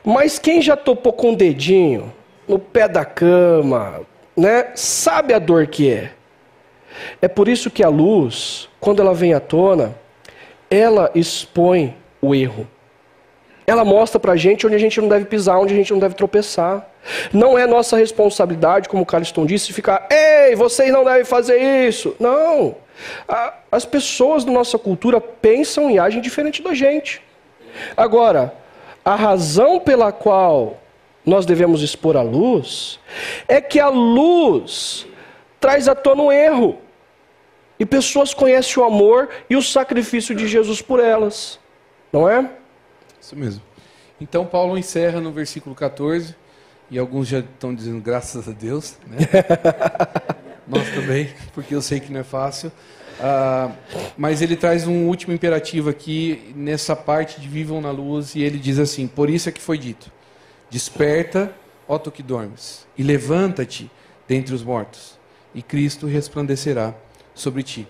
Mas 0.04 0.40
quem 0.40 0.62
já 0.62 0.76
topou 0.76 1.14
com 1.14 1.34
o 1.34 1.36
dedinho 1.36 2.14
no 2.48 2.60
pé 2.60 2.88
da 2.88 3.04
cama, 3.04 4.02
né, 4.36 4.72
sabe 4.76 5.34
a 5.34 5.40
dor 5.40 5.68
que 5.68 5.92
é. 5.92 6.12
É 7.22 7.28
por 7.28 7.48
isso 7.48 7.70
que 7.70 7.84
a 7.84 7.90
luz, 7.90 8.70
quando 8.80 9.02
ela 9.02 9.14
vem 9.14 9.34
à 9.34 9.40
tona, 9.40 9.96
ela 10.70 11.12
expõe 11.14 11.96
o 12.22 12.34
erro. 12.34 12.68
Ela 13.68 13.84
mostra 13.84 14.20
pra 14.20 14.36
gente 14.36 14.66
onde 14.66 14.76
a 14.76 14.80
gente 14.80 15.02
não 15.02 15.08
deve 15.08 15.26
pisar, 15.26 15.60
onde 15.60 15.74
a 15.74 15.78
gente 15.78 15.92
não 15.92 16.00
deve 16.00 16.14
tropeçar. 16.14 16.88
Não 17.34 17.58
é 17.58 17.66
nossa 17.66 17.98
responsabilidade, 17.98 18.88
como 18.88 19.04
o 19.04 19.06
Carliston 19.06 19.46
disse, 19.46 19.74
ficar, 19.74 20.08
ei, 20.10 20.56
vocês 20.56 20.92
não 20.92 21.04
devem 21.04 21.26
fazer 21.26 21.58
isso. 21.58 22.16
Não. 22.20 22.76
As 23.72 23.86
pessoas 23.86 24.46
da 24.46 24.52
nossa 24.52 24.78
cultura 24.78 25.20
pensam 25.20 25.90
e 25.90 25.98
agem 25.98 26.22
diferente 26.22 26.62
da 26.62 26.74
gente. 26.74 27.22
Agora, 27.98 28.54
a 29.06 29.14
razão 29.16 29.80
pela 29.80 30.12
qual 30.12 30.82
nós 31.24 31.46
devemos 31.46 31.84
expor 31.84 32.18
a 32.18 32.24
luz 32.24 33.00
é 33.48 33.62
que 33.62 33.80
a 33.80 33.88
luz 33.88 35.06
traz 35.60 35.88
à 35.88 35.94
tona 35.94 36.24
o 36.24 36.32
erro. 36.32 36.80
E 37.80 37.86
pessoas 37.86 38.34
conhecem 38.34 38.82
o 38.82 38.86
amor 38.86 39.30
e 39.50 39.56
o 39.56 39.62
sacrifício 39.62 40.34
de 40.34 40.48
Jesus 40.48 40.82
por 40.82 41.00
elas. 41.00 41.60
Não 42.12 42.28
é? 42.28 42.50
Isso 43.22 43.36
mesmo. 43.36 43.62
Então 44.20 44.46
Paulo 44.46 44.78
encerra 44.78 45.20
no 45.20 45.32
versículo 45.32 45.76
14, 45.76 46.36
e 46.90 46.98
alguns 46.98 47.28
já 47.28 47.40
estão 47.40 47.76
dizendo 47.76 48.02
graças 48.02 48.48
a 48.48 48.52
Deus, 48.52 48.98
né? 49.08 49.18
Nós 50.68 50.90
também, 50.92 51.32
porque 51.54 51.76
eu 51.76 51.82
sei 51.82 52.00
que 52.00 52.12
não 52.12 52.22
é 52.22 52.24
fácil. 52.24 52.72
Ah, 53.20 53.72
mas 54.18 54.42
ele 54.42 54.56
traz 54.56 54.86
um 54.86 55.08
último 55.08 55.34
imperativo 55.34 55.90
aqui 55.90 56.54
nessa 56.56 56.96
parte 56.96 57.40
de 57.40 57.48
vivam 57.48 57.80
na 57.80 57.92
luz 57.92 58.36
e 58.36 58.42
ele 58.42 58.58
diz 58.58 58.80
assim: 58.80 59.08
Por 59.08 59.30
isso 59.30 59.48
é 59.50 59.52
que 59.52 59.62
foi 59.62 59.78
dito: 59.78 60.12
Desperta, 60.70 61.54
ó 61.88 61.98
tu 61.98 62.12
que 62.12 62.22
dormes, 62.22 62.86
e 62.98 63.04
levanta-te 63.04 63.90
dentre 64.28 64.54
os 64.54 64.64
mortos, 64.64 65.18
e 65.54 65.62
Cristo 65.62 66.08
resplandecerá 66.08 66.94
sobre 67.34 67.64
ti. 67.64 67.88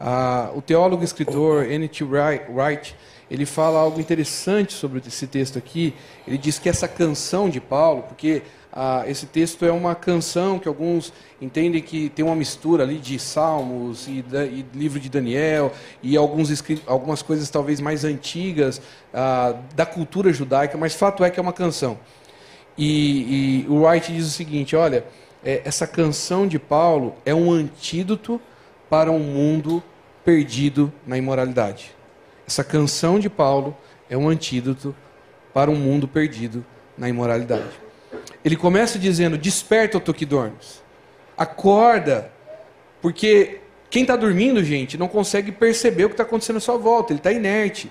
Ah, 0.00 0.50
o 0.54 0.62
teólogo 0.62 1.02
e 1.02 1.04
escritor 1.04 1.64
N.T. 1.70 2.04
Wright 2.04 2.94
ele 3.30 3.44
fala 3.44 3.78
algo 3.78 4.00
interessante 4.00 4.72
sobre 4.72 5.02
esse 5.06 5.26
texto 5.26 5.58
aqui. 5.58 5.94
Ele 6.26 6.38
diz 6.38 6.58
que 6.58 6.68
essa 6.68 6.88
canção 6.88 7.50
de 7.50 7.60
Paulo, 7.60 8.02
porque 8.02 8.42
ah, 8.72 9.04
esse 9.06 9.26
texto 9.26 9.64
é 9.64 9.72
uma 9.72 9.94
canção 9.94 10.58
que 10.58 10.68
alguns 10.68 11.12
entendem 11.40 11.80
que 11.80 12.10
tem 12.10 12.24
uma 12.24 12.34
mistura 12.34 12.82
ali 12.82 12.98
de 12.98 13.18
Salmos 13.18 14.06
e, 14.06 14.22
da, 14.22 14.44
e 14.44 14.64
livro 14.74 15.00
de 15.00 15.08
Daniel 15.08 15.72
e 16.02 16.16
alguns 16.16 16.62
algumas 16.86 17.22
coisas 17.22 17.48
talvez 17.48 17.80
mais 17.80 18.04
antigas 18.04 18.80
ah, 19.12 19.54
da 19.74 19.86
cultura 19.86 20.32
judaica, 20.32 20.76
mas 20.76 20.94
fato 20.94 21.24
é 21.24 21.30
que 21.30 21.40
é 21.40 21.42
uma 21.42 21.52
canção. 21.52 21.98
E, 22.76 23.64
e 23.64 23.68
o 23.68 23.82
Wright 23.82 24.12
diz 24.12 24.26
o 24.26 24.30
seguinte: 24.30 24.76
olha, 24.76 25.04
é, 25.42 25.62
essa 25.64 25.86
canção 25.86 26.46
de 26.46 26.58
Paulo 26.58 27.14
é 27.24 27.34
um 27.34 27.50
antídoto 27.50 28.40
para 28.88 29.10
um 29.10 29.18
mundo 29.18 29.82
perdido 30.24 30.92
na 31.06 31.16
imoralidade. 31.16 31.94
Essa 32.46 32.62
canção 32.62 33.18
de 33.18 33.30
Paulo 33.30 33.76
é 34.10 34.16
um 34.16 34.28
antídoto 34.28 34.94
para 35.52 35.70
um 35.70 35.76
mundo 35.76 36.06
perdido 36.06 36.64
na 36.96 37.08
imoralidade. 37.08 37.87
Ele 38.44 38.56
começa 38.56 38.98
dizendo: 38.98 39.36
Desperta, 39.36 39.98
tu 40.00 40.14
que 40.14 40.24
dormes. 40.24 40.82
Acorda, 41.36 42.30
porque 43.00 43.60
quem 43.90 44.02
está 44.02 44.16
dormindo, 44.16 44.62
gente, 44.62 44.98
não 44.98 45.08
consegue 45.08 45.52
perceber 45.52 46.04
o 46.04 46.08
que 46.08 46.14
está 46.14 46.24
acontecendo 46.24 46.56
à 46.56 46.60
sua 46.60 46.76
volta, 46.76 47.12
ele 47.12 47.20
está 47.20 47.32
inerte. 47.32 47.90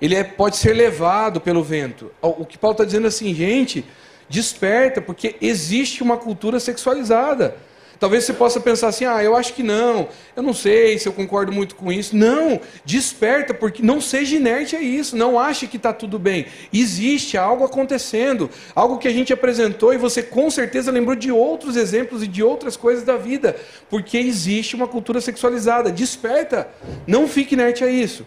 Ele 0.00 0.14
é, 0.14 0.24
pode 0.24 0.56
ser 0.56 0.72
levado 0.72 1.40
pelo 1.40 1.62
vento. 1.62 2.10
O 2.20 2.44
que 2.44 2.58
Paulo 2.58 2.74
está 2.74 2.84
dizendo 2.84 3.04
é 3.04 3.08
assim, 3.08 3.32
gente, 3.34 3.84
desperta, 4.28 5.00
porque 5.00 5.36
existe 5.40 6.02
uma 6.02 6.16
cultura 6.16 6.58
sexualizada. 6.58 7.56
Talvez 8.02 8.24
você 8.24 8.32
possa 8.32 8.58
pensar 8.58 8.88
assim: 8.88 9.04
ah, 9.04 9.22
eu 9.22 9.36
acho 9.36 9.54
que 9.54 9.62
não, 9.62 10.08
eu 10.34 10.42
não 10.42 10.52
sei 10.52 10.98
se 10.98 11.06
eu 11.06 11.12
concordo 11.12 11.52
muito 11.52 11.76
com 11.76 11.92
isso. 11.92 12.16
Não, 12.16 12.60
desperta, 12.84 13.54
porque 13.54 13.80
não 13.80 14.00
seja 14.00 14.34
inerte 14.34 14.74
a 14.74 14.80
isso, 14.80 15.16
não 15.16 15.38
ache 15.38 15.68
que 15.68 15.76
está 15.76 15.92
tudo 15.92 16.18
bem. 16.18 16.46
Existe 16.72 17.38
algo 17.38 17.64
acontecendo, 17.64 18.50
algo 18.74 18.98
que 18.98 19.06
a 19.06 19.12
gente 19.12 19.32
apresentou 19.32 19.94
e 19.94 19.98
você 19.98 20.20
com 20.20 20.50
certeza 20.50 20.90
lembrou 20.90 21.14
de 21.14 21.30
outros 21.30 21.76
exemplos 21.76 22.24
e 22.24 22.26
de 22.26 22.42
outras 22.42 22.76
coisas 22.76 23.04
da 23.04 23.16
vida, 23.16 23.54
porque 23.88 24.18
existe 24.18 24.74
uma 24.74 24.88
cultura 24.88 25.20
sexualizada. 25.20 25.92
Desperta, 25.92 26.66
não 27.06 27.28
fique 27.28 27.54
inerte 27.54 27.84
a 27.84 27.88
isso. 27.88 28.26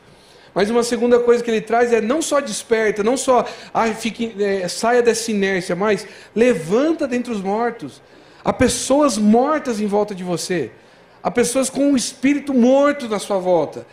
Mas 0.54 0.70
uma 0.70 0.84
segunda 0.84 1.20
coisa 1.20 1.44
que 1.44 1.52
ele 1.52 1.60
traz 1.60 1.92
é 1.92 2.00
não 2.00 2.22
só 2.22 2.40
desperta, 2.40 3.04
não 3.04 3.18
só 3.18 3.46
ah, 3.74 3.88
fique, 3.88 4.34
é, 4.40 4.70
saia 4.70 5.02
dessa 5.02 5.30
inércia, 5.32 5.76
mas 5.76 6.08
levanta 6.34 7.06
dentre 7.06 7.34
os 7.34 7.42
mortos. 7.42 8.02
Há 8.46 8.54
pessoas 8.54 9.18
mortas 9.18 9.82
em 9.82 9.88
volta 9.88 10.14
de 10.14 10.24
você. 10.24 10.70
Há 11.24 11.32
pessoas 11.32 11.68
com 11.68 11.92
o 11.92 11.98
espírito 11.98 12.54
morto 12.54 13.10
na 13.10 13.18
sua 13.18 13.40
volta. 13.40 13.88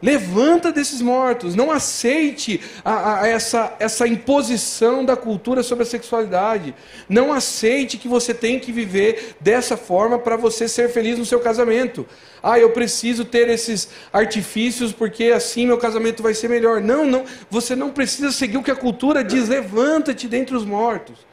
Levanta 0.00 0.70
desses 0.70 1.00
mortos. 1.00 1.56
Não 1.56 1.72
aceite 1.72 2.60
a, 2.84 3.22
a 3.22 3.26
essa, 3.26 3.74
essa 3.80 4.06
imposição 4.06 5.04
da 5.04 5.16
cultura 5.16 5.64
sobre 5.64 5.82
a 5.82 5.86
sexualidade. 5.86 6.72
Não 7.08 7.32
aceite 7.32 7.98
que 7.98 8.06
você 8.06 8.32
tem 8.32 8.60
que 8.60 8.70
viver 8.70 9.34
dessa 9.40 9.76
forma 9.76 10.20
para 10.20 10.36
você 10.36 10.68
ser 10.68 10.88
feliz 10.90 11.18
no 11.18 11.26
seu 11.26 11.40
casamento. 11.40 12.06
Ah, 12.40 12.60
eu 12.60 12.70
preciso 12.70 13.24
ter 13.24 13.48
esses 13.48 13.88
artifícios 14.12 14.92
porque 14.92 15.32
assim 15.32 15.66
meu 15.66 15.78
casamento 15.78 16.22
vai 16.22 16.34
ser 16.34 16.48
melhor. 16.48 16.80
Não, 16.80 17.04
não. 17.04 17.24
Você 17.50 17.74
não 17.74 17.90
precisa 17.90 18.30
seguir 18.30 18.58
o 18.58 18.62
que 18.62 18.70
a 18.70 18.76
cultura 18.76 19.24
diz. 19.24 19.48
Levanta-te 19.48 20.28
dentre 20.28 20.54
os 20.54 20.64
mortos. 20.64 21.26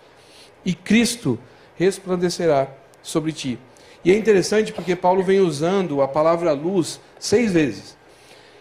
E 0.65 0.73
Cristo 0.73 1.37
resplandecerá 1.75 2.67
sobre 3.01 3.31
ti. 3.31 3.59
E 4.03 4.11
é 4.11 4.15
interessante 4.15 4.73
porque 4.73 4.95
Paulo 4.95 5.23
vem 5.23 5.39
usando 5.39 6.01
a 6.01 6.07
palavra 6.07 6.51
luz 6.51 6.99
seis 7.19 7.53
vezes. 7.53 7.97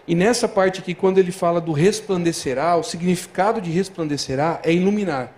E 0.06 0.14
nessa 0.14 0.48
parte 0.48 0.80
aqui, 0.80 0.94
quando 0.94 1.18
ele 1.18 1.32
fala 1.32 1.60
do 1.60 1.72
resplandecerá, 1.72 2.76
o 2.76 2.82
significado 2.82 3.60
de 3.60 3.70
resplandecerá 3.70 4.60
é 4.64 4.72
iluminar. 4.72 5.32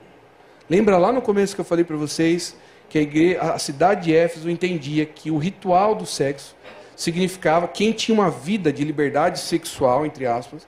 Lembra 0.68 0.96
lá 0.96 1.12
no 1.12 1.20
começo 1.20 1.54
que 1.54 1.60
eu 1.60 1.64
falei 1.64 1.84
para 1.84 1.96
vocês 1.96 2.56
que 2.88 2.98
a, 2.98 3.02
igreja, 3.02 3.40
a 3.40 3.58
cidade 3.58 4.04
de 4.04 4.14
Éfeso 4.14 4.48
entendia 4.48 5.04
que 5.04 5.30
o 5.30 5.36
ritual 5.36 5.94
do 5.94 6.06
sexo 6.06 6.54
significava 6.96 7.68
quem 7.68 7.92
tinha 7.92 8.14
uma 8.14 8.30
vida 8.30 8.72
de 8.72 8.84
liberdade 8.84 9.40
sexual, 9.40 10.06
entre 10.06 10.26
aspas, 10.26 10.66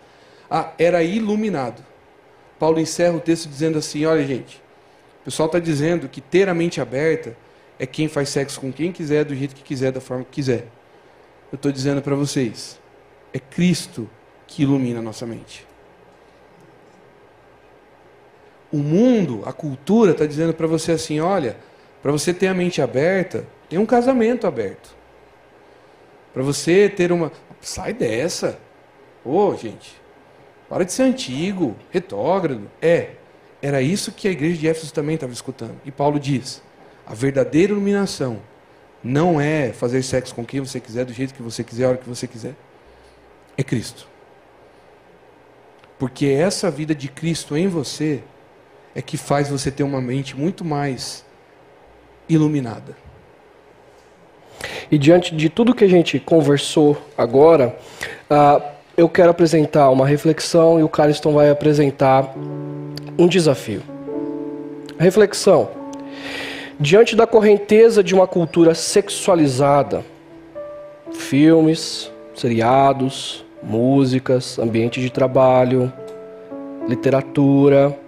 era 0.79 1.03
iluminado. 1.03 1.83
Paulo 2.59 2.81
encerra 2.81 3.17
o 3.17 3.21
texto 3.21 3.49
dizendo 3.49 3.79
assim: 3.79 4.05
olha, 4.05 4.27
gente, 4.27 4.63
pessoal 5.27 5.47
está 5.47 5.59
dizendo 5.59 6.09
que 6.09 6.20
ter 6.20 6.49
a 6.49 6.55
mente 6.55 6.81
aberta 6.81 7.37
é 7.81 7.85
quem 7.85 8.07
faz 8.07 8.29
sexo 8.29 8.61
com 8.61 8.72
quem 8.72 8.93
quiser, 8.93 9.24
do 9.24 9.35
jeito 9.35 9.57
que 9.57 9.62
quiser, 9.62 9.91
da 9.91 10.01
forma 10.01 10.22
que 10.24 10.31
quiser. 10.31 10.68
Eu 11.51 11.57
estou 11.57 11.72
dizendo 11.72 12.01
para 12.01 12.14
vocês, 12.14 12.81
é 13.33 13.41
Cristo 13.41 14.09
que 14.47 14.62
ilumina 14.62 15.01
a 15.01 15.03
nossa 15.03 15.27
mente. 15.27 15.66
O 18.70 18.79
mundo, 18.79 19.43
a 19.45 19.53
cultura 19.53 20.12
está 20.12 20.24
dizendo 20.27 20.55
para 20.55 20.68
você 20.68 20.93
assim: 20.93 21.18
olha, 21.18 21.57
para 22.01 22.12
você 22.12 22.33
ter 22.33 22.47
a 22.47 22.55
mente 22.55 22.81
aberta, 22.81 23.45
tem 23.68 23.81
um 23.81 23.87
casamento 23.87 24.47
aberto. 24.47 24.95
Para 26.33 26.45
você 26.45 26.89
ter 26.89 27.11
uma. 27.11 27.33
Sai 27.61 27.93
dessa. 27.93 28.61
Ô, 29.24 29.49
oh, 29.49 29.57
gente, 29.57 30.01
para 30.68 30.85
de 30.85 30.93
ser 30.93 31.03
antigo, 31.03 31.77
retrógrado. 31.91 32.70
É, 32.81 33.16
era 33.61 33.81
isso 33.81 34.13
que 34.13 34.29
a 34.29 34.31
igreja 34.31 34.59
de 34.59 34.69
Éfeso 34.69 34.93
também 34.93 35.15
estava 35.15 35.33
escutando. 35.33 35.77
E 35.85 35.91
Paulo 35.91 36.21
diz: 36.21 36.63
a 37.07 37.15
verdadeira 37.15 37.73
iluminação 37.73 38.41
não 39.03 39.41
é 39.41 39.73
fazer 39.73 40.03
sexo 40.03 40.35
com 40.35 40.45
quem 40.45 40.61
você 40.61 40.81
quiser, 40.81 41.05
do 41.05 41.13
jeito 41.13 41.35
que 41.35 41.43
você 41.43 41.63
quiser, 41.63 41.85
a 41.85 41.89
hora 41.91 41.99
que 41.99 42.09
você 42.09 42.27
quiser. 42.27 42.55
É 43.57 43.63
Cristo. 43.63 44.09
Porque 45.99 46.27
essa 46.27 46.71
vida 46.71 46.95
de 46.95 47.09
Cristo 47.09 47.57
em 47.57 47.69
você 47.69 48.23
é 48.95 49.01
que 49.01 49.17
faz 49.17 49.49
você 49.49 49.71
ter 49.71 49.83
uma 49.83 50.01
mente 50.01 50.37
muito 50.37 50.65
mais 50.65 51.25
iluminada. 52.29 52.97
E 54.91 54.99
diante 54.99 55.35
de 55.35 55.49
tudo 55.49 55.75
que 55.75 55.85
a 55.85 55.89
gente 55.89 56.19
conversou 56.19 57.01
agora, 57.17 57.77
uh, 58.31 58.76
eu 58.97 59.09
quero 59.11 59.31
apresentar 59.31 59.91
uma 59.91 60.07
reflexão 60.07 60.81
e 60.81 60.83
o 60.83 60.89
Carliston 60.89 61.35
vai 61.35 61.51
apresentar 61.51 62.35
um 63.19 63.27
desafio. 63.27 63.83
Reflexão. 64.99 65.69
Diante 66.81 67.15
da 67.15 67.27
correnteza 67.27 68.03
de 68.03 68.15
uma 68.15 68.27
cultura 68.27 68.75
sexualizada, 68.75 70.03
filmes, 71.13 72.11
seriados, 72.35 73.45
músicas, 73.63 74.59
ambiente 74.59 75.01
de 75.01 75.11
trabalho, 75.11 75.93
literatura, 76.89 77.99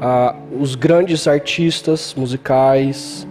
ah, 0.00 0.34
os 0.58 0.74
grandes 0.74 1.28
artistas 1.28 2.14
musicais, 2.14 3.26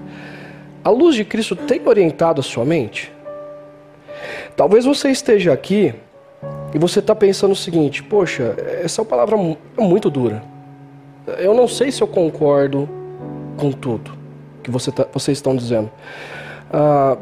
a 0.84 0.89
luz 0.89 1.16
de 1.16 1.26
Cristo 1.26 1.55
tem 1.55 1.82
orientado 1.88 2.39
a 2.39 2.43
sua 2.43 2.66
mente? 2.66 3.12
Talvez 4.55 4.86
você 4.86 5.10
esteja 5.10 5.53
aqui 5.53 5.93
e 6.74 6.80
você 6.80 6.99
está 6.99 7.15
pensando 7.15 7.51
o 7.51 7.55
seguinte: 7.55 8.03
poxa, 8.03 8.55
essa 8.84 9.03
palavra 9.03 9.38
é 9.78 9.82
muito 9.82 10.09
dura 10.09 10.43
eu 11.38 11.53
não 11.53 11.67
sei 11.67 11.91
se 11.91 12.01
eu 12.01 12.07
concordo 12.07 12.89
com 13.57 13.72
tudo 13.72 14.11
que 14.63 14.72
você 14.72 14.91
tá, 14.91 15.05
vocês 15.13 15.38
estão 15.38 15.55
dizendo. 15.55 15.89
Ah, 16.72 17.17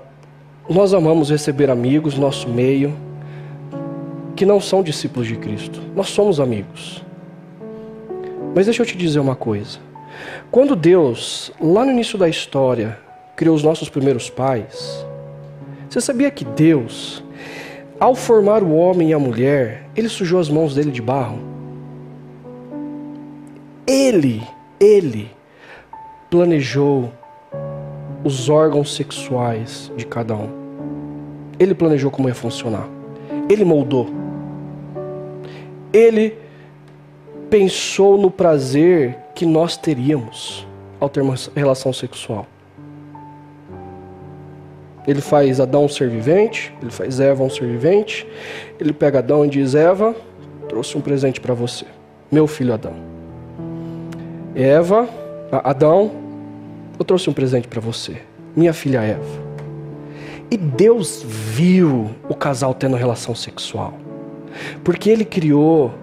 nós 0.70 0.94
amamos 0.94 1.30
receber 1.30 1.70
amigos, 1.70 2.18
nosso 2.18 2.50
meio, 2.50 2.94
que 4.36 4.46
não 4.46 4.60
são 4.60 4.84
discípulos 4.84 5.28
de 5.28 5.36
Cristo. 5.36 5.82
Nós 5.96 6.10
somos 6.10 6.40
amigos. 6.40 7.04
Mas 8.56 8.66
deixa 8.66 8.82
eu 8.82 8.86
te 8.86 8.98
dizer 8.98 9.20
uma 9.20 9.36
coisa. 9.36 9.80
Quando 10.52 10.76
Deus, 10.76 11.52
lá 11.62 11.86
no 11.86 11.92
início 11.92 12.18
da 12.18 12.28
história, 12.28 12.98
criou 13.36 13.56
os 13.56 13.64
nossos 13.64 13.88
primeiros 13.88 14.30
pais, 14.30 15.06
você 15.90 16.02
sabia 16.02 16.32
que 16.32 16.44
Deus, 16.44 17.24
ao 18.00 18.14
formar 18.14 18.64
o 18.64 18.74
homem 18.76 19.10
e 19.10 19.14
a 19.14 19.20
mulher, 19.20 19.90
ele 19.96 20.10
sujou 20.10 20.40
as 20.40 20.50
mãos 20.50 20.76
dele 20.76 20.92
de 20.92 21.02
barro? 21.02 21.40
Ele, 23.88 24.44
ele 24.80 25.32
planejou 26.30 27.12
os 28.24 28.50
órgãos 28.50 28.94
sexuais 28.94 29.92
de 29.96 30.06
cada 30.06 30.36
um. 30.36 30.50
Ele 31.58 31.74
planejou 31.74 32.12
como 32.12 32.28
ia 32.28 32.36
funcionar. 32.36 32.88
Ele 33.50 33.66
moldou. 33.66 34.08
Ele 35.92 36.38
pensou 37.50 38.18
no 38.18 38.30
prazer 38.30 39.18
que 39.34 39.46
nós 39.46 39.78
teríamos 39.78 40.68
ao 41.00 41.10
ter 41.10 41.22
uma 41.22 41.36
relação 41.56 41.94
sexual. 41.94 42.46
Ele 45.08 45.22
faz 45.22 45.62
Adão 45.62 45.88
ser 45.88 46.10
vivente, 46.10 46.74
ele 46.82 46.92
faz 46.92 47.20
Eva 47.20 47.42
um 47.42 47.50
ser 47.50 47.66
vivente. 47.66 48.28
Ele 48.78 48.92
pega 48.92 49.20
Adão 49.20 49.46
e 49.46 49.50
diz: 49.50 49.74
Eva, 49.74 50.14
trouxe 50.68 50.98
um 50.98 51.02
presente 51.02 51.40
para 51.40 51.54
você, 51.54 51.86
meu 52.30 52.46
filho 52.46 52.74
Adão. 52.74 52.94
Eva, 54.54 55.08
Adão, 55.52 56.12
eu 57.00 57.06
trouxe 57.06 57.30
um 57.30 57.34
presente 57.34 57.68
para 57.68 57.80
você, 57.80 58.18
minha 58.56 58.74
filha 58.74 59.02
Eva. 59.02 59.48
E 60.50 60.58
Deus 60.58 61.24
viu 61.26 62.10
o 62.28 62.36
casal 62.36 62.74
tendo 62.74 62.96
relação 62.96 63.34
sexual, 63.34 63.94
porque 64.84 65.10
Ele 65.10 65.24
criou 65.24 65.94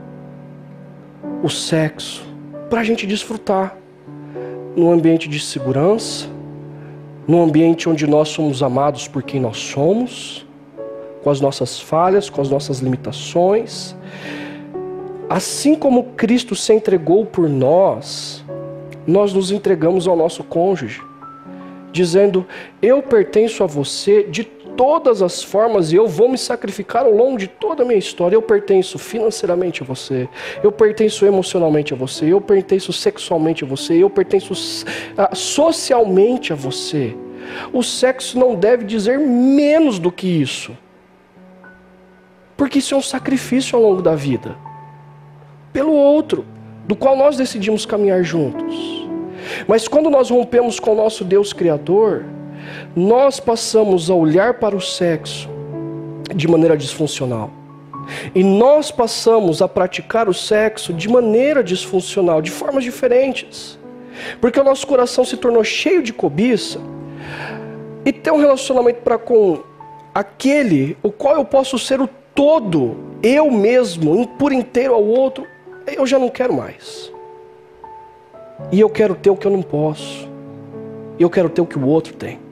o 1.43 1.49
sexo 1.51 2.27
para 2.71 2.81
a 2.81 2.85
gente 2.85 3.07
desfrutar 3.07 3.77
num 4.77 4.91
ambiente 4.91 5.29
de 5.29 5.41
segurança, 5.41 6.29
num 7.27 7.43
ambiente 7.43 7.89
onde 7.89 8.07
nós 8.07 8.29
somos 8.29 8.63
amados 8.63 9.09
por 9.09 9.23
quem 9.23 9.41
nós 9.41 9.57
somos, 9.57 10.47
com 11.23 11.31
as 11.31 11.41
nossas 11.41 11.81
falhas, 11.81 12.29
com 12.29 12.41
as 12.41 12.51
nossas 12.51 12.81
limitações. 12.81 13.97
Assim 15.29 15.75
como 15.75 16.05
Cristo 16.17 16.55
se 16.55 16.73
entregou 16.73 17.25
por 17.25 17.49
nós, 17.49 18.45
nós 19.07 19.33
nos 19.33 19.51
entregamos 19.51 20.07
ao 20.07 20.17
nosso 20.17 20.45
cônjuge, 20.45 21.03
dizendo: 21.93 22.47
Eu 22.83 23.03
pertenço 23.03 23.65
a 23.65 23.67
você 23.67 24.25
de 24.25 24.45
todas 24.77 25.23
as 25.23 25.43
formas 25.43 25.93
e 25.93 25.97
eu 25.97 26.07
vou 26.07 26.29
me 26.29 26.39
sacrificar 26.39 27.05
ao 27.05 27.13
longo 27.13 27.39
de 27.39 27.47
toda 27.49 27.83
a 27.83 27.87
minha 27.87 27.99
história. 27.99 28.35
Eu 28.35 28.43
pertenço 28.43 28.99
financeiramente 28.99 29.83
a 29.83 29.87
você, 29.87 30.29
eu 30.63 30.73
pertenço 30.73 31.25
emocionalmente 31.25 31.93
a 31.95 31.97
você, 31.97 32.27
eu 32.27 32.41
pertenço 32.41 32.93
sexualmente 32.93 33.65
a 33.65 33.67
você, 33.67 33.95
eu 33.95 34.11
pertenço 34.11 34.53
uh, 34.53 35.35
socialmente 35.35 36.53
a 36.53 36.57
você. 36.57 37.17
O 37.73 37.83
sexo 37.83 38.39
não 38.39 38.55
deve 38.55 38.85
dizer 38.85 39.19
menos 39.19 39.99
do 39.99 40.11
que 40.11 40.27
isso, 40.27 40.77
porque 42.57 42.79
isso 42.79 42.95
é 42.95 42.99
um 42.99 43.03
sacrifício 43.03 43.77
ao 43.77 43.83
longo 43.83 44.01
da 44.01 44.15
vida 44.15 44.57
pelo 45.75 45.93
outro, 45.93 46.47
do 46.87 46.95
qual 46.95 47.17
nós 47.17 47.37
decidimos 47.37 47.85
caminhar 47.85 48.23
juntos. 48.23 49.09
Mas 49.67 49.89
quando 49.89 50.09
nós 50.09 50.31
rompemos 50.31 50.79
com 50.79 50.93
o 50.93 50.95
nosso 50.95 51.25
Deus 51.25 51.53
Criador, 51.53 52.25
nós 52.95 53.41
passamos 53.41 54.11
a 54.11 54.15
olhar 54.15 54.55
para 54.55 54.77
o 54.77 54.81
sexo 54.81 55.49
de 56.35 56.49
maneira 56.49 56.77
disfuncional. 56.77 57.51
E 58.35 58.43
nós 58.45 58.91
passamos 58.91 59.63
a 59.63 59.69
praticar 59.69 60.29
o 60.29 60.35
sexo 60.35 60.93
de 60.93 61.09
maneira 61.09 61.63
disfuncional, 61.63 62.43
de 62.43 62.51
formas 62.51 62.85
diferentes. 62.85 63.79
Porque 64.41 64.61
o 64.61 64.65
nosso 64.65 64.87
coração 64.87 65.25
se 65.25 65.37
tornou 65.37 65.65
cheio 65.65 66.03
de 66.03 66.13
cobiça 66.13 66.81
e 68.05 68.13
ter 68.13 68.31
um 68.31 68.39
relacionamento 68.39 69.01
para 69.03 69.19
com 69.19 69.61
aquele 70.15 70.97
o 71.03 71.11
qual 71.11 71.35
eu 71.35 71.45
posso 71.45 71.79
ser 71.79 72.01
o 72.01 72.09
todo, 72.35 72.97
eu 73.23 73.51
mesmo, 73.51 74.27
por 74.27 74.53
inteiro 74.53 74.95
ao 74.95 75.05
outro, 75.05 75.47
eu 75.87 76.07
já 76.07 76.19
não 76.19 76.29
quero 76.29 76.55
mais. 76.55 77.13
E 78.71 78.81
eu 78.81 78.89
quero 78.89 79.15
ter 79.15 79.31
o 79.31 79.37
que 79.37 79.47
eu 79.47 79.51
não 79.51 79.63
posso. 79.63 80.29
E 81.19 81.23
eu 81.23 81.31
quero 81.31 81.49
ter 81.49 81.61
o 81.61 81.67
que 81.67 81.79
o 81.79 81.87
outro 81.87 82.15
tem. 82.15 82.44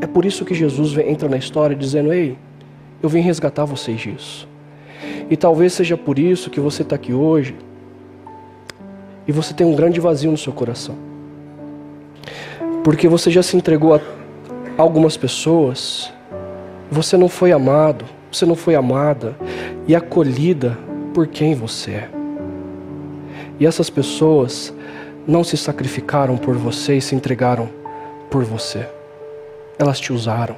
É 0.00 0.06
por 0.06 0.24
isso 0.24 0.44
que 0.44 0.54
Jesus 0.54 0.96
entra 0.98 1.28
na 1.28 1.36
história 1.36 1.74
dizendo: 1.74 2.12
Ei, 2.12 2.36
eu 3.02 3.08
vim 3.08 3.20
resgatar 3.20 3.64
vocês 3.64 4.00
disso. 4.00 4.48
E 5.30 5.36
talvez 5.36 5.72
seja 5.72 5.96
por 5.96 6.18
isso 6.18 6.50
que 6.50 6.60
você 6.60 6.82
está 6.82 6.96
aqui 6.96 7.12
hoje 7.12 7.54
e 9.26 9.32
você 9.32 9.52
tem 9.52 9.66
um 9.66 9.74
grande 9.74 10.00
vazio 10.00 10.30
no 10.30 10.38
seu 10.38 10.52
coração. 10.52 10.96
Porque 12.82 13.08
você 13.08 13.30
já 13.30 13.42
se 13.42 13.56
entregou 13.56 13.94
a 13.94 14.00
algumas 14.76 15.16
pessoas, 15.16 16.12
você 16.90 17.16
não 17.16 17.28
foi 17.28 17.52
amado, 17.52 18.04
você 18.32 18.46
não 18.46 18.54
foi 18.54 18.74
amada 18.74 19.36
e 19.86 19.94
acolhida 19.94 20.78
por 21.12 21.26
quem 21.26 21.54
você 21.54 21.90
é. 21.92 22.10
E 23.60 23.66
essas 23.66 23.90
pessoas 23.90 24.72
não 25.26 25.44
se 25.44 25.56
sacrificaram 25.56 26.36
por 26.36 26.56
você 26.56 26.96
e 26.96 27.00
se 27.00 27.14
entregaram 27.14 27.68
por 28.30 28.44
você 28.44 28.86
elas 29.78 30.00
te 30.00 30.12
usaram. 30.12 30.56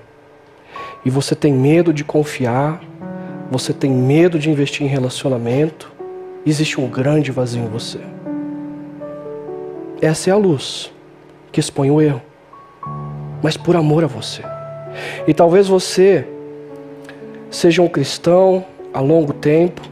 E 1.04 1.10
você 1.10 1.34
tem 1.34 1.52
medo 1.52 1.92
de 1.92 2.04
confiar, 2.04 2.80
você 3.50 3.72
tem 3.72 3.90
medo 3.90 4.38
de 4.38 4.50
investir 4.50 4.86
em 4.86 4.88
relacionamento, 4.88 5.90
existe 6.46 6.80
um 6.80 6.88
grande 6.88 7.30
vazio 7.30 7.62
em 7.62 7.68
você. 7.68 7.98
Essa 10.00 10.30
é 10.30 10.32
a 10.32 10.36
luz 10.36 10.92
que 11.52 11.60
expõe 11.60 11.90
o 11.90 12.00
erro, 12.00 12.22
mas 13.42 13.56
por 13.56 13.76
amor 13.76 14.04
a 14.04 14.06
você. 14.06 14.42
E 15.26 15.34
talvez 15.34 15.68
você 15.68 16.26
seja 17.50 17.82
um 17.82 17.88
cristão 17.88 18.64
há 18.92 19.00
longo 19.00 19.32
tempo 19.32 19.82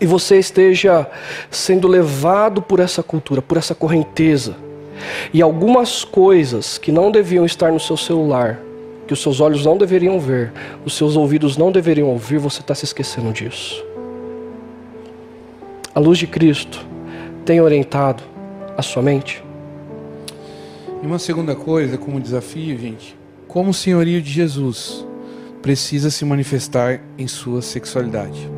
e 0.00 0.06
você 0.06 0.38
esteja 0.38 1.06
sendo 1.50 1.88
levado 1.88 2.62
por 2.62 2.78
essa 2.78 3.02
cultura, 3.02 3.42
por 3.42 3.56
essa 3.56 3.74
correnteza 3.74 4.67
e 5.32 5.42
algumas 5.42 6.04
coisas 6.04 6.78
que 6.78 6.92
não 6.92 7.10
deviam 7.10 7.44
estar 7.44 7.72
no 7.72 7.80
seu 7.80 7.96
celular, 7.96 8.60
que 9.06 9.12
os 9.12 9.22
seus 9.22 9.40
olhos 9.40 9.64
não 9.64 9.76
deveriam 9.76 10.20
ver, 10.20 10.52
os 10.84 10.94
seus 10.94 11.16
ouvidos 11.16 11.56
não 11.56 11.72
deveriam 11.72 12.08
ouvir, 12.08 12.38
você 12.38 12.60
está 12.60 12.74
se 12.74 12.84
esquecendo 12.84 13.32
disso. 13.32 13.84
A 15.94 16.00
luz 16.00 16.18
de 16.18 16.26
Cristo 16.26 16.86
tem 17.44 17.60
orientado 17.60 18.22
a 18.76 18.82
sua 18.82 19.02
mente? 19.02 19.42
E 21.02 21.06
uma 21.06 21.18
segunda 21.18 21.54
coisa, 21.54 21.96
como 21.96 22.20
desafio, 22.20 22.78
gente, 22.78 23.16
como 23.46 23.70
o 23.70 23.74
senhorio 23.74 24.20
de 24.20 24.30
Jesus 24.30 25.06
precisa 25.62 26.10
se 26.10 26.24
manifestar 26.24 27.00
em 27.16 27.26
sua 27.26 27.62
sexualidade? 27.62 28.48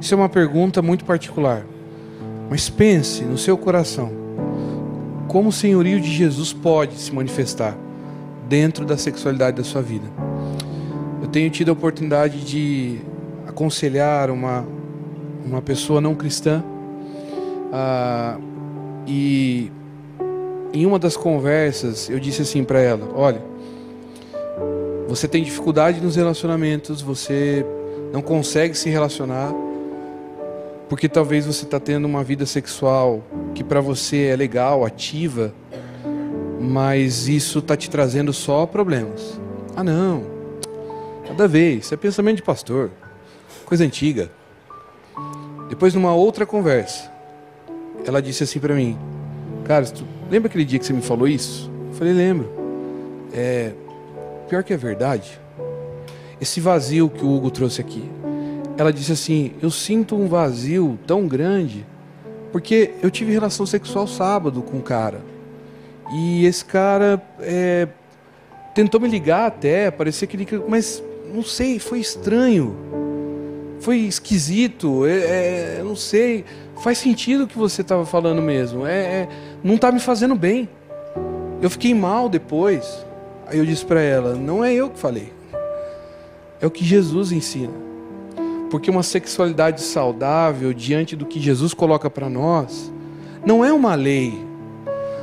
Isso 0.00 0.14
é 0.14 0.16
uma 0.16 0.28
pergunta 0.28 0.80
muito 0.80 1.04
particular, 1.04 1.66
mas 2.48 2.68
pense 2.68 3.24
no 3.24 3.36
seu 3.36 3.58
coração 3.58 4.25
como 5.36 5.50
o 5.50 5.52
senhorio 5.52 6.00
de 6.00 6.10
Jesus 6.10 6.54
pode 6.54 6.94
se 6.94 7.12
manifestar 7.12 7.76
dentro 8.48 8.86
da 8.86 8.96
sexualidade 8.96 9.58
da 9.58 9.64
sua 9.64 9.82
vida. 9.82 10.06
Eu 11.20 11.28
tenho 11.28 11.50
tido 11.50 11.68
a 11.68 11.72
oportunidade 11.72 12.42
de 12.42 13.00
aconselhar 13.46 14.30
uma, 14.30 14.66
uma 15.44 15.60
pessoa 15.60 16.00
não 16.00 16.14
cristã 16.14 16.64
ah, 17.70 18.38
e 19.06 19.70
em 20.72 20.86
uma 20.86 20.98
das 20.98 21.18
conversas 21.18 22.08
eu 22.08 22.18
disse 22.18 22.40
assim 22.40 22.64
para 22.64 22.80
ela: 22.80 23.06
olha, 23.14 23.42
você 25.06 25.28
tem 25.28 25.44
dificuldade 25.44 26.00
nos 26.00 26.16
relacionamentos, 26.16 27.02
você 27.02 27.62
não 28.10 28.22
consegue 28.22 28.74
se 28.74 28.88
relacionar 28.88 29.52
porque 30.88 31.08
talvez 31.08 31.46
você 31.46 31.64
está 31.64 31.80
tendo 31.80 32.04
uma 32.04 32.22
vida 32.22 32.46
sexual 32.46 33.22
que 33.54 33.64
para 33.64 33.80
você 33.80 34.26
é 34.26 34.36
legal, 34.36 34.84
ativa, 34.84 35.52
mas 36.60 37.28
isso 37.28 37.58
está 37.58 37.76
te 37.76 37.90
trazendo 37.90 38.32
só 38.32 38.66
problemas. 38.66 39.40
Ah, 39.74 39.82
não, 39.82 40.24
nada 41.28 41.44
a 41.44 41.48
ver, 41.48 41.78
isso 41.78 41.92
é 41.92 41.96
pensamento 41.96 42.36
de 42.36 42.42
pastor, 42.42 42.90
coisa 43.64 43.84
antiga. 43.84 44.30
Depois, 45.68 45.94
numa 45.94 46.14
outra 46.14 46.46
conversa, 46.46 47.10
ela 48.04 48.22
disse 48.22 48.44
assim 48.44 48.60
para 48.60 48.74
mim: 48.74 48.96
Cara, 49.64 49.84
tu 49.86 50.04
lembra 50.30 50.48
aquele 50.48 50.64
dia 50.64 50.78
que 50.78 50.86
você 50.86 50.92
me 50.92 51.02
falou 51.02 51.26
isso? 51.26 51.70
Eu 51.88 51.94
falei: 51.94 52.12
Lembro. 52.12 52.48
É, 53.32 53.72
pior 54.48 54.62
que 54.62 54.72
é 54.72 54.76
verdade. 54.76 55.40
Esse 56.40 56.60
vazio 56.60 57.08
que 57.10 57.24
o 57.24 57.34
Hugo 57.34 57.50
trouxe 57.50 57.80
aqui 57.80 58.08
ela 58.78 58.92
disse 58.92 59.12
assim: 59.12 59.52
Eu 59.62 59.70
sinto 59.70 60.16
um 60.16 60.28
vazio 60.28 60.98
tão 61.06 61.26
grande, 61.26 61.86
porque 62.52 62.92
eu 63.02 63.10
tive 63.10 63.32
relação 63.32 63.66
sexual 63.66 64.06
sábado 64.06 64.62
com 64.62 64.78
um 64.78 64.82
cara. 64.82 65.20
E 66.12 66.46
esse 66.46 66.64
cara 66.64 67.20
é, 67.40 67.88
tentou 68.74 69.00
me 69.00 69.08
ligar 69.08 69.46
até, 69.46 69.90
parecia 69.90 70.26
que 70.28 70.36
ele. 70.36 70.46
Mas 70.68 71.02
não 71.32 71.42
sei, 71.42 71.78
foi 71.78 72.00
estranho. 72.00 72.76
foi 73.80 73.98
esquisito, 73.98 75.06
é, 75.06 75.78
é, 75.78 75.82
não 75.82 75.96
sei. 75.96 76.44
Faz 76.82 76.98
sentido 76.98 77.44
o 77.44 77.46
que 77.46 77.56
você 77.56 77.80
estava 77.80 78.04
falando 78.04 78.42
mesmo. 78.42 78.86
É, 78.86 78.98
é 78.98 79.28
não 79.64 79.76
está 79.76 79.90
me 79.90 79.98
fazendo 80.00 80.34
bem. 80.34 80.68
Eu 81.62 81.70
fiquei 81.70 81.94
mal 81.94 82.28
depois. 82.28 83.04
Aí 83.46 83.58
eu 83.58 83.66
disse 83.66 83.84
para 83.84 84.00
ela: 84.00 84.34
não 84.34 84.62
é 84.62 84.72
eu 84.72 84.90
que 84.90 84.98
falei. 84.98 85.32
É 86.60 86.66
o 86.66 86.70
que 86.70 86.84
Jesus 86.84 87.32
ensina. 87.32 87.85
Porque 88.70 88.90
uma 88.90 89.02
sexualidade 89.02 89.80
saudável, 89.80 90.72
diante 90.72 91.14
do 91.14 91.24
que 91.24 91.40
Jesus 91.40 91.72
coloca 91.72 92.10
para 92.10 92.28
nós, 92.28 92.92
não 93.44 93.64
é 93.64 93.72
uma 93.72 93.94
lei. 93.94 94.44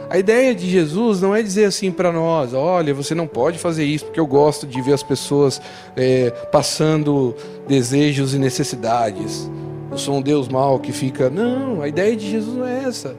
A 0.10 0.18
ideia 0.18 0.54
de 0.54 0.70
Jesus 0.70 1.22
não 1.22 1.36
é 1.36 1.42
dizer 1.42 1.66
assim 1.66 1.92
para 1.92 2.12
nós: 2.12 2.54
olha, 2.54 2.94
você 2.94 3.16
não 3.16 3.28
pode 3.28 3.58
fazer 3.58 3.84
isso, 3.84 4.06
porque 4.06 4.20
eu 4.20 4.28
gosto 4.28 4.68
de 4.68 4.82
ver 4.82 4.94
as 4.94 5.04
pessoas 5.04 5.62
é, 5.96 6.30
passando 6.52 7.36
desejos 7.68 8.34
e 8.34 8.38
necessidades. 8.38 9.50
Eu 9.92 9.98
sou 9.98 10.18
um 10.18 10.22
Deus 10.22 10.48
mau 10.48 10.80
que 10.80 10.92
fica. 10.92 11.30
Não, 11.30 11.82
a 11.82 11.88
ideia 11.88 12.16
de 12.16 12.30
Jesus 12.30 12.56
não 12.56 12.66
é 12.66 12.84
essa. 12.84 13.16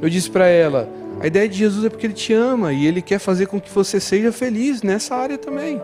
Eu 0.00 0.10
disse 0.10 0.28
para 0.28 0.46
ela: 0.46 0.88
a 1.20 1.26
ideia 1.26 1.48
de 1.48 1.56
Jesus 1.56 1.84
é 1.84 1.88
porque 1.88 2.06
Ele 2.06 2.14
te 2.14 2.32
ama 2.32 2.72
e 2.72 2.84
Ele 2.84 3.00
quer 3.00 3.20
fazer 3.20 3.46
com 3.46 3.60
que 3.60 3.70
você 3.70 4.00
seja 4.00 4.32
feliz 4.32 4.82
nessa 4.82 5.14
área 5.14 5.38
também. 5.38 5.80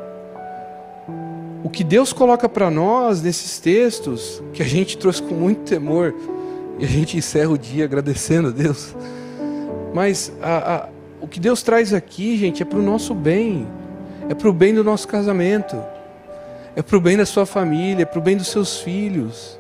O 1.63 1.69
que 1.69 1.83
Deus 1.83 2.13
coloca 2.13 2.49
para 2.49 2.71
nós 2.71 3.21
nesses 3.21 3.59
textos, 3.59 4.43
que 4.53 4.63
a 4.63 4.67
gente 4.67 4.97
trouxe 4.97 5.23
com 5.23 5.35
muito 5.35 5.61
temor, 5.63 6.15
e 6.79 6.85
a 6.85 6.89
gente 6.89 7.17
encerra 7.17 7.51
o 7.51 7.59
dia 7.59 7.85
agradecendo 7.85 8.49
a 8.49 8.51
Deus. 8.51 8.95
Mas 9.93 10.33
a, 10.41 10.75
a, 10.75 10.89
o 11.21 11.27
que 11.27 11.41
Deus 11.41 11.63
traz 11.63 11.93
aqui, 11.93 12.37
gente, 12.37 12.63
é 12.63 12.67
para 12.67 12.79
o 12.79 12.83
nosso 12.83 13.15
bem, 13.15 13.67
é 14.29 14.35
para 14.35 14.49
o 14.49 14.53
bem 14.53 14.73
do 14.73 14.85
nosso 14.85 15.09
casamento, 15.09 15.77
é 16.77 16.83
para 16.83 16.97
o 16.97 17.01
bem 17.01 17.17
da 17.17 17.27
sua 17.27 17.45
família, 17.45 18.03
é 18.03 18.07
para 18.07 18.19
o 18.19 18.23
bem 18.23 18.37
dos 18.37 18.49
seus 18.49 18.79
filhos, 18.81 19.59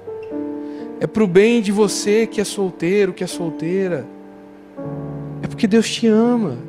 é 1.00 1.06
para 1.06 1.24
o 1.24 1.26
bem 1.26 1.60
de 1.60 1.72
você 1.72 2.26
que 2.26 2.40
é 2.40 2.44
solteiro, 2.44 3.12
que 3.12 3.24
é 3.24 3.26
solteira. 3.26 4.06
É 5.42 5.48
porque 5.48 5.66
Deus 5.66 5.88
te 5.88 6.06
ama. 6.06 6.67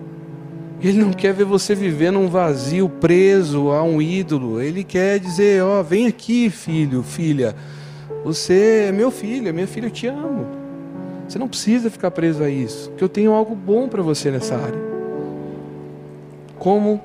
Ele 0.82 0.98
não 0.98 1.12
quer 1.12 1.34
ver 1.34 1.44
você 1.44 1.76
vivendo 1.76 2.20
um 2.20 2.30
vazio, 2.30 2.88
preso 2.88 3.70
a 3.72 3.84
um 3.84 4.02
ídolo. 4.02 4.62
Ele 4.62 4.84
quer 4.84 5.20
dizer: 5.20 5.62
Ó, 5.62 5.80
oh, 5.80 5.84
vem 5.84 6.08
aqui, 6.08 6.50
filho, 6.50 7.04
filha. 7.04 7.54
Você 8.24 8.86
é 8.88 8.92
meu 8.92 9.12
filho, 9.12 9.50
é 9.50 9.52
minha 9.52 9.68
filha, 9.68 9.88
eu 9.88 9.92
te 9.92 10.08
amo. 10.08 10.48
Você 11.28 11.38
não 11.38 11.48
precisa 11.48 11.90
ficar 11.90 12.12
preso 12.12 12.44
a 12.44 12.50
isso, 12.50 12.92
que 12.92 13.04
eu 13.04 13.10
tenho 13.10 13.34
algo 13.34 13.56
bom 13.56 13.88
para 13.88 14.02
você 14.02 14.32
nessa 14.32 14.56
área. 14.56 14.80
Como 16.58 17.02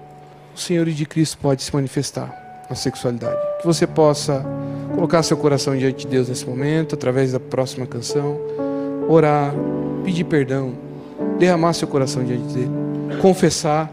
o 0.54 0.58
Senhor 0.58 0.86
de 0.86 1.04
Cristo 1.04 1.38
pode 1.38 1.62
se 1.62 1.74
manifestar 1.74 2.64
na 2.68 2.74
sexualidade? 2.74 3.38
Que 3.60 3.66
você 3.66 3.86
possa 3.86 4.44
colocar 4.94 5.22
seu 5.22 5.36
coração 5.36 5.76
diante 5.76 6.04
de 6.04 6.06
Deus 6.06 6.28
nesse 6.28 6.46
momento, 6.46 6.94
através 6.94 7.32
da 7.32 7.40
próxima 7.40 7.86
canção, 7.86 8.38
orar, 9.08 9.52
pedir 10.04 10.24
perdão, 10.24 10.72
derramar 11.38 11.72
seu 11.74 11.86
coração 11.86 12.24
diante 12.24 12.54
dele 12.54 12.83
confessar, 13.20 13.90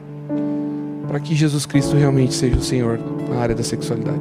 para 1.08 1.20
que 1.20 1.36
Jesus 1.36 1.66
Cristo 1.66 1.96
realmente 1.96 2.34
seja 2.34 2.56
o 2.56 2.62
Senhor 2.62 3.00
na 3.30 3.42
área 3.42 3.56
da 3.56 3.64
sexualidade. 3.64 4.20